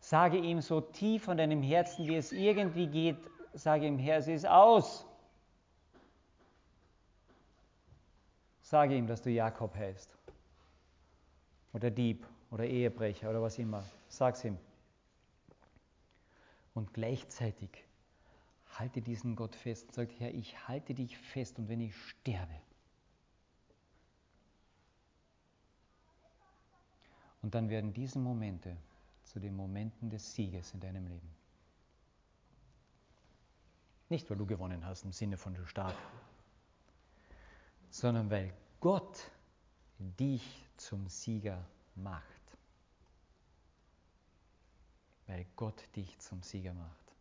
Sage 0.00 0.38
ihm 0.38 0.62
so 0.62 0.80
tief 0.80 1.24
von 1.24 1.36
deinem 1.36 1.62
Herzen, 1.62 2.06
wie 2.06 2.16
es 2.16 2.32
irgendwie 2.32 2.86
geht, 2.86 3.18
sage 3.52 3.86
ihm, 3.86 3.98
Herr, 3.98 4.16
es 4.16 4.28
ist 4.28 4.46
aus. 4.46 5.04
Sage 8.62 8.96
ihm, 8.96 9.06
dass 9.06 9.20
du 9.20 9.28
Jakob 9.28 9.74
heißt. 9.74 10.16
Oder 11.74 11.90
Dieb 11.90 12.26
oder 12.50 12.64
Ehebrecher 12.64 13.28
oder 13.28 13.42
was 13.42 13.58
immer. 13.58 13.84
Sag's 14.08 14.42
ihm. 14.42 14.56
Und 16.72 16.94
gleichzeitig 16.94 17.84
halte 18.70 19.02
diesen 19.02 19.36
Gott 19.36 19.54
fest 19.54 19.88
und 19.88 19.94
sag, 19.96 20.08
Herr, 20.18 20.32
ich 20.32 20.66
halte 20.66 20.94
dich 20.94 21.18
fest 21.18 21.58
und 21.58 21.68
wenn 21.68 21.82
ich 21.82 21.94
sterbe, 21.94 22.54
Und 27.48 27.54
dann 27.54 27.70
werden 27.70 27.94
diese 27.94 28.18
Momente 28.18 28.76
zu 29.24 29.40
den 29.40 29.56
Momenten 29.56 30.10
des 30.10 30.34
Sieges 30.34 30.74
in 30.74 30.80
deinem 30.80 31.06
Leben. 31.06 31.30
Nicht, 34.10 34.28
weil 34.28 34.36
du 34.36 34.44
gewonnen 34.44 34.84
hast 34.84 35.04
im 35.04 35.12
Sinne 35.12 35.38
von 35.38 35.54
du 35.54 35.64
stark, 35.64 35.94
sondern 37.88 38.28
weil 38.28 38.52
Gott 38.80 39.30
dich 39.98 40.62
zum 40.76 41.08
Sieger 41.08 41.64
macht. 41.94 42.22
Weil 45.26 45.46
Gott 45.56 45.82
dich 45.96 46.18
zum 46.18 46.42
Sieger 46.42 46.74
macht. 46.74 47.14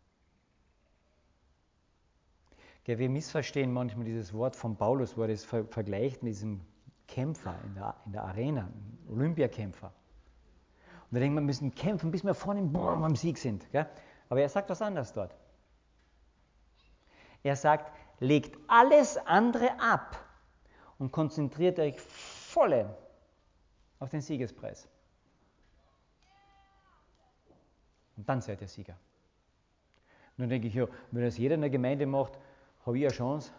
wir 2.83 3.09
missverstehen 3.09 3.71
manchmal 3.71 4.03
dieses 4.03 4.33
Wort 4.33 4.57
von 4.57 4.75
Paulus, 4.75 5.15
wo 5.15 5.21
er 5.21 5.29
es 5.29 5.45
vergleicht 5.45 6.21
mit 6.21 6.33
diesem 6.33 6.59
Kämpfer 7.07 7.57
in 7.63 7.75
der, 7.75 7.95
in 8.05 8.11
der 8.11 8.25
Arena, 8.25 8.69
Olympiakämpfer. 9.07 9.93
Und 11.09 11.15
da 11.15 11.19
denkt 11.19 11.35
man, 11.35 11.43
wir 11.43 11.47
müssen 11.47 11.73
kämpfen, 11.73 12.11
bis 12.11 12.23
wir 12.23 12.33
vorne 12.33 12.61
boom, 12.61 13.03
am 13.03 13.15
Sieg 13.15 13.37
sind. 13.37 13.69
Gell? 13.71 13.87
Aber 14.29 14.41
er 14.41 14.49
sagt 14.49 14.69
was 14.69 14.81
anderes 14.81 15.13
dort. 15.13 15.33
Er 17.43 17.55
sagt, 17.55 17.91
legt 18.19 18.57
alles 18.67 19.17
andere 19.17 19.79
ab 19.79 20.17
und 20.97 21.11
konzentriert 21.11 21.79
euch 21.79 21.99
volle 21.99 22.97
auf 23.99 24.09
den 24.09 24.21
Siegespreis. 24.21 24.89
Und 28.17 28.27
dann 28.27 28.41
seid 28.41 28.61
ihr 28.61 28.67
Sieger. 28.67 28.97
Und 30.37 30.43
dann 30.43 30.49
denke 30.49 30.67
ich, 30.67 30.73
ja, 30.73 30.87
wenn 31.11 31.23
das 31.23 31.37
jeder 31.37 31.55
in 31.55 31.61
der 31.61 31.69
Gemeinde 31.69 32.05
macht, 32.05 32.33
habe 32.85 32.97
ich 32.97 33.05
eine 33.05 33.13
Chance. 33.13 33.51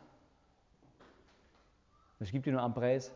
Es 2.20 2.30
gibt 2.30 2.46
ja 2.46 2.52
nur 2.52 2.62
einen 2.62 2.74
Preis. 2.74 3.12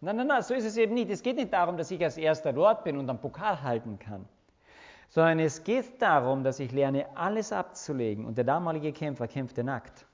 Nein, 0.00 0.16
nein, 0.16 0.26
nein, 0.28 0.42
so 0.42 0.54
ist 0.54 0.64
es 0.64 0.76
eben 0.76 0.94
nicht. 0.94 1.10
Es 1.10 1.22
geht 1.22 1.36
nicht 1.36 1.52
darum, 1.52 1.76
dass 1.76 1.90
ich 1.90 2.02
als 2.02 2.16
erster 2.16 2.52
dort 2.52 2.84
bin 2.84 2.98
und 2.98 3.10
einen 3.10 3.20
Pokal 3.20 3.62
halten 3.62 3.98
kann, 3.98 4.28
sondern 5.08 5.40
es 5.40 5.64
geht 5.64 6.00
darum, 6.00 6.44
dass 6.44 6.60
ich 6.60 6.70
lerne, 6.70 7.16
alles 7.16 7.52
abzulegen. 7.52 8.24
Und 8.24 8.38
der 8.38 8.44
damalige 8.44 8.92
Kämpfer 8.92 9.26
kämpfte 9.26 9.64
nackt. 9.64 10.06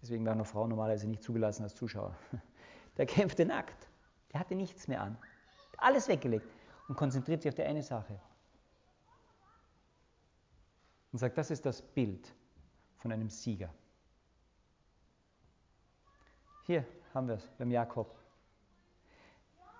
Deswegen 0.00 0.24
waren 0.24 0.38
noch 0.38 0.46
Frauen 0.46 0.68
normalerweise 0.68 1.08
nicht 1.08 1.22
zugelassen 1.22 1.62
als 1.64 1.74
Zuschauer. 1.74 2.16
Der 2.98 3.06
kämpfte 3.06 3.46
nackt. 3.46 3.88
Der 4.32 4.40
hatte 4.40 4.54
nichts 4.54 4.86
mehr 4.86 5.00
an. 5.00 5.16
Alles 5.78 6.08
weggelegt 6.08 6.46
und 6.88 6.96
konzentriert 6.96 7.42
sich 7.42 7.48
auf 7.50 7.54
die 7.54 7.62
eine 7.62 7.82
Sache. 7.82 8.20
Und 11.10 11.18
sagt, 11.18 11.38
das 11.38 11.50
ist 11.50 11.64
das 11.64 11.80
Bild 11.80 12.34
von 12.98 13.12
einem 13.12 13.30
Sieger. 13.30 13.72
Hier 16.66 16.84
haben 17.14 17.28
wir 17.28 17.34
es 17.36 17.48
beim 17.58 17.70
Jakob. 17.70 18.21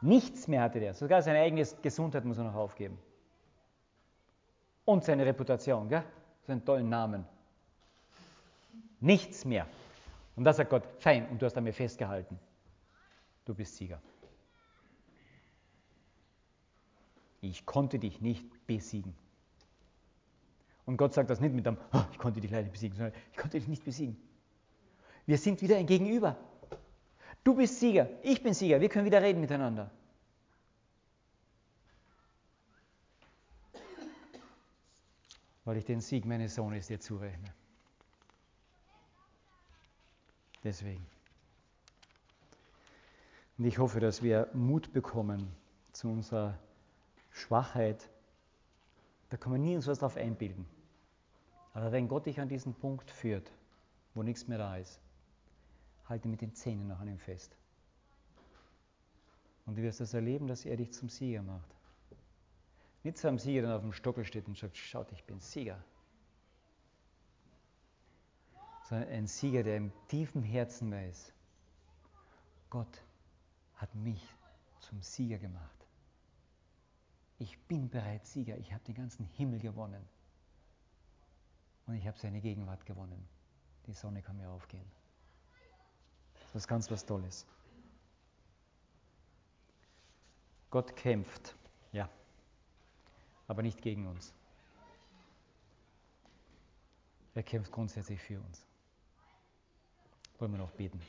Nichts 0.02 0.48
mehr 0.48 0.62
hatte 0.62 0.80
der. 0.80 0.94
Sogar 0.94 1.22
seine 1.22 1.38
eigene 1.38 1.64
Gesundheit 1.80 2.24
muss 2.24 2.36
er 2.36 2.44
noch 2.44 2.54
aufgeben. 2.54 2.98
Und 4.84 5.04
seine 5.04 5.24
Reputation, 5.24 5.88
gell? 5.88 6.02
Seinen 6.42 6.64
tollen 6.64 6.88
Namen. 6.88 7.24
Nichts 8.98 9.44
mehr. 9.44 9.66
Und 10.34 10.44
da 10.44 10.52
sagt 10.52 10.70
Gott, 10.70 10.82
fein, 10.98 11.28
und 11.28 11.40
du 11.40 11.46
hast 11.46 11.56
an 11.56 11.64
mir 11.64 11.72
festgehalten. 11.72 12.38
Du 13.44 13.54
bist 13.54 13.76
Sieger. 13.76 14.00
Ich 17.40 17.64
konnte 17.64 17.98
dich 17.98 18.20
nicht 18.20 18.66
besiegen. 18.66 19.14
Und 20.84 20.96
Gott 20.96 21.14
sagt 21.14 21.30
das 21.30 21.40
nicht 21.40 21.54
mit 21.54 21.66
einem, 21.66 21.78
oh, 21.92 22.02
ich 22.10 22.18
konnte 22.18 22.40
dich 22.40 22.50
leider 22.50 22.68
besiegen, 22.68 22.96
sondern 22.96 23.14
ich 23.30 23.36
konnte 23.36 23.58
dich 23.58 23.68
nicht 23.68 23.84
besiegen. 23.84 24.16
Wir 25.26 25.38
sind 25.38 25.62
wieder 25.62 25.76
ein 25.76 25.86
Gegenüber. 25.86 26.36
Du 27.44 27.54
bist 27.54 27.80
Sieger, 27.80 28.08
ich 28.22 28.42
bin 28.42 28.54
Sieger, 28.54 28.80
wir 28.80 28.88
können 28.88 29.04
wieder 29.04 29.20
reden 29.20 29.40
miteinander. 29.40 29.90
Weil 35.64 35.76
ich 35.76 35.84
den 35.84 36.00
Sieg 36.00 36.24
meines 36.24 36.54
Sohnes 36.54 36.86
dir 36.86 37.00
zurechne. 37.00 37.52
Deswegen. 40.64 41.04
Und 43.58 43.64
ich 43.64 43.78
hoffe, 43.78 44.00
dass 44.00 44.22
wir 44.22 44.48
Mut 44.54 44.92
bekommen 44.92 45.54
zu 45.92 46.08
unserer 46.08 46.58
Schwachheit. 47.30 48.08
Da 49.30 49.36
kann 49.36 49.52
man 49.52 49.62
nie 49.62 49.76
uns 49.76 49.86
was 49.86 49.98
darauf 49.98 50.16
einbilden. 50.16 50.66
Aber 51.74 51.92
wenn 51.92 52.08
Gott 52.08 52.26
dich 52.26 52.40
an 52.40 52.48
diesen 52.48 52.74
Punkt 52.74 53.10
führt, 53.10 53.50
wo 54.14 54.22
nichts 54.22 54.46
mehr 54.46 54.58
da 54.58 54.76
ist, 54.76 55.00
halte 56.12 56.28
mit 56.28 56.42
den 56.42 56.54
Zähnen 56.54 56.86
noch 56.86 57.00
an 57.00 57.08
ihm 57.08 57.18
fest. 57.18 57.56
Und 59.64 59.76
du 59.76 59.82
wirst 59.82 60.00
das 60.00 60.14
erleben, 60.14 60.46
dass 60.46 60.64
er 60.66 60.76
dich 60.76 60.92
zum 60.92 61.08
Sieger 61.08 61.42
macht. 61.42 61.74
Nicht 63.02 63.18
zu 63.18 63.28
einem 63.28 63.38
Sieger, 63.38 63.62
der 63.62 63.76
auf 63.76 63.82
dem 63.82 63.92
Stockel 63.92 64.24
steht 64.24 64.46
und 64.46 64.56
sagt, 64.56 64.76
schaut, 64.76 65.10
ich 65.12 65.24
bin 65.24 65.40
Sieger. 65.40 65.82
Sondern 68.84 69.08
ein 69.08 69.26
Sieger, 69.26 69.62
der 69.62 69.78
im 69.78 69.92
tiefen 70.08 70.42
Herzen 70.42 70.90
weiß, 70.92 71.32
Gott 72.68 73.02
hat 73.76 73.94
mich 73.94 74.22
zum 74.80 75.00
Sieger 75.00 75.38
gemacht. 75.38 75.86
Ich 77.38 77.58
bin 77.66 77.88
bereits 77.88 78.32
Sieger, 78.32 78.58
ich 78.58 78.72
habe 78.72 78.84
den 78.84 78.94
ganzen 78.94 79.24
Himmel 79.24 79.60
gewonnen. 79.60 80.04
Und 81.86 81.94
ich 81.94 82.06
habe 82.06 82.18
seine 82.18 82.40
Gegenwart 82.40 82.84
gewonnen. 82.86 83.26
Die 83.86 83.94
Sonne 83.94 84.22
kann 84.22 84.36
mir 84.36 84.48
aufgehen. 84.48 85.01
Das 86.52 86.62
ist 86.62 86.68
ganz 86.68 86.90
was 86.90 87.06
Tolles. 87.06 87.46
Gott 90.70 90.94
kämpft, 90.96 91.54
ja, 91.92 92.08
aber 93.46 93.62
nicht 93.62 93.82
gegen 93.82 94.06
uns. 94.06 94.34
Er 97.34 97.42
kämpft 97.42 97.72
grundsätzlich 97.72 98.20
für 98.20 98.38
uns. 98.40 98.66
Wollen 100.38 100.52
wir 100.52 100.58
noch 100.58 100.70
beten? 100.72 101.00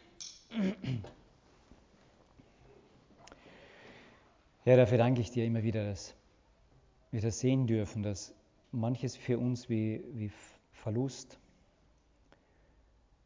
Herr, 4.63 4.77
dafür 4.77 4.97
danke 4.97 5.19
ich 5.21 5.31
dir 5.31 5.45
immer 5.45 5.63
wieder, 5.63 5.85
dass 5.85 6.15
wir 7.11 7.21
das 7.21 7.39
sehen 7.39 7.67
dürfen, 7.67 8.03
dass 8.03 8.33
manches 8.71 9.17
für 9.17 9.37
uns 9.37 9.67
wie, 9.67 10.03
wie 10.13 10.31
Verlust, 10.71 11.37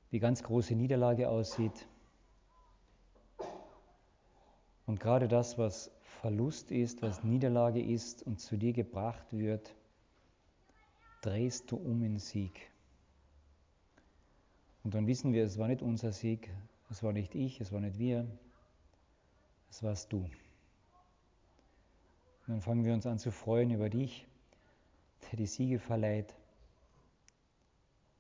wie 0.10 0.20
ganz 0.20 0.42
große 0.42 0.76
Niederlage 0.76 1.30
aussieht, 1.30 1.88
und 4.88 5.00
gerade 5.00 5.28
das, 5.28 5.58
was 5.58 5.92
Verlust 6.22 6.72
ist, 6.72 7.04
was 7.04 7.24
Niederlage 7.24 7.84
ist 7.84 8.24
und 8.24 8.40
zu 8.40 8.58
dir 8.58 8.74
gebracht 8.74 9.26
wird, 9.32 9.76
drehst 11.22 11.70
du 11.70 11.76
um 11.76 12.02
in 12.04 12.18
Sieg. 12.18 12.72
Und 14.84 14.94
dann 14.94 15.06
wissen 15.06 15.34
wir, 15.34 15.44
es 15.44 15.60
war 15.60 15.68
nicht 15.68 15.82
unser 15.82 16.12
Sieg, 16.12 16.50
es 16.90 17.04
war 17.04 17.12
nicht 17.12 17.36
ich, 17.36 17.60
es 17.60 17.72
war 17.72 17.82
nicht 17.82 18.00
wir, 18.00 18.26
es 19.70 19.84
warst 19.84 20.12
du. 20.12 20.20
Und 20.20 20.32
dann 22.48 22.62
fangen 22.62 22.86
wir 22.86 22.94
uns 22.94 23.06
an 23.06 23.20
zu 23.20 23.32
freuen 23.32 23.72
über 23.72 23.90
dich, 23.90 24.26
der 25.30 25.38
die 25.38 25.48
Siege 25.48 25.80
verleiht. 25.80 26.34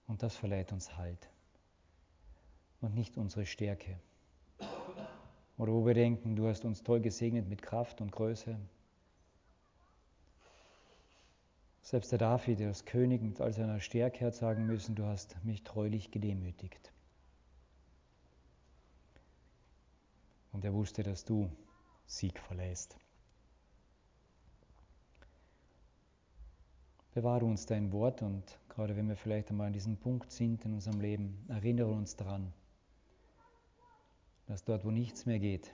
Und 0.07 0.21
das 0.21 0.35
verleiht 0.35 0.73
uns 0.73 0.97
Halt 0.97 1.29
und 2.81 2.93
nicht 2.93 3.17
unsere 3.17 3.45
Stärke. 3.45 3.97
Oder 5.57 5.73
wo 5.73 5.85
wir 5.85 5.95
denken, 5.95 6.35
du 6.35 6.47
hast 6.47 6.65
uns 6.65 6.83
toll 6.83 7.01
gesegnet 7.01 7.47
mit 7.47 7.61
Kraft 7.61 7.99
und 8.01 8.11
Größe. 8.11 8.57
Selbst 11.81 12.11
der 12.11 12.19
David, 12.19 12.59
der 12.59 12.67
als 12.67 12.85
König 12.85 13.21
mit 13.21 13.41
all 13.41 13.53
seiner 13.53 13.79
Stärke 13.79 14.25
hat 14.25 14.35
sagen 14.35 14.67
müssen, 14.67 14.95
du 14.95 15.05
hast 15.05 15.43
mich 15.43 15.63
treulich 15.63 16.11
gedemütigt. 16.11 16.91
Und 20.51 20.65
er 20.65 20.73
wusste, 20.73 21.01
dass 21.01 21.23
du 21.23 21.49
Sieg 22.05 22.39
verlässt. 22.39 22.97
Bewahre 27.13 27.45
uns 27.45 27.65
dein 27.65 27.91
Wort 27.91 28.21
und 28.21 28.59
gerade 28.69 28.95
wenn 28.95 29.07
wir 29.07 29.15
vielleicht 29.15 29.49
einmal 29.49 29.67
an 29.67 29.73
diesem 29.73 29.97
Punkt 29.97 30.31
sind 30.31 30.65
in 30.65 30.73
unserem 30.73 31.01
Leben, 31.01 31.43
erinnere 31.47 31.89
uns 31.89 32.15
daran, 32.15 32.53
dass 34.47 34.63
dort, 34.63 34.85
wo 34.85 34.91
nichts 34.91 35.25
mehr 35.25 35.39
geht, 35.39 35.73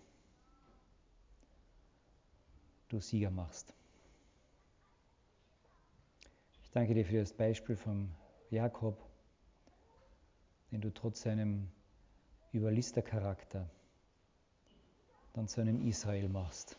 du 2.89 2.99
Sieger 2.99 3.29
machst. 3.29 3.73
Ich 6.63 6.71
danke 6.71 6.95
dir 6.95 7.05
für 7.05 7.19
das 7.19 7.33
Beispiel 7.33 7.75
vom 7.75 8.09
Jakob, 8.49 8.97
den 10.71 10.81
du 10.81 10.91
trotz 10.91 11.21
seinem 11.21 11.69
Überlistercharakter 12.51 13.69
dann 15.33 15.47
zu 15.47 15.61
einem 15.61 15.87
Israel 15.87 16.29
machst, 16.29 16.77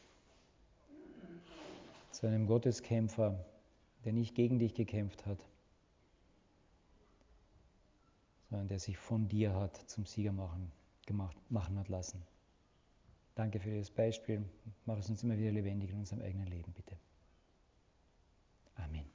zu 2.11 2.26
einem 2.26 2.47
Gotteskämpfer, 2.47 3.45
der 4.05 4.12
nicht 4.12 4.34
gegen 4.34 4.59
dich 4.59 4.74
gekämpft 4.74 5.26
hat, 5.26 5.45
sondern 8.51 8.68
der 8.68 8.78
sich 8.78 8.97
von 8.97 9.28
dir 9.28 9.55
hat 9.55 9.76
zum 9.88 10.07
Sieger 10.07 10.32
machen 10.32 10.70
gemacht, 11.07 11.36
machen 11.50 11.78
hat 11.78 11.88
lassen. 11.88 12.22
Danke 13.34 13.59
für 13.59 13.70
dieses 13.70 13.90
Beispiel. 13.90 14.44
Mach 14.86 14.98
es 14.98 15.09
uns 15.09 15.22
immer 15.22 15.36
wieder 15.36 15.50
lebendig 15.50 15.90
in 15.90 15.98
unserem 15.98 16.22
eigenen 16.22 16.46
Leben, 16.46 16.72
bitte. 16.72 16.96
Amen. 18.76 19.14